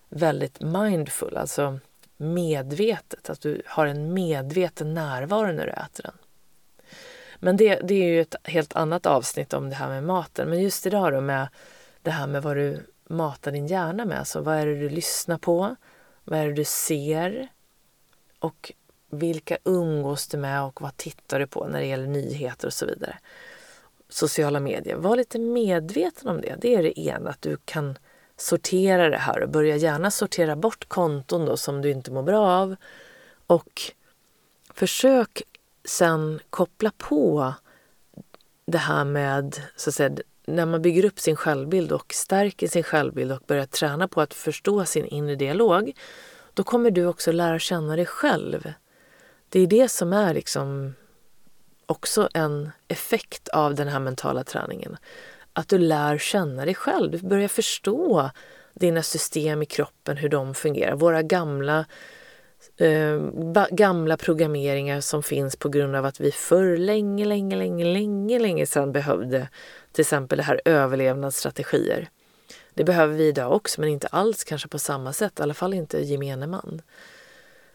väldigt 0.09 0.61
mindful, 0.61 1.37
alltså 1.37 1.79
medvetet, 2.17 3.31
att 3.31 3.41
du 3.41 3.63
har 3.67 3.87
en 3.87 4.15
medveten 4.15 4.95
närvaro 4.95 5.53
när 5.53 5.67
du 5.67 5.73
äter 5.73 6.03
den. 6.03 6.15
Men 7.39 7.57
det, 7.57 7.81
det 7.85 7.95
är 7.95 8.09
ju 8.09 8.21
ett 8.21 8.35
helt 8.45 8.77
annat 8.77 9.07
avsnitt 9.07 9.53
om 9.53 9.71
det 9.71 9.77
här 9.77 9.89
med 9.89 10.05
maten. 10.05 10.51
Men 10.51 10.63
just 10.63 10.87
idag 10.87 11.13
då 11.13 11.21
med 11.21 11.49
det 12.03 12.11
här 12.11 12.27
med 12.27 12.43
vad 12.43 12.57
du 12.57 12.87
matar 13.09 13.53
din 13.53 13.67
hjärna 13.67 14.05
med. 14.05 14.19
Alltså 14.19 14.41
vad 14.41 14.57
är 14.57 14.67
det 14.67 14.81
du 14.81 14.89
lyssnar 14.89 15.39
på? 15.39 15.77
Vad 16.25 16.39
är 16.39 16.47
det 16.47 16.53
du 16.53 16.65
ser? 16.65 17.49
Och 18.39 18.73
vilka 19.11 19.59
umgås 19.65 20.29
du 20.29 20.39
med 20.39 20.63
och 20.63 20.83
vad 20.83 20.97
tittar 20.97 21.39
du 21.39 21.47
på 21.47 21.69
när 21.69 21.81
det 21.81 21.87
gäller 21.87 22.07
nyheter 22.07 22.67
och 22.67 22.73
så 22.73 22.87
vidare. 22.87 23.19
Sociala 24.09 24.61
medier. 24.61 24.97
Var 24.97 25.17
lite 25.17 25.39
medveten 25.39 26.29
om 26.29 26.41
det. 26.41 26.57
Det 26.61 26.75
är 26.75 26.83
det 26.83 27.01
ena, 27.01 27.31
att 27.31 27.43
du 27.43 27.57
kan 27.65 27.99
sortera 28.37 29.09
det 29.09 29.17
här 29.17 29.43
och 29.43 29.49
börja 29.49 29.77
gärna 29.77 30.11
sortera 30.11 30.57
bort 30.57 30.89
konton 30.89 31.45
då 31.45 31.57
som 31.57 31.83
du 31.83 31.91
inte 31.91 32.11
mår 32.11 32.23
bra 32.23 32.49
av. 32.49 32.77
Och 33.47 33.93
försök 34.75 35.43
sen 35.85 36.41
koppla 36.51 36.93
på 36.99 37.55
det 38.67 38.79
här 38.79 39.05
med 39.05 39.63
så 39.77 39.91
att 39.91 39.95
säga, 39.95 40.17
när 40.47 40.67
man 40.67 40.83
bygger 40.83 41.05
upp 41.05 41.21
sin 41.21 41.37
självbild 41.37 41.93
och 41.93 42.15
stärker 42.15 42.69
sin 42.69 42.83
självbild 42.83 43.33
och 43.33 43.43
börjar 43.47 43.67
träna 43.67 44.09
på 44.09 44.21
att 44.21 44.35
förstå 44.35 44.85
sin 44.85 45.07
inre 45.07 45.35
dialog, 45.35 45.97
då 46.55 46.65
kommer 46.65 46.91
du 46.91 47.07
också 47.07 47.33
lära 47.33 47.59
känna 47.59 47.97
dig 47.97 48.07
själv. 48.07 48.73
Det 49.49 49.61
är 49.61 49.67
det 49.67 49.89
som 49.89 50.13
är 50.13 50.35
liksom 50.35 50.95
också 51.87 52.29
en 52.35 52.71
effekt 52.89 53.49
av 53.49 53.75
den 53.75 53.89
här 53.89 54.01
mentala 54.01 54.45
träningen. 54.45 54.97
Att 55.59 55.69
du 55.69 55.79
lär 55.79 56.19
känna 56.19 56.65
dig 56.65 56.75
själv. 56.75 57.11
Du 57.11 57.19
börjar 57.19 57.49
förstå 57.49 58.31
dina 58.75 59.03
system 59.03 59.63
i 59.63 59.67
kroppen, 59.67 60.17
hur 60.17 60.29
de 60.29 60.55
fungerar. 60.55 60.97
Våra 60.97 61.23
gamla, 61.23 61.87
eh, 62.77 63.21
gamla 63.71 64.17
programmeringar 64.17 65.01
som 65.01 65.23
finns 65.23 65.57
på 65.57 65.69
grund 65.69 65.97
av 65.97 66.05
att 66.05 66.21
vi 66.21 66.33
förr 66.33 66.77
länge, 66.77 67.25
länge, 67.25 67.57
länge, 67.57 67.85
länge, 67.85 68.39
länge 68.39 68.67
sedan 68.67 68.93
behövde 68.93 69.49
till 69.93 70.03
exempel 70.03 70.39
det 70.39 70.45
här 70.45 70.61
överlevnadsstrategier. 70.65 72.09
Det 72.75 72.85
behöver 72.85 73.15
vi 73.15 73.29
idag 73.29 73.53
också, 73.53 73.81
men 73.81 73.91
inte 73.91 74.07
alls 74.07 74.45
kanske 74.45 74.69
på 74.69 74.79
samma 74.79 75.13
sätt, 75.13 75.41
i 75.41 75.43
alla 75.43 75.55
fall 75.55 75.75
inte 75.75 75.99
gemene 75.99 76.47
man. 76.47 76.83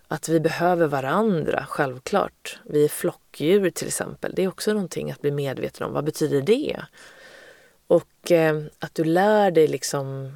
Att 0.07 0.29
vi 0.29 0.39
behöver 0.39 0.87
varandra, 0.87 1.65
självklart. 1.69 2.59
Vi 2.63 2.83
är 2.83 2.89
flockdjur 2.89 3.69
till 3.69 3.87
exempel. 3.87 4.33
Det 4.35 4.43
är 4.43 4.47
också 4.47 4.73
någonting 4.73 5.11
att 5.11 5.21
bli 5.21 5.31
medveten 5.31 5.87
om. 5.87 5.93
Vad 5.93 6.03
betyder 6.03 6.41
det? 6.41 6.81
Och 7.91 8.31
eh, 8.31 8.63
att 8.79 8.95
du 8.95 9.03
lär 9.03 9.51
dig 9.51 9.67
liksom 9.67 10.33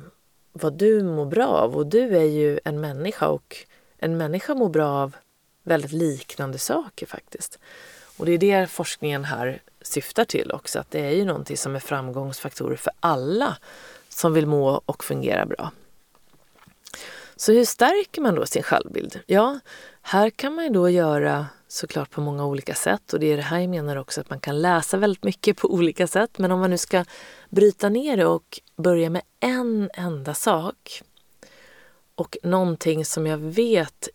vad 0.51 0.73
du 0.73 1.03
mår 1.03 1.25
bra 1.25 1.47
av. 1.47 1.75
Och 1.75 1.87
du 1.87 2.17
är 2.17 2.23
ju 2.23 2.59
en 2.63 2.81
människa 2.81 3.27
och 3.27 3.57
en 3.97 4.17
människa 4.17 4.55
mår 4.55 4.69
bra 4.69 4.87
av 4.87 5.15
väldigt 5.63 5.91
liknande 5.91 6.57
saker 6.57 7.05
faktiskt. 7.05 7.59
Och 8.17 8.25
det 8.25 8.31
är 8.31 8.37
det 8.37 8.69
forskningen 8.69 9.23
här 9.23 9.61
syftar 9.81 10.25
till 10.25 10.51
också, 10.51 10.79
att 10.79 10.91
det 10.91 10.99
är 10.99 11.11
ju 11.11 11.25
någonting 11.25 11.57
som 11.57 11.75
är 11.75 11.79
framgångsfaktorer 11.79 12.75
för 12.75 12.93
alla 12.99 13.57
som 14.09 14.33
vill 14.33 14.47
må 14.47 14.81
och 14.85 15.03
fungera 15.03 15.45
bra. 15.45 15.71
Så 17.35 17.51
hur 17.51 17.65
stärker 17.65 18.21
man 18.21 18.35
då 18.35 18.45
sin 18.45 18.63
självbild? 18.63 19.19
Ja, 19.25 19.59
här 20.01 20.29
kan 20.29 20.55
man 20.55 20.65
ju 20.65 20.69
då 20.69 20.89
göra 20.89 21.47
såklart 21.67 22.11
på 22.11 22.21
många 22.21 22.45
olika 22.45 22.75
sätt 22.75 23.13
och 23.13 23.19
det 23.19 23.33
är 23.33 23.37
det 23.37 23.43
här 23.43 23.59
jag 23.59 23.69
menar 23.69 23.95
också 23.95 24.21
att 24.21 24.29
man 24.29 24.39
kan 24.39 24.61
läsa 24.61 24.97
väldigt 24.97 25.23
mycket 25.23 25.57
på 25.57 25.73
olika 25.73 26.07
sätt. 26.07 26.37
Men 26.37 26.51
om 26.51 26.59
man 26.59 26.69
nu 26.69 26.77
ska 26.77 27.05
bryta 27.49 27.89
ner 27.89 28.17
det 28.17 28.25
och 28.25 28.61
börja 28.77 29.09
med 29.09 29.21
en 29.39 29.89
enda 29.93 30.33
sak 30.33 31.01
och 32.15 32.37
någonting 32.43 33.05
som 33.05 33.27
jag 33.27 33.37
vet 33.37 34.09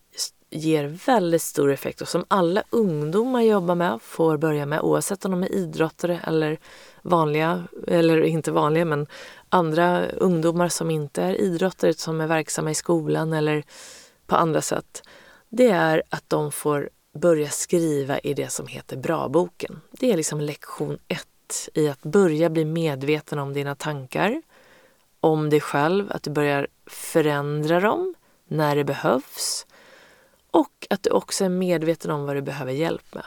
ger 0.49 0.85
väldigt 1.05 1.41
stor 1.41 1.71
effekt 1.71 2.01
och 2.01 2.07
som 2.07 2.25
alla 2.27 2.63
ungdomar 2.69 3.41
jobbar 3.41 3.75
med, 3.75 3.99
får 4.01 4.37
börja 4.37 4.65
med 4.65 4.81
oavsett 4.81 5.25
om 5.25 5.31
de 5.31 5.43
är 5.43 5.51
idrottare 5.51 6.19
eller 6.23 6.59
vanliga, 7.01 7.67
eller 7.87 8.21
inte 8.21 8.51
vanliga, 8.51 8.85
men 8.85 9.07
andra 9.49 10.05
ungdomar 10.07 10.69
som 10.69 10.91
inte 10.91 11.23
är 11.23 11.41
idrottare, 11.41 11.93
som 11.93 12.21
är 12.21 12.27
verksamma 12.27 12.71
i 12.71 12.75
skolan 12.75 13.33
eller 13.33 13.63
på 14.27 14.35
andra 14.35 14.61
sätt. 14.61 15.03
Det 15.49 15.69
är 15.69 16.03
att 16.09 16.23
de 16.27 16.51
får 16.51 16.89
börja 17.13 17.49
skriva 17.49 18.19
i 18.19 18.33
det 18.33 18.49
som 18.49 18.67
heter 18.67 18.97
Bra-boken. 18.97 19.81
Det 19.91 20.11
är 20.11 20.17
liksom 20.17 20.41
lektion 20.41 20.97
ett 21.07 21.69
i 21.73 21.89
att 21.89 22.03
börja 22.03 22.49
bli 22.49 22.65
medveten 22.65 23.39
om 23.39 23.53
dina 23.53 23.75
tankar, 23.75 24.41
om 25.19 25.49
dig 25.49 25.59
själv, 25.59 26.11
att 26.11 26.23
du 26.23 26.31
börjar 26.31 26.67
förändra 26.85 27.79
dem 27.79 28.13
när 28.47 28.75
det 28.75 28.83
behövs 28.83 29.65
och 30.51 30.87
att 30.89 31.03
du 31.03 31.09
också 31.09 31.45
är 31.45 31.49
medveten 31.49 32.11
om 32.11 32.25
vad 32.25 32.35
du 32.35 32.41
behöver 32.41 32.71
hjälp 32.71 33.13
med. 33.13 33.25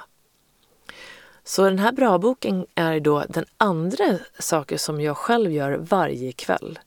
Så 1.45 1.65
den 1.65 1.79
här 1.79 1.93
bra-boken 1.93 2.67
är 2.75 3.01
då 3.01 3.25
den 3.29 3.45
andra 3.57 4.19
saken 4.39 4.79
som 4.79 5.01
jag 5.01 5.17
själv 5.17 5.53
gör 5.53 5.73
varje 5.73 6.33
kväll. 6.33 6.79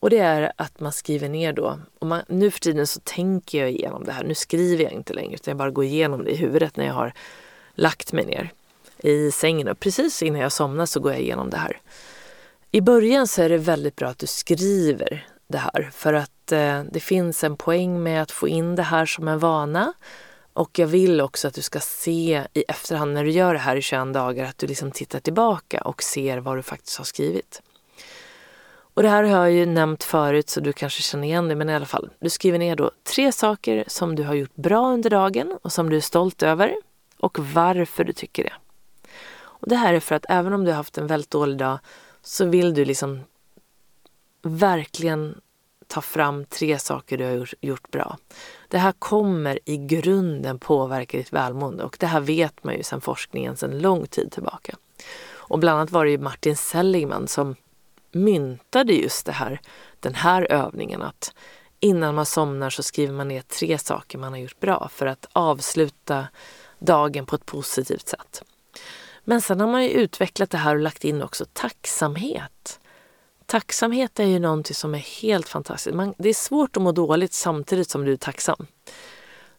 Och 0.00 0.10
det 0.10 0.18
är 0.18 0.52
att 0.56 0.80
man 0.80 0.92
skriver 0.92 1.28
ner 1.28 1.52
då, 1.52 1.78
och 1.98 2.06
man, 2.06 2.22
nu 2.28 2.50
för 2.50 2.60
tiden 2.60 2.86
så 2.86 3.00
tänker 3.04 3.58
jag 3.58 3.70
igenom 3.70 4.04
det 4.04 4.12
här, 4.12 4.24
nu 4.24 4.34
skriver 4.34 4.84
jag 4.84 4.92
inte 4.92 5.12
längre 5.12 5.34
utan 5.34 5.52
jag 5.52 5.58
bara 5.58 5.70
går 5.70 5.84
igenom 5.84 6.24
det 6.24 6.30
i 6.30 6.36
huvudet 6.36 6.76
när 6.76 6.86
jag 6.86 6.94
har 6.94 7.12
lagt 7.74 8.12
mig 8.12 8.26
ner 8.26 8.52
i 8.98 9.30
sängen. 9.30 9.68
Och 9.68 9.80
precis 9.80 10.22
innan 10.22 10.40
jag 10.40 10.52
somnar 10.52 10.86
så 10.86 11.00
går 11.00 11.12
jag 11.12 11.20
igenom 11.20 11.50
det 11.50 11.56
här. 11.56 11.80
I 12.70 12.80
början 12.80 13.26
så 13.26 13.42
är 13.42 13.48
det 13.48 13.58
väldigt 13.58 13.96
bra 13.96 14.08
att 14.08 14.18
du 14.18 14.26
skriver 14.26 15.26
det 15.48 15.58
här. 15.58 15.90
För 15.92 16.14
att 16.14 16.52
eh, 16.52 16.82
det 16.92 17.00
finns 17.00 17.44
en 17.44 17.56
poäng 17.56 18.02
med 18.02 18.22
att 18.22 18.30
få 18.30 18.48
in 18.48 18.76
det 18.76 18.82
här 18.82 19.06
som 19.06 19.28
en 19.28 19.38
vana. 19.38 19.92
Och 20.52 20.78
jag 20.78 20.86
vill 20.86 21.20
också 21.20 21.48
att 21.48 21.54
du 21.54 21.62
ska 21.62 21.80
se 21.80 22.42
i 22.52 22.64
efterhand 22.68 23.14
när 23.14 23.24
du 23.24 23.30
gör 23.30 23.52
det 23.52 23.60
här 23.60 23.76
i 23.76 23.82
21 23.82 24.14
dagar 24.14 24.44
att 24.44 24.58
du 24.58 24.66
liksom 24.66 24.90
tittar 24.90 25.20
tillbaka 25.20 25.80
och 25.80 26.02
ser 26.02 26.38
vad 26.38 26.56
du 26.56 26.62
faktiskt 26.62 26.98
har 26.98 27.04
skrivit. 27.04 27.62
Och 28.98 29.04
det 29.04 29.10
här 29.10 29.24
har 29.24 29.46
jag 29.46 29.52
ju 29.52 29.66
nämnt 29.66 30.04
förut 30.04 30.50
så 30.50 30.60
du 30.60 30.72
kanske 30.72 31.02
känner 31.02 31.24
igen 31.24 31.48
det, 31.48 31.54
men 31.54 31.70
i 31.70 31.74
alla 31.74 31.86
fall. 31.86 32.10
Du 32.20 32.30
skriver 32.30 32.58
ner 32.58 32.76
då 32.76 32.90
tre 33.14 33.32
saker 33.32 33.84
som 33.86 34.14
du 34.14 34.22
har 34.24 34.34
gjort 34.34 34.54
bra 34.54 34.92
under 34.92 35.10
dagen 35.10 35.58
och 35.62 35.72
som 35.72 35.90
du 35.90 35.96
är 35.96 36.00
stolt 36.00 36.42
över 36.42 36.76
och 37.20 37.38
varför 37.38 38.04
du 38.04 38.12
tycker 38.12 38.44
det. 38.44 38.52
Och 39.38 39.68
det 39.68 39.76
här 39.76 39.94
är 39.94 40.00
för 40.00 40.14
att 40.14 40.26
även 40.28 40.52
om 40.52 40.64
du 40.64 40.70
har 40.70 40.76
haft 40.76 40.98
en 40.98 41.06
väldigt 41.06 41.30
dålig 41.30 41.58
dag 41.58 41.78
så 42.22 42.44
vill 42.44 42.74
du 42.74 42.84
liksom 42.84 43.20
verkligen 44.42 45.40
ta 45.86 46.00
fram 46.00 46.44
tre 46.44 46.78
saker 46.78 47.18
du 47.18 47.24
har 47.24 47.48
gjort 47.60 47.90
bra. 47.90 48.18
Det 48.68 48.78
här 48.78 48.92
kommer 48.92 49.58
i 49.64 49.76
grunden 49.76 50.58
påverka 50.58 51.18
ditt 51.18 51.32
välmående 51.32 51.84
och 51.84 51.96
det 52.00 52.06
här 52.06 52.20
vet 52.20 52.64
man 52.64 52.74
ju 52.74 52.82
sedan 52.82 53.00
forskningen 53.00 53.56
sedan 53.56 53.78
lång 53.78 54.06
tid 54.06 54.32
tillbaka. 54.32 54.76
Och 55.32 55.58
bland 55.58 55.78
annat 55.78 55.90
var 55.90 56.04
det 56.04 56.10
ju 56.10 56.18
Martin 56.18 56.56
Seligman 56.56 57.28
som 57.28 57.56
myntade 58.12 58.92
just 58.92 59.26
det 59.26 59.32
här, 59.32 59.60
den 60.00 60.14
här 60.14 60.52
övningen 60.52 61.02
att 61.02 61.34
innan 61.80 62.14
man 62.14 62.26
somnar 62.26 62.70
så 62.70 62.82
skriver 62.82 63.12
man 63.12 63.28
ner 63.28 63.40
tre 63.40 63.78
saker 63.78 64.18
man 64.18 64.32
har 64.32 64.40
gjort 64.40 64.60
bra 64.60 64.88
för 64.92 65.06
att 65.06 65.26
avsluta 65.32 66.26
dagen 66.78 67.26
på 67.26 67.36
ett 67.36 67.46
positivt 67.46 68.08
sätt. 68.08 68.42
Men 69.24 69.40
sen 69.40 69.60
har 69.60 69.68
man 69.68 69.84
ju 69.84 69.90
utvecklat 69.90 70.50
det 70.50 70.58
här 70.58 70.74
och 70.74 70.80
lagt 70.80 71.04
in 71.04 71.22
också 71.22 71.44
tacksamhet. 71.52 72.80
Tacksamhet 73.46 74.20
är 74.20 74.24
ju 74.24 74.38
någonting 74.38 74.74
som 74.74 74.94
är 74.94 74.98
helt 74.98 75.48
fantastiskt. 75.48 75.96
Man, 75.96 76.14
det 76.18 76.28
är 76.28 76.34
svårt 76.34 76.76
att 76.76 76.82
må 76.82 76.92
dåligt 76.92 77.32
samtidigt 77.32 77.90
som 77.90 78.04
du 78.04 78.12
är 78.12 78.16
tacksam. 78.16 78.66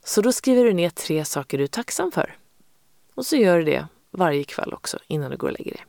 Så 0.04 0.22
då 0.22 0.32
skriver 0.32 0.64
du 0.64 0.74
ner 0.74 0.90
tre 0.90 1.26
saker 1.26 1.58
du 1.58 1.64
är 1.64 1.68
tacksam 1.68 2.12
för. 2.12 2.38
Och 3.16 3.26
så 3.26 3.36
gör 3.36 3.58
du 3.58 3.64
det 3.64 3.88
varje 4.12 4.44
kväll 4.44 4.74
också 4.74 5.00
innan 5.08 5.32
du 5.32 5.38
går 5.38 5.48
och 5.48 5.54
lägger 5.54 5.72
dig. 5.72 5.86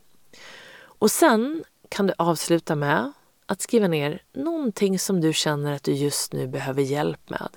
Och 0.81 1.11
sen 1.11 1.63
kan 1.91 2.07
du 2.07 2.13
avsluta 2.17 2.75
med 2.75 3.11
att 3.45 3.61
skriva 3.61 3.87
ner 3.87 4.21
någonting 4.33 4.99
som 4.99 5.21
du 5.21 5.33
känner 5.33 5.73
att 5.73 5.83
du 5.83 5.91
just 5.91 6.33
nu 6.33 6.47
behöver 6.47 6.81
hjälp 6.81 7.29
med. 7.29 7.49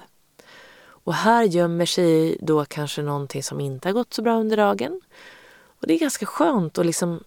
Och 0.86 1.14
här 1.14 1.44
gömmer 1.44 1.86
sig 1.86 2.38
då 2.40 2.64
kanske 2.64 3.02
någonting 3.02 3.42
som 3.42 3.60
inte 3.60 3.88
har 3.88 3.92
gått 3.92 4.14
så 4.14 4.22
bra 4.22 4.40
under 4.40 4.56
dagen. 4.56 5.00
Och 5.80 5.86
det 5.86 5.94
är 5.94 5.98
ganska 5.98 6.26
skönt 6.26 6.78
att 6.78 6.86
liksom 6.86 7.24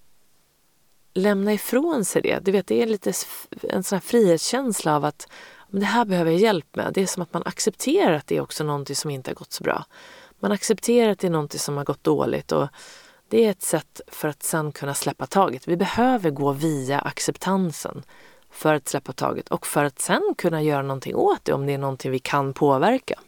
lämna 1.13 1.53
ifrån 1.53 2.05
sig 2.05 2.21
det. 2.21 2.39
Du 2.45 2.51
vet, 2.51 2.67
det 2.67 2.81
är 2.81 2.87
lite 2.87 3.13
en 3.61 3.83
sån 3.83 3.95
här 3.95 4.01
frihetskänsla 4.01 4.95
av 4.95 5.05
att 5.05 5.27
men 5.69 5.79
det 5.79 5.85
här 5.85 6.05
behöver 6.05 6.31
jag 6.31 6.39
hjälp 6.39 6.75
med. 6.75 6.93
Det 6.93 7.01
är 7.01 7.05
som 7.05 7.23
att 7.23 7.33
man 7.33 7.43
accepterar 7.45 8.13
att 8.13 8.27
det 8.27 8.37
är 8.37 8.41
också 8.41 8.63
någonting 8.63 8.95
som 8.95 9.11
inte 9.11 9.29
har 9.29 9.35
gått 9.35 9.53
så 9.53 9.63
bra. 9.63 9.85
Man 10.39 10.51
accepterar 10.51 11.11
att 11.11 11.19
det 11.19 11.27
är 11.27 11.31
någonting 11.31 11.59
som 11.59 11.77
har 11.77 11.83
gått 11.83 12.03
dåligt 12.03 12.51
och 12.51 12.67
det 13.29 13.45
är 13.45 13.51
ett 13.51 13.61
sätt 13.61 14.01
för 14.07 14.27
att 14.27 14.43
sen 14.43 14.71
kunna 14.71 14.93
släppa 14.93 15.25
taget. 15.25 15.67
Vi 15.67 15.77
behöver 15.77 16.29
gå 16.29 16.51
via 16.51 16.99
acceptansen 16.99 18.03
för 18.49 18.73
att 18.73 18.87
släppa 18.87 19.13
taget 19.13 19.49
och 19.49 19.67
för 19.67 19.83
att 19.83 19.99
sen 19.99 20.21
kunna 20.37 20.61
göra 20.61 20.81
någonting 20.81 21.15
åt 21.15 21.45
det 21.45 21.53
om 21.53 21.65
det 21.65 21.73
är 21.73 21.77
någonting 21.77 22.11
vi 22.11 22.19
kan 22.19 22.53
påverka. 22.53 23.19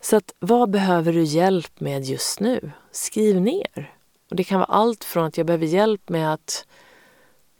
Så 0.00 0.16
att, 0.16 0.34
vad 0.38 0.70
behöver 0.70 1.12
du 1.12 1.22
hjälp 1.22 1.80
med 1.80 2.04
just 2.04 2.40
nu? 2.40 2.70
Skriv 2.90 3.40
ner. 3.40 3.92
Och 4.30 4.36
Det 4.36 4.44
kan 4.44 4.58
vara 4.58 4.68
allt 4.68 5.04
från 5.04 5.24
att 5.24 5.36
jag 5.36 5.46
behöver 5.46 5.66
hjälp 5.66 6.08
med 6.08 6.34
att 6.34 6.66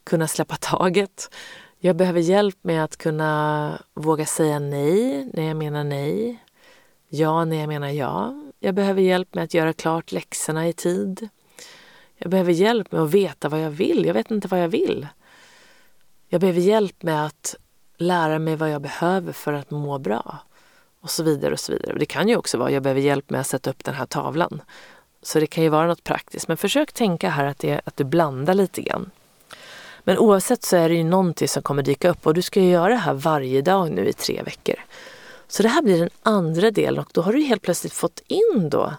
kunna 0.04 0.28
släppa 0.28 0.56
taget. 0.56 1.34
Jag 1.78 1.96
behöver 1.96 2.20
hjälp 2.20 2.58
med 2.62 2.84
att 2.84 2.96
kunna 2.96 3.78
våga 3.94 4.26
säga 4.26 4.58
nej 4.58 5.30
när 5.32 5.42
jag 5.42 5.56
menar 5.56 5.84
nej. 5.84 6.44
Ja 7.08 7.44
när 7.44 7.56
jag 7.56 7.68
menar 7.68 7.88
ja. 7.88 8.41
Jag 8.64 8.74
behöver 8.74 9.02
hjälp 9.02 9.34
med 9.34 9.44
att 9.44 9.54
göra 9.54 9.72
klart 9.72 10.12
läxorna 10.12 10.68
i 10.68 10.72
tid. 10.72 11.28
Jag 12.16 12.30
behöver 12.30 12.52
hjälp 12.52 12.92
med 12.92 13.00
att 13.00 13.10
veta 13.10 13.48
vad 13.48 13.60
jag 13.60 13.70
vill. 13.70 14.04
Jag 14.06 14.14
vet 14.14 14.30
inte 14.30 14.48
vad 14.48 14.62
jag 14.62 14.68
vill. 14.68 15.06
Jag 16.28 16.40
behöver 16.40 16.60
hjälp 16.60 17.02
med 17.02 17.26
att 17.26 17.56
lära 17.96 18.38
mig 18.38 18.56
vad 18.56 18.70
jag 18.70 18.82
behöver 18.82 19.32
för 19.32 19.52
att 19.52 19.70
må 19.70 19.98
bra. 19.98 20.38
Och 21.00 21.10
så 21.10 21.22
vidare 21.22 21.52
och 21.52 21.60
så 21.60 21.72
vidare. 21.72 21.98
Det 21.98 22.06
kan 22.06 22.28
ju 22.28 22.36
också 22.36 22.58
vara 22.58 22.68
att 22.68 22.74
jag 22.74 22.82
behöver 22.82 23.00
hjälp 23.00 23.30
med 23.30 23.40
att 23.40 23.46
sätta 23.46 23.70
upp 23.70 23.84
den 23.84 23.94
här 23.94 24.06
tavlan. 24.06 24.62
Så 25.22 25.40
det 25.40 25.46
kan 25.46 25.64
ju 25.64 25.70
vara 25.70 25.86
något 25.86 26.04
praktiskt. 26.04 26.48
Men 26.48 26.56
försök 26.56 26.92
tänka 26.92 27.28
här 27.28 27.44
att, 27.44 27.58
det, 27.58 27.80
att 27.84 27.96
du 27.96 28.04
blandar 28.04 28.54
lite 28.54 28.82
grann. 28.82 29.10
Men 30.04 30.18
oavsett 30.18 30.62
så 30.62 30.76
är 30.76 30.88
det 30.88 30.94
ju 30.94 31.04
någonting 31.04 31.48
som 31.48 31.62
kommer 31.62 31.82
dyka 31.82 32.10
upp 32.10 32.26
och 32.26 32.34
du 32.34 32.42
ska 32.42 32.60
ju 32.60 32.70
göra 32.70 32.88
det 32.88 32.96
här 32.96 33.14
varje 33.14 33.62
dag 33.62 33.90
nu 33.90 34.08
i 34.08 34.12
tre 34.12 34.42
veckor. 34.42 34.76
Så 35.52 35.62
det 35.62 35.68
här 35.68 35.82
blir 35.82 35.98
den 35.98 36.10
andra 36.22 36.70
delen 36.70 36.98
och 36.98 37.10
då 37.12 37.20
har 37.20 37.32
du 37.32 37.42
helt 37.42 37.62
plötsligt 37.62 37.92
fått 37.92 38.22
in 38.26 38.70
då 38.70 38.92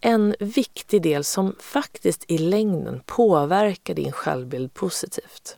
en 0.00 0.34
viktig 0.40 1.02
del 1.02 1.24
som 1.24 1.56
faktiskt 1.60 2.24
i 2.28 2.38
längden 2.38 3.02
påverkar 3.06 3.94
din 3.94 4.12
självbild 4.12 4.74
positivt. 4.74 5.56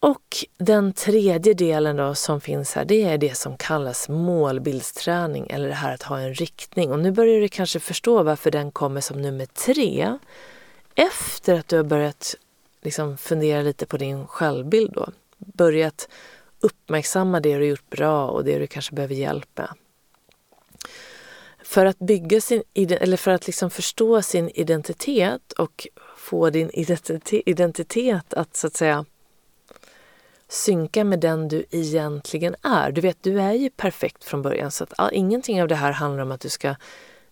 Och 0.00 0.36
den 0.58 0.92
tredje 0.92 1.54
delen 1.54 1.96
då 1.96 2.14
som 2.14 2.40
finns 2.40 2.74
här, 2.74 2.84
det 2.84 3.02
är 3.02 3.18
det 3.18 3.34
som 3.34 3.56
kallas 3.56 4.08
målbildsträning 4.08 5.46
eller 5.50 5.68
det 5.68 5.74
här 5.74 5.94
att 5.94 6.02
ha 6.02 6.20
en 6.20 6.34
riktning. 6.34 6.92
Och 6.92 6.98
nu 6.98 7.10
börjar 7.10 7.40
du 7.40 7.48
kanske 7.48 7.80
förstå 7.80 8.22
varför 8.22 8.50
den 8.50 8.70
kommer 8.70 9.00
som 9.00 9.22
nummer 9.22 9.46
tre 9.46 10.18
efter 10.94 11.54
att 11.54 11.68
du 11.68 11.76
har 11.76 11.84
börjat 11.84 12.34
liksom 12.82 13.16
fundera 13.16 13.62
lite 13.62 13.86
på 13.86 13.96
din 13.96 14.26
självbild 14.26 14.92
då. 14.92 15.08
Börjat 15.38 16.08
uppmärksamma 16.66 17.40
det 17.40 17.58
du 17.58 17.66
gjort 17.66 17.90
bra 17.90 18.26
och 18.26 18.44
det 18.44 18.58
du 18.58 18.66
kanske 18.66 18.94
behöver 18.94 19.14
hjälp 19.14 19.48
med. 19.54 19.68
För 21.64 21.86
att 21.86 21.98
bygga 21.98 22.40
sin, 22.40 22.62
eller 22.74 23.16
för 23.16 23.30
att 23.30 23.46
liksom 23.46 23.70
förstå 23.70 24.22
sin 24.22 24.50
identitet 24.54 25.52
och 25.52 25.86
få 26.16 26.50
din 26.50 26.70
identitet 27.30 28.34
att 28.34 28.56
så 28.56 28.66
att 28.66 28.76
säga 28.76 29.04
synka 30.48 31.04
med 31.04 31.20
den 31.20 31.48
du 31.48 31.64
egentligen 31.70 32.56
är. 32.62 32.90
Du 32.92 33.00
vet, 33.00 33.22
du 33.22 33.40
är 33.40 33.52
ju 33.52 33.70
perfekt 33.70 34.24
från 34.24 34.42
början 34.42 34.70
så 34.70 34.84
att 34.84 34.92
all, 34.98 35.10
ingenting 35.12 35.62
av 35.62 35.68
det 35.68 35.74
här 35.74 35.92
handlar 35.92 36.22
om 36.22 36.32
att 36.32 36.40
du 36.40 36.48
ska 36.48 36.74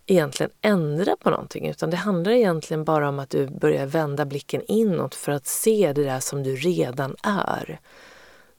egentligen 0.07 0.53
ändra 0.61 1.17
på 1.17 1.31
någonting 1.31 1.69
utan 1.69 1.91
det 1.91 1.97
handlar 1.97 2.33
egentligen 2.33 2.85
bara 2.85 3.09
om 3.09 3.19
att 3.19 3.31
du 3.31 3.47
börjar 3.47 3.87
vända 3.87 4.25
blicken 4.25 4.63
inåt 4.69 5.15
för 5.15 5.33
att 5.33 5.47
se 5.47 5.93
det 5.93 6.05
där 6.05 6.21
som 6.21 6.43
du 6.43 6.57
redan 6.57 7.17
är. 7.23 7.81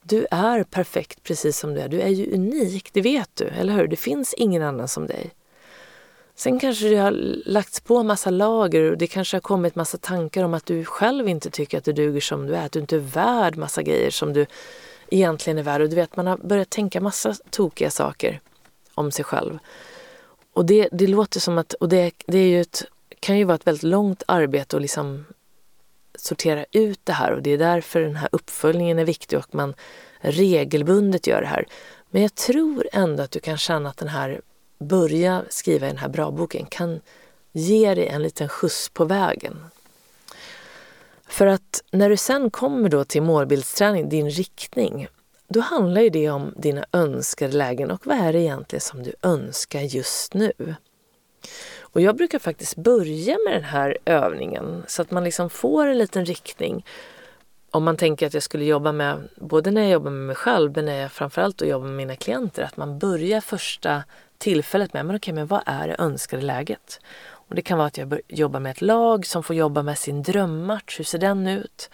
Du 0.07 0.27
är 0.31 0.63
perfekt 0.63 1.23
precis 1.23 1.57
som 1.57 1.73
du 1.73 1.81
är. 1.81 1.87
Du 1.87 2.01
är 2.01 2.09
ju 2.09 2.33
unik, 2.33 2.89
det 2.93 3.01
vet 3.01 3.29
du, 3.33 3.45
eller 3.45 3.73
hur? 3.73 3.87
Det 3.87 3.95
finns 3.95 4.33
ingen 4.33 4.61
annan 4.61 4.87
som 4.87 5.07
dig. 5.07 5.31
Sen 6.35 6.59
kanske 6.59 6.89
det 6.89 6.95
har 6.95 7.11
lagts 7.45 7.79
på 7.79 8.03
massa 8.03 8.29
lager 8.29 8.91
och 8.91 8.97
det 8.97 9.07
kanske 9.07 9.37
har 9.37 9.41
kommit 9.41 9.75
massa 9.75 9.97
tankar 9.97 10.43
om 10.43 10.53
att 10.53 10.65
du 10.65 10.85
själv 10.85 11.27
inte 11.27 11.49
tycker 11.49 11.77
att 11.77 11.83
du 11.83 11.93
duger 11.93 12.21
som 12.21 12.47
du 12.47 12.55
är, 12.55 12.65
att 12.65 12.71
du 12.71 12.79
inte 12.79 12.95
är 12.95 12.99
värd 12.99 13.57
massa 13.57 13.83
grejer 13.83 14.11
som 14.11 14.33
du 14.33 14.45
egentligen 15.09 15.57
är 15.57 15.63
värd. 15.63 15.81
Och 15.81 15.89
du 15.89 15.95
vet, 15.95 16.15
man 16.15 16.27
har 16.27 16.37
börjat 16.37 16.69
tänka 16.69 17.01
massa 17.01 17.35
tokiga 17.49 17.91
saker 17.91 18.39
om 18.93 19.11
sig 19.11 19.25
själv. 19.25 19.59
Och 20.53 20.65
det, 20.65 20.89
det 20.91 21.07
låter 21.07 21.39
som 21.39 21.57
att, 21.57 21.73
och 21.73 21.89
det, 21.89 22.11
det 22.27 22.37
är 22.37 22.47
ju 22.47 22.61
ett, 22.61 22.83
kan 23.19 23.37
ju 23.37 23.43
vara 23.43 23.55
ett 23.55 23.67
väldigt 23.67 23.83
långt 23.83 24.23
arbete 24.27 24.75
att 24.75 24.81
liksom 24.81 25.25
sortera 26.17 26.65
ut 26.71 26.99
det 27.03 27.13
här 27.13 27.31
och 27.31 27.41
det 27.41 27.49
är 27.51 27.57
därför 27.57 28.01
den 28.01 28.15
här 28.15 28.29
uppföljningen 28.31 28.99
är 28.99 29.05
viktig 29.05 29.39
och 29.39 29.55
man 29.55 29.73
regelbundet 30.19 31.27
gör 31.27 31.41
det 31.41 31.47
här. 31.47 31.65
Men 32.09 32.21
jag 32.21 32.35
tror 32.35 32.87
ändå 32.91 33.23
att 33.23 33.31
du 33.31 33.39
kan 33.39 33.57
känna 33.57 33.89
att 33.89 33.97
den 33.97 34.07
här 34.07 34.41
börja 34.79 35.43
skriva 35.49 35.87
i 35.87 35.89
den 35.89 35.97
här 35.97 36.09
bra 36.09 36.31
boken 36.31 36.65
kan 36.65 36.99
ge 37.51 37.95
dig 37.95 38.07
en 38.07 38.23
liten 38.23 38.49
skjuts 38.49 38.89
på 38.89 39.05
vägen. 39.05 39.65
För 41.27 41.47
att 41.47 41.83
när 41.91 42.09
du 42.09 42.17
sen 42.17 42.49
kommer 42.49 42.89
då 42.89 43.03
till 43.03 43.21
målbildsträning, 43.21 44.09
din 44.09 44.29
riktning, 44.29 45.07
då 45.47 45.59
handlar 45.59 46.01
ju 46.01 46.09
det 46.09 46.29
om 46.29 46.53
dina 46.57 46.85
önskade 46.91 47.53
lägen 47.53 47.91
och 47.91 48.07
vad 48.07 48.17
är 48.17 48.33
det 48.33 48.39
egentligen 48.39 48.81
som 48.81 49.03
du 49.03 49.13
önskar 49.21 49.81
just 49.81 50.33
nu? 50.33 50.75
Och 51.95 52.01
jag 52.01 52.15
brukar 52.15 52.39
faktiskt 52.39 52.75
börja 52.75 53.37
med 53.45 53.53
den 53.53 53.63
här 53.63 53.97
övningen 54.05 54.83
så 54.87 55.01
att 55.01 55.11
man 55.11 55.23
liksom 55.23 55.49
får 55.49 55.87
en 55.87 55.97
liten 55.97 56.25
riktning. 56.25 56.85
Om 57.71 57.83
man 57.83 57.97
tänker 57.97 58.27
att 58.27 58.33
jag 58.33 58.43
skulle 58.43 58.65
jobba 58.65 58.91
med, 58.91 59.29
både 59.35 59.71
när 59.71 59.81
jag 59.81 59.91
jobbar 59.91 60.11
med 60.11 60.27
mig 60.27 60.35
själv 60.35 60.71
men 60.75 60.85
när 60.85 61.01
jag 61.01 61.11
framförallt 61.11 61.57
då 61.57 61.65
jobbar 61.65 61.87
med 61.87 61.95
mina 61.95 62.15
klienter, 62.15 62.63
att 62.63 62.77
man 62.77 62.99
börjar 62.99 63.41
första 63.41 64.03
tillfället 64.37 64.93
med, 64.93 65.05
men 65.05 65.15
okej, 65.15 65.33
men 65.33 65.47
vad 65.47 65.61
är 65.65 65.87
det 65.87 65.95
önskade 65.99 66.41
läget? 66.41 66.99
Och 67.23 67.55
det 67.55 67.61
kan 67.61 67.77
vara 67.77 67.87
att 67.87 67.97
jag 67.97 68.19
jobbar 68.27 68.59
med 68.59 68.71
ett 68.71 68.81
lag 68.81 69.25
som 69.25 69.43
får 69.43 69.55
jobba 69.55 69.83
med 69.83 69.97
sin 69.97 70.23
drömmatch, 70.23 70.99
hur 70.99 71.05
ser 71.05 71.19
den 71.19 71.47
ut? 71.47 71.89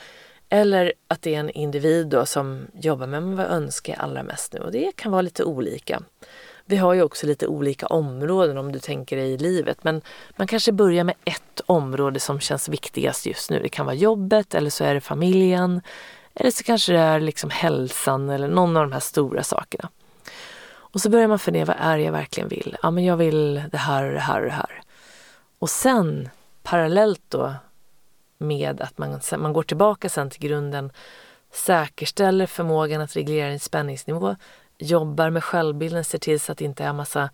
Eller 0.49 0.93
att 1.07 1.21
det 1.21 1.35
är 1.35 1.39
en 1.39 1.49
individ 1.49 2.07
då 2.07 2.25
som 2.25 2.67
jobbar 2.79 3.07
med 3.07 3.23
vad 3.23 3.45
önskar 3.45 3.93
jag 3.93 4.01
allra 4.01 4.23
mest 4.23 4.53
nu? 4.53 4.59
Och 4.59 4.71
det 4.71 4.91
kan 4.95 5.11
vara 5.11 5.21
lite 5.21 5.43
olika. 5.43 6.03
Vi 6.71 6.77
har 6.77 6.93
ju 6.93 7.01
också 7.01 7.27
lite 7.27 7.47
olika 7.47 7.87
områden 7.87 8.57
om 8.57 8.71
du 8.71 8.79
tänker 8.79 9.17
dig 9.17 9.31
i 9.31 9.37
livet. 9.37 9.83
Men 9.83 10.01
man 10.35 10.47
kanske 10.47 10.71
börjar 10.71 11.03
med 11.03 11.15
ett 11.25 11.61
område 11.65 12.19
som 12.19 12.39
känns 12.39 12.69
viktigast 12.69 13.25
just 13.25 13.49
nu. 13.49 13.59
Det 13.59 13.69
kan 13.69 13.85
vara 13.85 13.95
jobbet 13.95 14.55
eller 14.55 14.69
så 14.69 14.83
är 14.83 14.93
det 14.93 15.01
familjen. 15.01 15.81
Eller 16.35 16.51
så 16.51 16.63
kanske 16.63 16.93
det 16.93 16.99
är 16.99 17.19
liksom 17.19 17.49
hälsan 17.49 18.29
eller 18.29 18.47
någon 18.47 18.77
av 18.77 18.83
de 18.83 18.91
här 18.91 18.99
stora 18.99 19.43
sakerna. 19.43 19.89
Och 20.73 21.01
så 21.01 21.09
börjar 21.09 21.27
man 21.27 21.39
fundera, 21.39 21.65
vad 21.65 21.75
är 21.79 21.97
det 21.97 22.03
jag 22.03 22.11
verkligen 22.11 22.49
vill? 22.49 22.77
Ja, 22.83 22.91
men 22.91 23.05
jag 23.05 23.17
vill 23.17 23.63
det 23.71 23.77
här 23.77 24.03
och 24.03 24.13
det 24.13 24.19
här 24.19 24.39
och 24.39 24.45
det 24.45 24.51
här. 24.51 24.81
Och 25.59 25.69
sen 25.69 26.29
parallellt 26.63 27.23
då 27.29 27.53
med 28.37 28.81
att 28.81 28.97
man, 28.97 29.19
man 29.37 29.53
går 29.53 29.63
tillbaka 29.63 30.09
sen 30.09 30.29
till 30.29 30.41
grunden, 30.41 30.91
säkerställer 31.51 32.45
förmågan 32.45 33.01
att 33.01 33.15
reglera 33.15 33.49
din 33.49 33.59
spänningsnivå, 33.59 34.35
jobbar 34.81 35.29
med 35.29 35.43
självbilden, 35.43 36.03
ser 36.03 36.17
till 36.17 36.39
så 36.39 36.51
att 36.51 36.57
det 36.57 36.65
inte 36.65 36.83
är 36.83 36.93
massa 36.93 37.29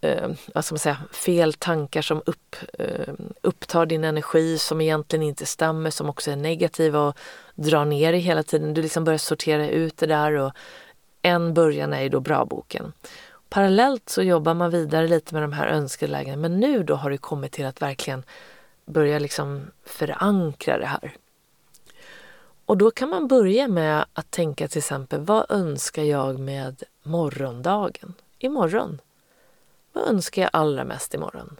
eh, 0.00 0.30
vad 0.54 0.64
ska 0.64 0.74
man 0.74 0.78
säga, 0.78 0.98
fel 1.12 1.52
tankar 1.52 2.02
som 2.02 2.22
upp, 2.26 2.56
eh, 2.78 3.14
upptar 3.40 3.86
din 3.86 4.04
energi 4.04 4.58
som 4.58 4.80
egentligen 4.80 5.22
inte 5.22 5.46
stämmer, 5.46 5.90
som 5.90 6.08
också 6.08 6.30
är 6.30 6.36
negativa 6.36 7.00
och 7.00 7.16
drar 7.54 7.84
ner 7.84 8.12
dig 8.12 8.20
hela 8.20 8.42
tiden. 8.42 8.74
Du 8.74 8.82
liksom 8.82 9.04
börjar 9.04 9.18
sortera 9.18 9.68
ut 9.68 9.96
det 9.96 10.06
där 10.06 10.32
och 10.32 10.52
en 11.22 11.54
början 11.54 11.92
är 11.92 12.02
ju 12.02 12.08
då 12.08 12.20
bra-boken. 12.20 12.92
Parallellt 13.48 14.08
så 14.08 14.22
jobbar 14.22 14.54
man 14.54 14.70
vidare 14.70 15.08
lite 15.08 15.34
med 15.34 15.42
de 15.42 15.52
här 15.52 15.66
önskelägena 15.66 16.36
men 16.36 16.60
nu 16.60 16.82
då 16.82 16.94
har 16.94 17.10
det 17.10 17.18
kommit 17.18 17.52
till 17.52 17.66
att 17.66 17.82
verkligen 17.82 18.22
börja 18.84 19.18
liksom 19.18 19.70
förankra 19.84 20.78
det 20.78 20.86
här. 20.86 21.16
Och 22.66 22.76
då 22.76 22.90
kan 22.90 23.08
man 23.08 23.28
börja 23.28 23.68
med 23.68 24.04
att 24.12 24.30
tänka 24.30 24.68
till 24.68 24.78
exempel, 24.78 25.20
vad 25.20 25.50
önskar 25.50 26.02
jag 26.02 26.38
med 26.38 26.82
morgondagen? 27.02 28.14
Imorgon. 28.38 29.00
Vad 29.92 30.08
önskar 30.08 30.42
jag 30.42 30.50
allra 30.52 30.84
mest 30.84 31.14
imorgon? 31.14 31.56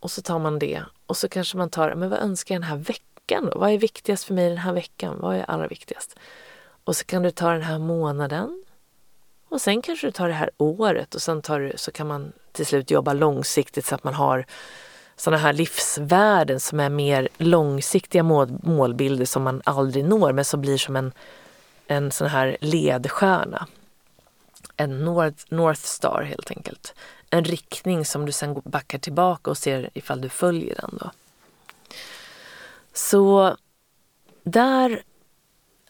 Och 0.00 0.10
så 0.10 0.22
tar 0.22 0.38
man 0.38 0.58
det 0.58 0.82
och 1.06 1.16
så 1.16 1.28
kanske 1.28 1.56
man 1.56 1.70
tar, 1.70 1.94
men 1.94 2.10
vad 2.10 2.18
önskar 2.18 2.54
jag 2.54 2.62
den 2.62 2.68
här 2.68 2.76
veckan 2.76 3.50
då? 3.52 3.58
Vad 3.58 3.70
är 3.70 3.78
viktigast 3.78 4.24
för 4.24 4.34
mig 4.34 4.48
den 4.48 4.58
här 4.58 4.72
veckan? 4.72 5.16
Vad 5.20 5.36
är 5.36 5.50
allra 5.50 5.66
viktigast? 5.66 6.16
Och 6.84 6.96
så 6.96 7.04
kan 7.04 7.22
du 7.22 7.30
ta 7.30 7.50
den 7.52 7.62
här 7.62 7.78
månaden. 7.78 8.64
Och 9.48 9.60
sen 9.60 9.82
kanske 9.82 10.06
du 10.06 10.10
tar 10.10 10.28
det 10.28 10.34
här 10.34 10.50
året 10.56 11.14
och 11.14 11.22
sen 11.22 11.42
tar 11.42 11.60
du, 11.60 11.72
så 11.76 11.92
kan 11.92 12.06
man 12.06 12.32
till 12.52 12.66
slut 12.66 12.90
jobba 12.90 13.12
långsiktigt 13.12 13.86
så 13.86 13.94
att 13.94 14.04
man 14.04 14.14
har 14.14 14.46
sådana 15.16 15.42
här 15.42 15.52
livsvärden 15.52 16.60
som 16.60 16.80
är 16.80 16.88
mer 16.88 17.28
långsiktiga 17.38 18.22
mål, 18.22 18.58
målbilder 18.62 19.24
som 19.24 19.42
man 19.42 19.62
aldrig 19.64 20.04
når 20.04 20.32
men 20.32 20.44
som 20.44 20.60
blir 20.60 20.78
som 20.78 20.96
en, 20.96 21.12
en 21.86 22.10
sån 22.10 22.28
här 22.28 22.56
ledstjärna. 22.60 23.66
En 24.76 25.04
North, 25.04 25.44
North 25.48 25.80
Star 25.80 26.22
helt 26.22 26.50
enkelt. 26.50 26.94
En 27.30 27.44
riktning 27.44 28.04
som 28.04 28.26
du 28.26 28.32
sen 28.32 28.62
backar 28.64 28.98
tillbaka 28.98 29.50
och 29.50 29.58
ser 29.58 29.90
ifall 29.94 30.20
du 30.20 30.28
följer 30.28 30.74
den. 30.74 30.98
Då. 31.00 31.10
Så 32.92 33.56
där 34.42 35.02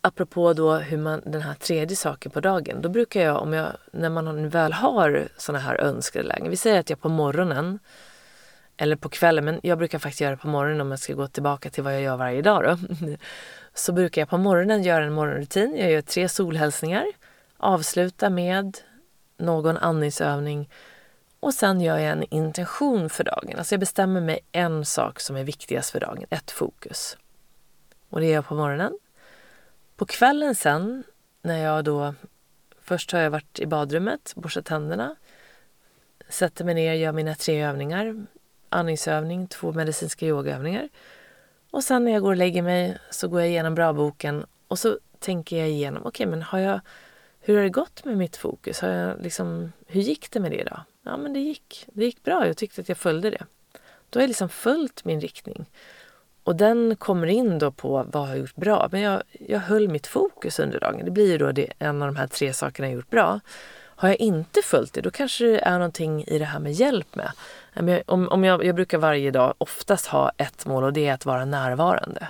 apropå 0.03 0.53
då 0.53 0.75
hur 0.75 0.99
man, 0.99 1.23
den 1.25 1.43
här 1.43 1.55
tredje 1.55 1.97
saken 1.97 2.33
på 2.33 2.41
dagen, 2.41 2.83
då 2.83 2.89
brukar 2.89 3.21
jag, 3.21 3.43
om 3.43 3.53
jag 3.53 3.73
när 3.93 4.11
man 4.11 4.49
väl 4.49 4.73
har 4.73 5.29
såna 5.37 5.59
här 5.59 5.81
önskelägen. 5.81 6.51
vi 6.51 6.57
säger 6.57 6.81
att 6.81 6.91
jag 6.91 7.01
på 7.01 7.09
morgonen 7.09 7.79
eller 8.77 8.97
på 8.97 9.09
kvällen, 9.09 9.45
men 9.45 9.61
jag 9.63 9.79
brukar 9.79 9.99
faktiskt 9.99 10.21
göra 10.21 10.31
det 10.31 10.37
på 10.37 10.49
morgonen 10.49 10.81
om 10.81 10.91
jag 10.91 11.01
ska 11.01 11.15
gå 11.15 11.29
tillbaka 11.29 11.71
till 11.71 11.83
vad 11.83 11.95
jag 11.95 12.03
gör 12.03 12.17
varje 12.17 12.43
dag 12.43 12.65
då. 12.65 12.97
Så 13.75 13.93
brukar 13.93 14.23
jag 14.23 14.29
på 14.29 14.39
morgonen 14.39 14.83
göra 14.83 15.05
en 15.05 15.13
morgonrutin. 15.13 15.77
Jag 15.77 15.91
gör 15.91 16.03
tre 16.03 16.29
solhälsningar, 16.29 17.07
avslutar 17.57 18.31
med 18.31 18.79
någon 19.39 19.77
andningsövning 19.77 20.71
och 21.41 21.55
sen 21.55 21.81
gör 21.81 21.99
jag 21.99 22.13
en 22.13 22.25
intention 22.35 23.11
för 23.11 23.25
dagen. 23.25 23.59
Alltså 23.59 23.75
jag 23.75 23.81
bestämmer 23.81 24.21
mig 24.21 24.41
en 24.53 24.85
sak 24.85 25.21
som 25.21 25.37
är 25.37 25.45
viktigast 25.45 25.91
för 25.91 26.01
dagen, 26.01 26.25
ett 26.31 26.51
fokus. 26.51 27.17
Och 28.09 28.21
det 28.21 28.27
gör 28.27 28.35
jag 28.35 28.47
på 28.47 28.55
morgonen. 28.55 28.99
På 29.97 30.07
kvällen 30.07 30.55
sen, 30.55 31.05
när 31.43 31.59
jag 31.59 31.85
då... 31.85 32.15
Först 32.83 33.13
har 33.13 33.21
jag 33.21 33.31
varit 33.31 33.61
i 33.61 33.67
badrummet, 33.67 34.33
borstat 34.37 34.65
tänderna, 34.65 35.17
sätter 36.29 36.65
mig 36.65 36.75
ner, 36.75 36.95
gör 36.95 37.13
mina 37.13 37.35
tre 37.35 37.63
övningar. 37.63 38.27
Andningsövning, 38.73 39.47
två 39.47 39.73
medicinska 39.73 40.27
yogaövningar. 40.27 40.89
Och 41.71 41.85
sen 41.85 42.05
när 42.05 42.13
jag 42.13 42.23
går 42.23 42.31
och 42.31 42.37
lägger 42.37 42.63
mig 42.63 42.99
så 43.11 43.29
går 43.29 43.41
jag 43.41 43.51
igenom 43.51 43.75
bra-boken 43.75 44.47
och 44.69 44.79
så 44.79 44.99
tänker 45.19 45.57
jag 45.57 45.69
igenom, 45.69 46.03
okej 46.07 46.09
okay, 46.09 46.27
men 46.27 46.43
har 46.43 46.59
jag, 46.59 46.81
hur 47.41 47.57
har 47.57 47.63
det 47.63 47.71
gått 47.71 48.05
med 48.05 48.17
mitt 48.17 48.37
fokus? 48.37 48.81
Har 48.81 48.89
jag 48.89 49.23
liksom, 49.23 49.73
hur 49.87 50.01
gick 50.01 50.31
det 50.31 50.41
med 50.41 50.51
det 50.51 50.61
idag? 50.61 50.81
Ja 51.03 51.17
men 51.17 51.33
det 51.33 51.41
gick, 51.41 51.87
det 51.93 52.05
gick 52.05 52.23
bra, 52.23 52.47
jag 52.47 52.57
tyckte 52.57 52.81
att 52.81 52.89
jag 52.89 52.99
följde 52.99 53.31
det. 53.31 53.45
Då 54.11 54.19
har 54.19 54.23
jag 54.23 54.29
liksom 54.29 54.49
följt 54.49 55.05
min 55.05 55.21
riktning. 55.21 55.67
Och 56.45 56.57
den 56.57 56.97
kommer 56.97 57.27
in 57.27 57.59
då 57.59 57.71
på 57.71 57.89
vad 57.89 58.23
jag 58.23 58.29
har 58.29 58.37
gjort 58.37 58.57
bra. 58.57 58.89
Men 58.93 59.01
jag, 59.01 59.23
jag 59.33 59.61
höll 59.61 59.89
mitt 59.89 60.07
fokus 60.07 60.59
under 60.59 60.81
dagen. 60.81 61.05
Det 61.05 61.11
blir 61.11 61.33
ju 61.33 61.39
då 61.39 61.53
det, 61.53 61.73
en 61.79 62.03
av 62.03 62.09
de 62.09 62.17
här 62.17 62.27
tre 62.27 62.53
sakerna 62.53 62.89
jag 62.89 62.95
gjort 62.95 63.11
bra. 63.11 63.41
Har 64.03 64.09
jag 64.09 64.21
inte 64.21 64.63
följt 64.63 64.93
det, 64.93 65.01
då 65.01 65.11
kanske 65.11 65.45
det 65.45 65.59
är 65.59 65.73
någonting 65.73 66.25
i 66.25 66.39
det 66.39 66.45
här 66.45 66.59
med 66.59 66.73
hjälp 66.73 67.15
med. 67.15 67.33
Om, 68.07 68.29
om 68.29 68.45
jag, 68.45 68.65
jag 68.65 68.75
brukar 68.75 68.99
varje 68.99 69.31
dag 69.31 69.55
oftast 69.59 70.07
ha 70.07 70.33
ett 70.37 70.67
mål 70.67 70.85
och 70.85 70.93
det 70.93 71.09
är 71.09 71.15
att 71.15 71.27
vara 71.27 71.45
närvarande. 71.45 72.29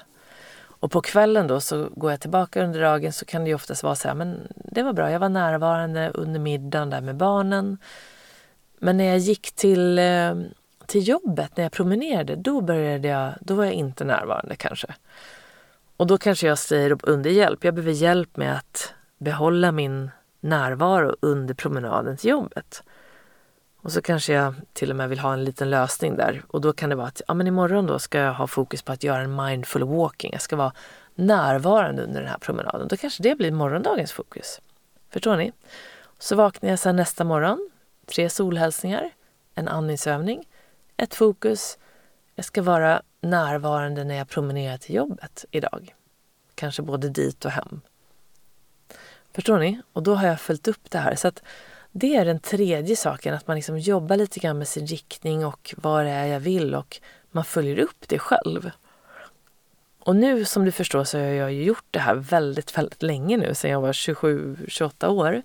Och 0.64 0.90
på 0.90 1.00
kvällen 1.00 1.46
då 1.46 1.60
så 1.60 1.88
går 1.96 2.10
jag 2.10 2.20
tillbaka 2.20 2.64
under 2.64 2.80
dagen 2.80 3.12
så 3.12 3.24
kan 3.24 3.44
det 3.44 3.48
ju 3.48 3.54
oftast 3.54 3.82
vara 3.82 3.94
så 3.94 4.08
här, 4.08 4.14
men 4.14 4.40
det 4.54 4.82
var 4.82 4.92
bra, 4.92 5.10
jag 5.10 5.20
var 5.20 5.28
närvarande 5.28 6.10
under 6.14 6.40
middagen 6.40 6.90
där 6.90 7.00
med 7.00 7.16
barnen. 7.16 7.78
Men 8.78 8.96
när 8.96 9.04
jag 9.04 9.18
gick 9.18 9.52
till 9.52 9.98
eh, 9.98 10.34
till 10.92 11.08
jobbet 11.08 11.56
när 11.56 11.64
jag 11.64 11.72
promenerade, 11.72 12.36
då 12.36 12.60
började 12.60 13.08
jag, 13.08 13.32
då 13.40 13.54
var 13.54 13.64
jag 13.64 13.74
inte 13.74 14.04
närvarande 14.04 14.56
kanske. 14.56 14.94
Och 15.96 16.06
då 16.06 16.18
kanske 16.18 16.46
jag 16.46 16.58
säger 16.58 16.98
under 17.02 17.30
hjälp. 17.30 17.64
Jag 17.64 17.74
behöver 17.74 17.92
hjälp 17.92 18.36
med 18.36 18.56
att 18.56 18.94
behålla 19.18 19.72
min 19.72 20.10
närvaro 20.40 21.16
under 21.20 21.54
promenaden 21.54 22.16
till 22.16 22.30
jobbet. 22.30 22.82
Och 23.82 23.92
så 23.92 24.02
kanske 24.02 24.32
jag 24.32 24.54
till 24.72 24.90
och 24.90 24.96
med 24.96 25.08
vill 25.08 25.18
ha 25.18 25.32
en 25.32 25.44
liten 25.44 25.70
lösning 25.70 26.16
där. 26.16 26.42
Och 26.48 26.60
då 26.60 26.72
kan 26.72 26.90
det 26.90 26.96
vara 26.96 27.06
att 27.06 27.22
ja, 27.28 27.34
men 27.34 27.46
imorgon 27.46 27.86
då 27.86 27.98
ska 27.98 28.18
jag 28.18 28.34
ha 28.34 28.46
fokus 28.46 28.82
på 28.82 28.92
att 28.92 29.04
göra 29.04 29.22
en 29.22 29.36
mindful 29.36 29.84
walking. 29.84 30.32
Jag 30.32 30.42
ska 30.42 30.56
vara 30.56 30.72
närvarande 31.14 32.02
under 32.02 32.20
den 32.20 32.30
här 32.30 32.38
promenaden. 32.38 32.88
Då 32.88 32.96
kanske 32.96 33.22
det 33.22 33.34
blir 33.34 33.50
morgondagens 33.50 34.12
fokus. 34.12 34.60
Förstår 35.10 35.36
ni? 35.36 35.52
Så 36.18 36.36
vaknar 36.36 36.70
jag 36.70 36.78
sen 36.78 36.96
nästa 36.96 37.24
morgon. 37.24 37.70
Tre 38.06 38.30
solhälsningar, 38.30 39.10
en 39.54 39.68
andningsövning, 39.68 40.48
ett 40.96 41.14
fokus. 41.14 41.78
Jag 42.34 42.44
ska 42.44 42.62
vara 42.62 43.02
närvarande 43.20 44.04
när 44.04 44.14
jag 44.14 44.28
promenerar 44.28 44.76
till 44.76 44.94
jobbet 44.94 45.44
idag. 45.50 45.94
Kanske 46.54 46.82
både 46.82 47.08
dit 47.08 47.44
och 47.44 47.50
hem. 47.50 47.80
Förstår 49.34 49.58
ni? 49.58 49.80
Och 49.92 50.02
då 50.02 50.14
har 50.14 50.28
jag 50.28 50.40
följt 50.40 50.68
upp 50.68 50.90
det 50.90 50.98
här. 50.98 51.14
Så 51.14 51.28
att 51.28 51.42
det 51.92 52.16
är 52.16 52.24
den 52.24 52.40
tredje 52.40 52.96
saken, 52.96 53.34
att 53.34 53.46
man 53.46 53.56
liksom 53.56 53.78
jobbar 53.78 54.16
lite 54.16 54.40
grann 54.40 54.58
med 54.58 54.68
sin 54.68 54.86
riktning 54.86 55.46
och 55.46 55.74
vad 55.76 56.04
det 56.04 56.10
är 56.10 56.26
jag 56.26 56.40
vill 56.40 56.74
och 56.74 57.00
man 57.30 57.44
följer 57.44 57.78
upp 57.78 58.08
det 58.08 58.18
själv. 58.18 58.70
Och 59.98 60.16
nu 60.16 60.44
som 60.44 60.64
du 60.64 60.72
förstår 60.72 61.04
så 61.04 61.18
har 61.18 61.24
jag 61.24 61.52
gjort 61.52 61.84
det 61.90 61.98
här 61.98 62.14
väldigt, 62.14 62.78
väldigt 62.78 63.02
länge 63.02 63.36
nu, 63.36 63.54
sedan 63.54 63.70
jag 63.70 63.80
var 63.80 63.92
27-28 63.92 65.06
år. 65.06 65.42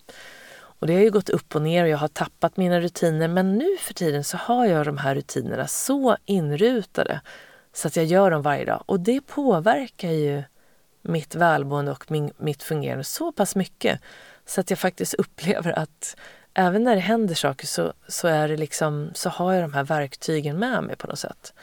Och 0.80 0.88
det 0.88 0.94
har 0.94 1.02
ju 1.02 1.12
gått 1.12 1.30
upp 1.30 1.56
och 1.56 1.62
ner 1.62 1.84
och 1.84 1.90
jag 1.90 1.98
har 1.98 2.08
tappat 2.08 2.58
mina 2.58 2.80
rutiner 2.80 3.28
men 3.28 3.58
nu 3.58 3.78
för 3.80 3.94
tiden 3.94 4.24
så 4.24 4.38
har 4.38 4.66
jag 4.66 4.86
de 4.86 4.98
här 4.98 5.16
rutinerna 5.16 5.68
så 5.68 6.18
inrutade 6.26 7.22
så 7.74 7.88
att 7.88 7.96
jag 7.96 8.06
gör 8.06 8.32
dem 8.32 8.42
varje 8.42 8.66
dag. 8.66 8.84
Och 8.86 9.00
det 9.00 9.22
påverkar 9.22 10.12
ju 10.12 10.44
mitt 11.02 11.36
välmående 11.36 11.92
och 11.92 12.12
min, 12.12 12.32
mitt 12.38 12.64
fungerande 12.64 13.04
så 13.04 13.32
pass 13.32 13.56
mycket 13.56 14.02
så 14.48 14.62
att 14.62 14.70
jag 14.70 14.80
faktiskt 14.80 15.14
upplever 15.18 15.80
att 15.80 16.16
även 16.54 16.84
när 16.84 16.96
det 16.96 17.02
händer 17.02 17.36
saker 17.36 17.68
så, 17.68 17.94
så, 18.08 18.28
är 18.28 18.48
det 18.48 18.58
liksom, 18.58 19.12
så 19.14 19.30
har 19.30 19.54
jag 19.54 19.64
de 19.64 19.74
här 19.74 19.84
verktygen 19.84 20.60
med 20.60 20.84
mig 20.84 20.96
på 20.96 21.08
något 21.08 21.20
sätt. 21.20 21.54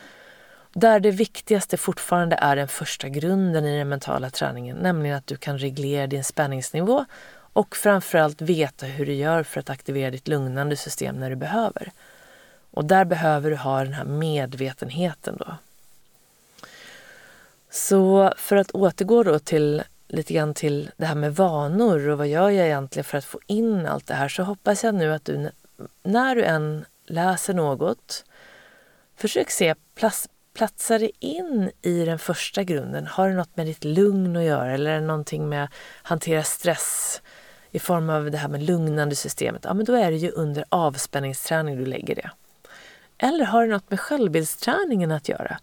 Där 0.72 1.00
det 1.00 1.10
viktigaste 1.10 1.76
fortfarande 1.76 2.36
är 2.36 2.56
den 2.56 2.68
första 2.68 3.08
grunden 3.08 3.64
i 3.64 3.78
den 3.78 3.88
mentala 3.88 4.30
träningen, 4.30 4.76
nämligen 4.76 5.16
att 5.16 5.26
du 5.26 5.36
kan 5.36 5.58
reglera 5.58 6.06
din 6.06 6.24
spänningsnivå 6.24 7.04
och 7.52 7.76
framförallt 7.76 8.42
veta 8.42 8.86
hur 8.86 9.06
du 9.06 9.14
gör 9.14 9.42
för 9.42 9.60
att 9.60 9.70
aktivera 9.70 10.10
ditt 10.10 10.28
lugnande 10.28 10.76
system 10.76 11.16
när 11.16 11.30
du 11.30 11.36
behöver. 11.36 11.92
Och 12.70 12.84
där 12.84 13.04
behöver 13.04 13.50
du 13.50 13.56
ha 13.56 13.84
den 13.84 13.92
här 13.92 14.04
medvetenheten 14.04 15.36
då. 15.38 15.56
Så 17.70 18.32
för 18.36 18.56
att 18.56 18.70
återgå 18.70 19.22
då 19.22 19.38
till 19.38 19.82
lite 20.08 20.34
grann 20.34 20.54
till 20.54 20.90
det 20.96 21.06
här 21.06 21.14
med 21.14 21.36
vanor 21.36 22.08
och 22.08 22.18
vad 22.18 22.28
gör 22.28 22.50
jag 22.50 22.66
egentligen 22.66 23.04
för 23.04 23.18
att 23.18 23.24
få 23.24 23.40
in 23.46 23.86
allt 23.86 24.06
det 24.06 24.14
här 24.14 24.28
så 24.28 24.42
hoppas 24.42 24.84
jag 24.84 24.94
nu 24.94 25.12
att 25.12 25.24
du 25.24 25.50
när 26.02 26.34
du 26.34 26.44
än 26.44 26.84
läser 27.06 27.54
något 27.54 28.24
försök 29.16 29.50
se 29.50 29.74
plats, 29.94 30.28
platsar 30.54 30.98
det 30.98 31.10
in 31.20 31.70
i 31.82 32.04
den 32.04 32.18
första 32.18 32.62
grunden? 32.62 33.06
Har 33.06 33.28
det 33.28 33.34
något 33.34 33.56
med 33.56 33.66
ditt 33.66 33.84
lugn 33.84 34.36
att 34.36 34.44
göra 34.44 34.72
eller 34.72 34.90
är 34.90 35.00
det 35.00 35.06
någonting 35.06 35.48
med 35.48 35.64
att 35.64 35.70
hantera 36.02 36.42
stress 36.42 37.22
i 37.70 37.78
form 37.78 38.10
av 38.10 38.30
det 38.30 38.38
här 38.38 38.48
med 38.48 38.62
lugnande 38.62 39.16
systemet? 39.16 39.64
Ja, 39.64 39.74
men 39.74 39.84
då 39.84 39.94
är 39.94 40.10
det 40.10 40.16
ju 40.16 40.30
under 40.30 40.64
avspänningsträning 40.68 41.76
du 41.76 41.86
lägger 41.86 42.14
det. 42.14 42.30
Eller 43.18 43.44
har 43.44 43.66
det 43.66 43.72
något 43.72 43.90
med 43.90 44.00
självbildsträningen 44.00 45.10
att 45.10 45.28
göra? 45.28 45.58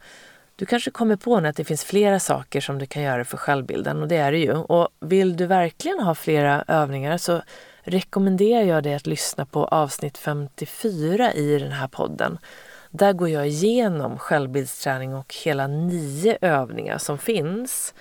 Du 0.55 0.65
kanske 0.65 0.91
kommer 0.91 1.15
på 1.15 1.39
nu 1.39 1.47
att 1.47 1.55
det 1.55 1.63
finns 1.63 1.83
flera 1.83 2.19
saker 2.19 2.61
som 2.61 2.79
du 2.79 2.85
kan 2.85 3.03
göra 3.03 3.25
för 3.25 3.37
självbilden 3.37 4.01
och 4.01 4.07
det 4.07 4.17
är 4.17 4.31
det 4.31 4.37
ju. 4.37 4.53
Och 4.53 4.89
vill 4.99 5.37
du 5.37 5.45
verkligen 5.45 5.99
ha 5.99 6.15
flera 6.15 6.63
övningar 6.67 7.17
så 7.17 7.41
rekommenderar 7.83 8.63
jag 8.63 8.83
dig 8.83 8.93
att 8.93 9.07
lyssna 9.07 9.45
på 9.45 9.65
avsnitt 9.65 10.17
54 10.17 11.33
i 11.33 11.59
den 11.59 11.71
här 11.71 11.87
podden. 11.87 12.37
Där 12.89 13.13
går 13.13 13.29
jag 13.29 13.47
igenom 13.47 14.17
självbildsträning 14.17 15.15
och 15.15 15.35
hela 15.43 15.67
nio 15.67 16.37
övningar 16.41 16.97
som 16.97 17.17
finns. 17.17 17.93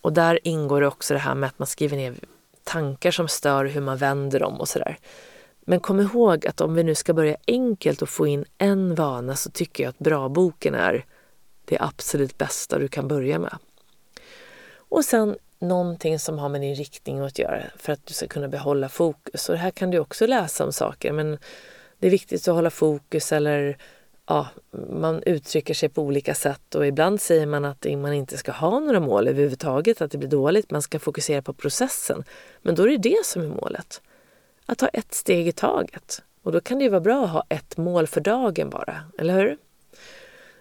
Och 0.00 0.12
där 0.12 0.38
ingår 0.42 0.80
det 0.80 0.86
också 0.86 1.14
det 1.14 1.20
här 1.20 1.34
med 1.34 1.46
att 1.46 1.58
man 1.58 1.66
skriver 1.66 1.96
ner 1.96 2.14
tankar 2.64 3.10
som 3.10 3.28
stör, 3.28 3.64
hur 3.64 3.80
man 3.80 3.96
vänder 3.96 4.40
dem 4.40 4.60
och 4.60 4.68
sådär. 4.68 4.98
Men 5.66 5.80
kom 5.80 6.00
ihåg 6.00 6.46
att 6.46 6.60
om 6.60 6.74
vi 6.74 6.82
nu 6.82 6.94
ska 6.94 7.14
börja 7.14 7.36
enkelt 7.46 8.02
och 8.02 8.08
få 8.08 8.26
in 8.26 8.44
en 8.58 8.94
vana 8.94 9.36
så 9.36 9.50
tycker 9.50 9.84
jag 9.84 9.90
att 9.90 9.98
bra-boken 9.98 10.74
är 10.74 11.04
det 11.64 11.78
absolut 11.80 12.38
bästa 12.38 12.78
du 12.78 12.88
kan 12.88 13.08
börja 13.08 13.38
med. 13.38 13.58
Och 14.76 15.04
sen 15.04 15.36
någonting 15.58 16.18
som 16.18 16.38
har 16.38 16.48
med 16.48 16.60
din 16.60 16.74
riktning 16.74 17.20
att 17.20 17.38
göra 17.38 17.62
för 17.76 17.92
att 17.92 18.06
du 18.06 18.14
ska 18.14 18.26
kunna 18.26 18.48
behålla 18.48 18.88
fokus. 18.88 19.48
Och 19.48 19.54
det 19.54 19.60
här 19.60 19.70
kan 19.70 19.90
du 19.90 19.98
också 19.98 20.26
läsa 20.26 20.64
om 20.64 20.72
saker 20.72 21.12
men 21.12 21.38
det 21.98 22.06
är 22.06 22.10
viktigt 22.10 22.48
att 22.48 22.54
hålla 22.54 22.70
fokus 22.70 23.32
eller 23.32 23.78
ja, 24.26 24.48
man 24.90 25.22
uttrycker 25.22 25.74
sig 25.74 25.88
på 25.88 26.02
olika 26.02 26.34
sätt 26.34 26.74
och 26.74 26.86
ibland 26.86 27.20
säger 27.20 27.46
man 27.46 27.64
att 27.64 27.86
man 27.98 28.12
inte 28.12 28.36
ska 28.36 28.52
ha 28.52 28.80
några 28.80 29.00
mål 29.00 29.28
överhuvudtaget, 29.28 30.00
att 30.00 30.10
det 30.10 30.18
blir 30.18 30.28
dåligt. 30.28 30.70
Man 30.70 30.82
ska 30.82 30.98
fokusera 30.98 31.42
på 31.42 31.52
processen. 31.52 32.24
Men 32.62 32.74
då 32.74 32.82
är 32.82 32.88
det 32.88 32.96
det 32.96 33.24
som 33.24 33.42
är 33.42 33.48
målet. 33.48 34.02
Att 34.66 34.78
ta 34.78 34.88
ett 34.88 35.14
steg 35.14 35.48
i 35.48 35.52
taget. 35.52 36.22
Och 36.42 36.52
då 36.52 36.60
kan 36.60 36.78
det 36.78 36.84
ju 36.84 36.90
vara 36.90 37.00
bra 37.00 37.24
att 37.24 37.30
ha 37.30 37.44
ett 37.48 37.76
mål 37.76 38.06
för 38.06 38.20
dagen 38.20 38.70
bara, 38.70 39.00
eller 39.18 39.34
hur? 39.34 39.58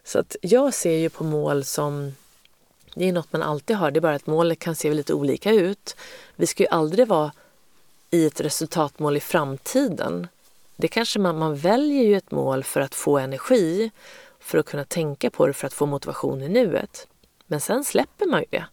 Så 0.03 0.19
att 0.19 0.35
jag 0.41 0.73
ser 0.73 0.97
ju 0.97 1.09
på 1.09 1.23
mål 1.23 1.63
som 1.63 2.15
det 2.95 3.09
är 3.09 3.13
något 3.13 3.33
man 3.33 3.43
alltid 3.43 3.75
har, 3.75 3.91
det 3.91 3.99
är 3.99 4.01
bara 4.01 4.15
att 4.15 4.27
målet 4.27 4.59
kan 4.59 4.75
se 4.75 4.93
lite 4.93 5.13
olika 5.13 5.51
ut. 5.51 5.95
Vi 6.35 6.47
ska 6.47 6.63
ju 6.63 6.69
aldrig 6.69 7.07
vara 7.07 7.31
i 8.09 8.25
ett 8.25 8.41
resultatmål 8.41 9.17
i 9.17 9.19
framtiden. 9.19 10.27
Det 10.75 10.87
kanske 10.87 11.19
man, 11.19 11.37
man 11.37 11.55
väljer 11.55 12.03
ju 12.03 12.15
ett 12.15 12.31
mål 12.31 12.63
för 12.63 12.81
att 12.81 12.95
få 12.95 13.17
energi, 13.17 13.91
för 14.39 14.57
att 14.57 14.65
kunna 14.65 14.83
tänka 14.83 15.29
på 15.29 15.47
det, 15.47 15.53
för 15.53 15.67
att 15.67 15.73
få 15.73 15.85
motivation 15.85 16.41
i 16.41 16.49
nuet. 16.49 17.07
Men 17.45 17.59
sen 17.59 17.83
släpper 17.83 18.25
man 18.25 18.39
ju 18.39 18.47
det 18.49 18.65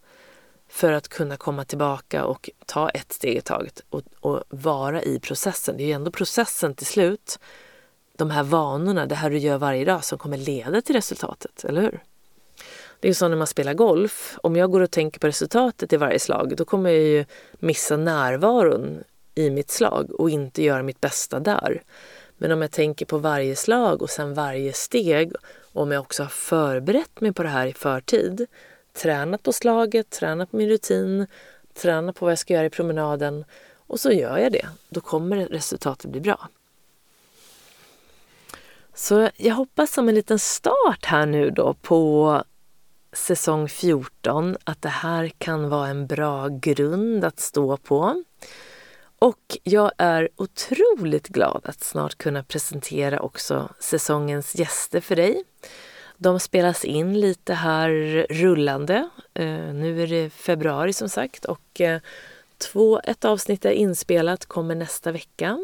för 0.68 0.92
att 0.92 1.08
kunna 1.08 1.36
komma 1.36 1.64
tillbaka 1.64 2.24
och 2.24 2.50
ta 2.66 2.88
ett 2.88 3.12
steg 3.12 3.36
i 3.36 3.40
taget 3.40 3.82
och, 3.90 4.02
och 4.20 4.42
vara 4.48 5.02
i 5.02 5.20
processen. 5.20 5.76
Det 5.76 5.82
är 5.82 5.86
ju 5.86 5.92
ändå 5.92 6.10
processen 6.10 6.74
till 6.74 6.86
slut 6.86 7.38
de 8.20 8.30
här 8.30 8.42
vanorna, 8.42 9.06
det 9.06 9.14
här 9.14 9.30
du 9.30 9.38
gör 9.38 9.58
varje 9.58 9.84
dag 9.84 10.04
som 10.04 10.18
kommer 10.18 10.36
leda 10.36 10.82
till 10.82 10.94
resultatet, 10.94 11.64
eller 11.64 11.82
hur? 11.82 12.00
Det 13.00 13.06
är 13.06 13.10
ju 13.10 13.14
så 13.14 13.28
när 13.28 13.36
man 13.36 13.46
spelar 13.46 13.74
golf. 13.74 14.38
Om 14.42 14.56
jag 14.56 14.70
går 14.70 14.80
och 14.80 14.90
tänker 14.90 15.20
på 15.20 15.26
resultatet 15.26 15.92
i 15.92 15.96
varje 15.96 16.18
slag, 16.18 16.56
då 16.56 16.64
kommer 16.64 16.90
jag 16.90 17.02
ju 17.02 17.24
missa 17.52 17.96
närvaron 17.96 19.04
i 19.34 19.50
mitt 19.50 19.70
slag 19.70 20.10
och 20.10 20.30
inte 20.30 20.62
göra 20.62 20.82
mitt 20.82 21.00
bästa 21.00 21.40
där. 21.40 21.82
Men 22.38 22.52
om 22.52 22.62
jag 22.62 22.70
tänker 22.70 23.06
på 23.06 23.18
varje 23.18 23.56
slag 23.56 24.02
och 24.02 24.10
sen 24.10 24.34
varje 24.34 24.72
steg, 24.72 25.32
och 25.72 25.82
om 25.82 25.92
jag 25.92 26.00
också 26.00 26.22
har 26.22 26.30
förberett 26.30 27.20
mig 27.20 27.32
på 27.32 27.42
det 27.42 27.48
här 27.48 27.66
i 27.66 27.72
förtid, 27.72 28.46
tränat 28.92 29.42
på 29.42 29.52
slaget, 29.52 30.10
tränat 30.10 30.50
på 30.50 30.56
min 30.56 30.68
rutin, 30.68 31.26
tränat 31.74 32.16
på 32.16 32.24
vad 32.24 32.32
jag 32.32 32.38
ska 32.38 32.54
göra 32.54 32.66
i 32.66 32.70
promenaden 32.70 33.44
och 33.86 34.00
så 34.00 34.12
gör 34.12 34.38
jag 34.38 34.52
det, 34.52 34.66
då 34.88 35.00
kommer 35.00 35.36
resultatet 35.46 36.10
bli 36.10 36.20
bra. 36.20 36.48
Så 39.00 39.30
jag 39.36 39.54
hoppas 39.54 39.92
som 39.92 40.08
en 40.08 40.14
liten 40.14 40.38
start 40.38 41.04
här 41.04 41.26
nu 41.26 41.50
då 41.50 41.74
på 41.74 42.42
säsong 43.12 43.68
14 43.68 44.56
att 44.64 44.82
det 44.82 44.88
här 44.88 45.28
kan 45.38 45.68
vara 45.68 45.88
en 45.88 46.06
bra 46.06 46.48
grund 46.48 47.24
att 47.24 47.40
stå 47.40 47.76
på. 47.76 48.24
Och 49.18 49.58
jag 49.62 49.92
är 49.98 50.28
otroligt 50.36 51.28
glad 51.28 51.60
att 51.64 51.84
snart 51.84 52.18
kunna 52.18 52.42
presentera 52.42 53.20
också 53.20 53.68
säsongens 53.78 54.54
gäster 54.54 55.00
för 55.00 55.16
dig. 55.16 55.44
De 56.16 56.40
spelas 56.40 56.84
in 56.84 57.20
lite 57.20 57.54
här 57.54 57.90
rullande. 58.30 59.08
Eh, 59.34 59.74
nu 59.74 60.02
är 60.02 60.06
det 60.06 60.30
februari 60.30 60.92
som 60.92 61.08
sagt 61.08 61.44
och 61.44 61.80
eh, 61.80 62.00
två, 62.58 63.00
ett 63.04 63.24
avsnitt 63.24 63.64
är 63.64 63.70
inspelat, 63.70 64.46
kommer 64.46 64.74
nästa 64.74 65.12
vecka. 65.12 65.58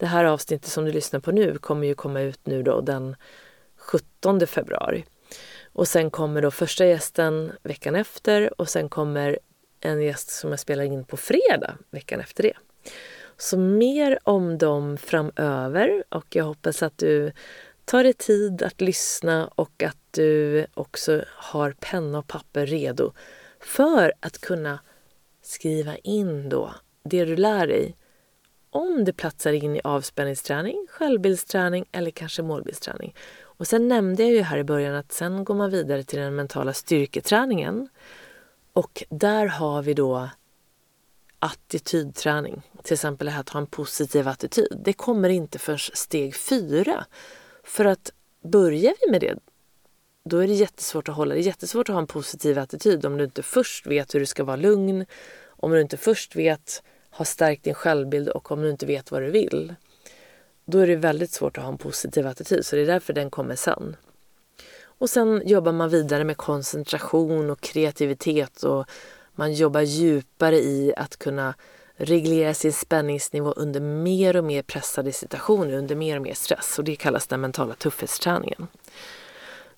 Det 0.00 0.06
här 0.06 0.24
avsnittet 0.24 0.70
som 0.70 0.84
du 0.84 0.92
lyssnar 0.92 1.20
på 1.20 1.32
nu 1.32 1.58
kommer 1.58 1.86
ju 1.86 1.94
komma 1.94 2.20
ut 2.20 2.46
nu 2.46 2.62
då 2.62 2.80
den 2.80 3.16
17 3.76 4.46
februari. 4.46 5.04
Och 5.72 5.88
sen 5.88 6.10
kommer 6.10 6.42
då 6.42 6.50
första 6.50 6.86
gästen 6.86 7.52
veckan 7.62 7.96
efter 7.96 8.60
och 8.60 8.68
sen 8.68 8.88
kommer 8.88 9.38
en 9.80 10.02
gäst 10.02 10.30
som 10.30 10.50
jag 10.50 10.60
spelar 10.60 10.84
in 10.84 11.04
på 11.04 11.16
fredag 11.16 11.74
veckan 11.90 12.20
efter 12.20 12.42
det. 12.42 12.52
Så 13.36 13.58
mer 13.58 14.18
om 14.22 14.58
dem 14.58 14.96
framöver 14.96 16.04
och 16.08 16.36
jag 16.36 16.44
hoppas 16.44 16.82
att 16.82 16.98
du 16.98 17.32
tar 17.84 18.04
dig 18.04 18.12
tid 18.12 18.62
att 18.62 18.80
lyssna 18.80 19.50
och 19.54 19.82
att 19.82 19.98
du 20.10 20.66
också 20.74 21.24
har 21.28 21.74
penna 21.80 22.18
och 22.18 22.26
papper 22.26 22.66
redo 22.66 23.12
för 23.60 24.12
att 24.20 24.38
kunna 24.38 24.78
skriva 25.42 25.96
in 25.96 26.48
då 26.48 26.74
det 27.04 27.24
du 27.24 27.36
lär 27.36 27.66
dig 27.66 27.96
om 28.70 29.04
det 29.04 29.12
platsar 29.12 29.52
in 29.52 29.76
i 29.76 29.80
avspänningsträning, 29.84 30.86
självbildsträning 30.90 31.84
eller 31.92 32.10
kanske 32.10 32.42
målbildsträning. 32.42 33.14
Och 33.42 33.66
sen 33.66 33.88
nämnde 33.88 34.22
jag 34.22 34.32
ju 34.32 34.42
här 34.42 34.58
i 34.58 34.64
början 34.64 34.94
att 34.94 35.12
sen 35.12 35.44
går 35.44 35.54
man 35.54 35.70
vidare 35.70 36.02
till 36.02 36.18
den 36.18 36.36
mentala 36.36 36.72
styrketräningen. 36.72 37.88
Och 38.72 39.04
där 39.08 39.46
har 39.46 39.82
vi 39.82 39.94
då 39.94 40.28
attitydträning. 41.38 42.62
Till 42.82 42.94
exempel 42.94 43.24
det 43.24 43.30
här 43.30 43.40
att 43.40 43.48
ha 43.48 43.60
en 43.60 43.66
positiv 43.66 44.28
attityd. 44.28 44.80
Det 44.84 44.92
kommer 44.92 45.28
inte 45.28 45.58
förrän 45.58 45.78
steg 45.78 46.36
fyra. 46.36 47.06
För 47.64 47.84
att 47.84 48.12
börjar 48.42 48.94
vi 49.00 49.10
med 49.10 49.20
det, 49.20 49.38
då 50.24 50.38
är 50.38 50.46
det 50.46 50.54
jättesvårt 50.54 51.08
att 51.08 51.14
hålla. 51.14 51.34
Det 51.34 51.40
är 51.40 51.42
jättesvårt 51.42 51.88
att 51.88 51.94
ha 51.94 52.00
en 52.00 52.06
positiv 52.06 52.58
attityd 52.58 53.06
om 53.06 53.18
du 53.18 53.24
inte 53.24 53.42
först 53.42 53.86
vet 53.86 54.14
hur 54.14 54.20
du 54.20 54.26
ska 54.26 54.44
vara 54.44 54.56
lugn, 54.56 55.06
om 55.46 55.70
du 55.70 55.80
inte 55.80 55.96
först 55.96 56.36
vet, 56.36 56.82
har 57.10 57.24
stärkt 57.24 57.64
din 57.64 57.74
självbild 57.74 58.28
och 58.28 58.52
om 58.52 58.62
du 58.62 58.70
inte 58.70 58.86
vet 58.86 59.10
vad 59.10 59.22
du 59.22 59.30
vill. 59.30 59.74
Då 60.64 60.78
är 60.78 60.86
det 60.86 60.96
väldigt 60.96 61.30
svårt 61.30 61.58
att 61.58 61.64
ha 61.64 61.72
en 61.72 61.78
positiv 61.78 62.26
attityd, 62.26 62.66
så 62.66 62.76
det 62.76 62.82
är 62.82 62.86
därför 62.86 63.12
den 63.12 63.30
kommer 63.30 63.56
sen. 63.56 63.96
Och 64.82 65.10
sen 65.10 65.42
jobbar 65.44 65.72
man 65.72 65.90
vidare 65.90 66.24
med 66.24 66.36
koncentration 66.36 67.50
och 67.50 67.60
kreativitet 67.60 68.62
och 68.62 68.86
man 69.32 69.52
jobbar 69.52 69.80
djupare 69.80 70.56
i 70.56 70.92
att 70.96 71.16
kunna 71.16 71.54
reglera 71.96 72.54
sin 72.54 72.72
spänningsnivå 72.72 73.52
under 73.52 73.80
mer 73.80 74.36
och 74.36 74.44
mer 74.44 74.62
pressade 74.62 75.12
situationer, 75.12 75.74
under 75.74 75.94
mer 75.94 76.16
och 76.16 76.22
mer 76.22 76.34
stress. 76.34 76.78
Och 76.78 76.84
det 76.84 76.96
kallas 76.96 77.26
den 77.26 77.40
mentala 77.40 77.74
tuffhetsträningen. 77.74 78.66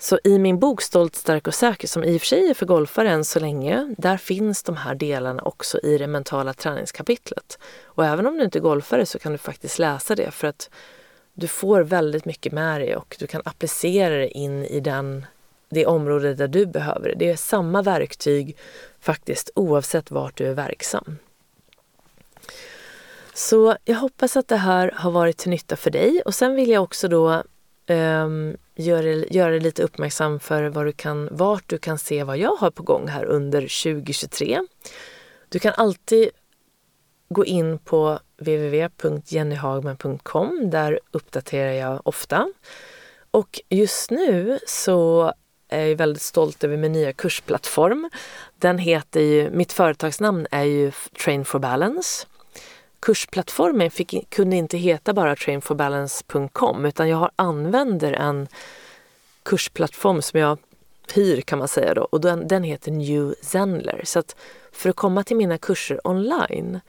Så 0.03 0.19
i 0.25 0.39
min 0.39 0.59
bok 0.59 0.83
Stolt, 0.83 1.17
stark 1.17 1.47
och 1.47 1.55
säker, 1.55 1.89
som 1.89 2.05
i 2.05 2.17
och 2.17 2.21
för 2.21 2.27
sig 2.27 2.51
är 2.51 2.55
för 2.55 2.67
golfare 2.67 3.11
än 3.11 3.25
så 3.25 3.41
länge, 3.41 3.95
där 3.99 4.17
finns 4.17 4.63
de 4.63 4.77
här 4.77 4.95
delarna 4.95 5.43
också 5.43 5.81
i 5.81 5.99
det 5.99 6.07
mentala 6.07 6.55
träningskapitlet. 6.55 7.59
Och 7.85 8.05
även 8.05 8.27
om 8.27 8.37
du 8.37 8.45
inte 8.45 8.59
är 8.59 8.61
golfare 8.61 9.07
så 9.07 9.19
kan 9.19 9.33
du 9.33 9.39
faktiskt 9.39 9.79
läsa 9.79 10.15
det 10.15 10.31
för 10.31 10.49
att 10.49 10.71
du 11.35 11.49
får 11.49 11.81
väldigt 11.81 12.25
mycket 12.25 12.53
med 12.53 12.81
dig 12.81 12.97
och 12.97 13.17
du 13.19 13.27
kan 13.27 13.43
applicera 13.45 14.17
det 14.17 14.29
in 14.29 14.65
i 14.65 14.81
den, 14.81 15.27
det 15.69 15.87
område 15.87 16.35
där 16.35 16.49
du 16.49 16.67
behöver 16.67 17.09
det. 17.09 17.15
Det 17.15 17.31
är 17.31 17.37
samma 17.37 17.83
verktyg 17.83 18.57
faktiskt 19.01 19.51
oavsett 19.55 20.11
vart 20.11 20.39
du 20.39 20.47
är 20.47 20.55
verksam. 20.55 21.17
Så 23.35 23.77
jag 23.85 23.97
hoppas 23.97 24.37
att 24.37 24.49
det 24.49 24.57
här 24.57 24.93
har 24.97 25.11
varit 25.11 25.37
till 25.37 25.51
nytta 25.51 25.77
för 25.77 25.91
dig 25.91 26.23
och 26.23 26.35
sen 26.35 26.55
vill 26.55 26.71
jag 26.71 26.83
också 26.83 27.09
då 27.09 27.43
Ehm, 27.87 28.49
um, 28.49 28.57
göra, 28.75 29.25
gör 29.31 29.51
dig 29.51 29.61
lite 29.61 29.83
uppmärksam 29.83 30.41
för 30.41 30.65
vad 30.65 30.87
du 30.87 30.93
kan, 30.93 31.29
vart 31.33 31.69
du 31.69 31.79
kan 31.79 31.99
se 31.99 32.25
vad 32.25 32.39
jag 32.39 32.57
har 32.57 32.71
på 32.71 32.83
gång 32.83 33.09
här 33.09 33.25
under 33.25 33.61
2023. 33.61 34.61
Du 35.49 35.59
kan 35.59 35.73
alltid 35.77 36.31
gå 37.29 37.45
in 37.45 37.79
på 37.79 38.19
www.jennyhagman.com. 38.37 40.71
Där 40.71 41.01
uppdaterar 41.11 41.73
jag 41.73 42.01
ofta. 42.05 42.49
Och 43.31 43.61
just 43.69 44.11
nu 44.11 44.59
så 44.67 45.33
är 45.69 45.87
jag 45.87 45.97
väldigt 45.97 46.23
stolt 46.23 46.65
över 46.65 46.77
min 46.77 46.93
nya 46.93 47.13
kursplattform. 47.13 48.11
Den 48.59 48.79
heter 48.79 49.21
ju, 49.21 49.51
mitt 49.51 49.73
företagsnamn 49.73 50.47
är 50.51 50.65
ju 50.65 50.93
Train 51.25 51.45
for 51.45 51.59
Balance. 51.59 52.27
Kursplattformen 53.03 53.91
fick, 53.91 54.31
kunde 54.31 54.57
inte 54.57 54.79
heta 54.79 55.13
bara 55.13 55.37
trainforbalance.com 55.37 56.85
utan 56.85 57.09
jag 57.09 57.31
använder 57.37 58.13
en 58.13 58.49
kursplattform 59.43 60.23
som 60.23 60.41
jag 60.41 60.59
hyr 61.15 61.41
kan 61.41 61.59
man 61.59 61.69
säga 61.69 61.95
då 61.95 62.03
och 62.03 62.21
den, 62.21 62.49
den 62.49 62.63
heter 62.63 62.93
New 62.93 63.35
Zenler. 63.43 64.01
Så 64.05 64.19
att 64.19 64.37
för 64.73 64.91
att 64.91 64.97
komma 64.97 65.25
till 65.25 65.37
mina 65.37 65.59
kurser 65.59 66.07
online 66.07 66.81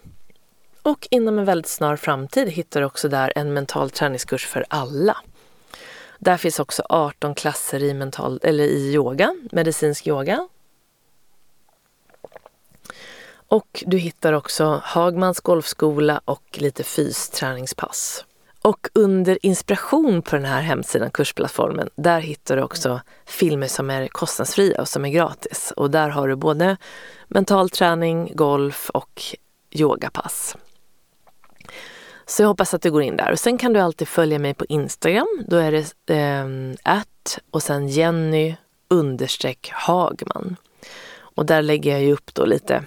Och 0.82 1.08
inom 1.10 1.38
en 1.38 1.44
väldigt 1.44 1.70
snar 1.70 1.96
framtid 1.96 2.48
hittar 2.48 2.80
du 2.80 2.86
också 2.86 3.08
där 3.08 3.32
en 3.36 3.52
mental 3.52 3.90
träningskurs 3.90 4.46
för 4.46 4.66
alla. 4.68 5.16
Där 6.18 6.36
finns 6.36 6.60
också 6.60 6.82
18 6.88 7.34
klasser 7.34 7.82
i, 7.82 7.94
mental, 7.94 8.40
eller 8.42 8.64
i 8.64 8.92
yoga, 8.92 9.36
medicinsk 9.52 10.06
yoga. 10.06 10.48
Och 13.48 13.84
du 13.86 13.98
hittar 13.98 14.32
också 14.32 14.80
Hagmans 14.84 15.40
golfskola 15.40 16.20
och 16.24 16.44
lite 16.52 16.84
fysträningspass. 16.84 18.24
Och 18.66 18.88
under 18.92 19.38
inspiration 19.42 20.22
på 20.22 20.36
den 20.36 20.44
här 20.44 20.60
hemsidan, 20.60 21.10
kursplattformen, 21.10 21.90
där 21.96 22.20
hittar 22.20 22.56
du 22.56 22.62
också 22.62 23.00
filmer 23.26 23.66
som 23.66 23.90
är 23.90 24.08
kostnadsfria 24.08 24.80
och 24.80 24.88
som 24.88 25.04
är 25.04 25.08
gratis. 25.08 25.72
Och 25.76 25.90
där 25.90 26.08
har 26.08 26.28
du 26.28 26.36
både 26.36 26.76
mental 27.28 27.70
träning, 27.70 28.32
golf 28.34 28.90
och 28.90 29.22
yogapass. 29.70 30.56
Så 32.26 32.42
jag 32.42 32.48
hoppas 32.48 32.74
att 32.74 32.82
du 32.82 32.90
går 32.90 33.02
in 33.02 33.16
där. 33.16 33.32
Och 33.32 33.38
sen 33.38 33.58
kan 33.58 33.72
du 33.72 33.80
alltid 33.80 34.08
följa 34.08 34.38
mig 34.38 34.54
på 34.54 34.64
Instagram. 34.68 35.44
Då 35.48 35.56
är 35.56 35.72
det 35.72 36.14
eh, 36.14 37.02
och 37.50 37.62
sen 37.62 37.88
Jenny 37.88 38.56
understreck 38.88 39.70
Hagman. 39.72 40.56
Och 41.18 41.46
där 41.46 41.62
lägger 41.62 41.90
jag 41.90 42.02
ju 42.02 42.12
upp 42.12 42.34
då 42.34 42.44
lite 42.44 42.84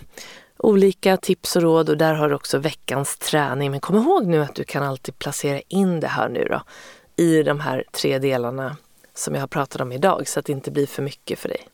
olika 0.59 1.17
tips 1.17 1.55
och 1.55 1.61
råd 1.61 1.89
och 1.89 1.97
där 1.97 2.13
har 2.13 2.29
du 2.29 2.35
också 2.35 2.57
veckans 2.57 3.17
träning. 3.17 3.71
Men 3.71 3.79
kom 3.79 3.95
ihåg 3.95 4.27
nu 4.27 4.43
att 4.43 4.55
du 4.55 4.63
kan 4.63 4.83
alltid 4.83 5.19
placera 5.19 5.61
in 5.67 5.99
det 5.99 6.07
här 6.07 6.29
nu 6.29 6.47
då 6.49 6.61
i 7.23 7.43
de 7.43 7.59
här 7.59 7.83
tre 7.91 8.19
delarna 8.19 8.77
som 9.13 9.35
jag 9.35 9.41
har 9.41 9.47
pratat 9.47 9.81
om 9.81 9.91
idag 9.91 10.27
så 10.27 10.39
att 10.39 10.45
det 10.45 10.51
inte 10.51 10.71
blir 10.71 10.87
för 10.87 11.03
mycket 11.03 11.39
för 11.39 11.49
dig. 11.49 11.67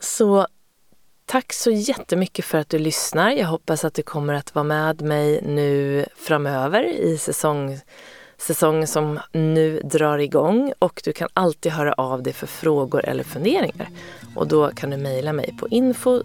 Så 0.00 0.46
tack 1.26 1.52
så 1.52 1.70
jättemycket 1.70 2.44
för 2.44 2.58
att 2.58 2.68
du 2.68 2.78
lyssnar. 2.78 3.30
Jag 3.30 3.46
hoppas 3.46 3.84
att 3.84 3.94
du 3.94 4.02
kommer 4.02 4.34
att 4.34 4.54
vara 4.54 4.64
med 4.64 5.02
mig 5.02 5.42
nu 5.42 6.06
framöver 6.16 6.84
i 6.84 7.18
säsong 7.18 7.80
säsong 8.44 8.86
som 8.86 9.20
nu 9.32 9.80
drar 9.84 10.18
igång 10.18 10.72
och 10.78 11.00
du 11.04 11.12
kan 11.12 11.28
alltid 11.34 11.72
höra 11.72 11.92
av 11.92 12.22
dig 12.22 12.32
för 12.32 12.46
frågor 12.46 13.04
eller 13.04 13.24
funderingar. 13.24 13.88
Och 14.34 14.48
då 14.48 14.70
kan 14.70 14.90
du 14.90 14.96
mejla 14.96 15.32
mig 15.32 15.56
på 15.60 15.68
info 15.68 16.22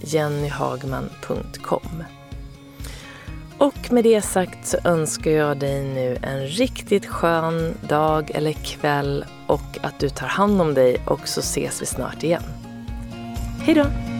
jennyhagman.com 0.00 2.04
Och 3.58 3.92
med 3.92 4.04
det 4.04 4.22
sagt 4.22 4.66
så 4.66 4.78
önskar 4.84 5.30
jag 5.30 5.58
dig 5.58 5.84
nu 5.84 6.18
en 6.22 6.46
riktigt 6.46 7.06
skön 7.06 7.74
dag 7.88 8.30
eller 8.34 8.52
kväll 8.52 9.24
och 9.46 9.78
att 9.82 10.00
du 10.00 10.08
tar 10.08 10.26
hand 10.26 10.60
om 10.60 10.74
dig 10.74 11.00
och 11.06 11.28
så 11.28 11.40
ses 11.40 11.82
vi 11.82 11.86
snart 11.86 12.22
igen. 12.22 12.42
Hejdå! 13.60 14.15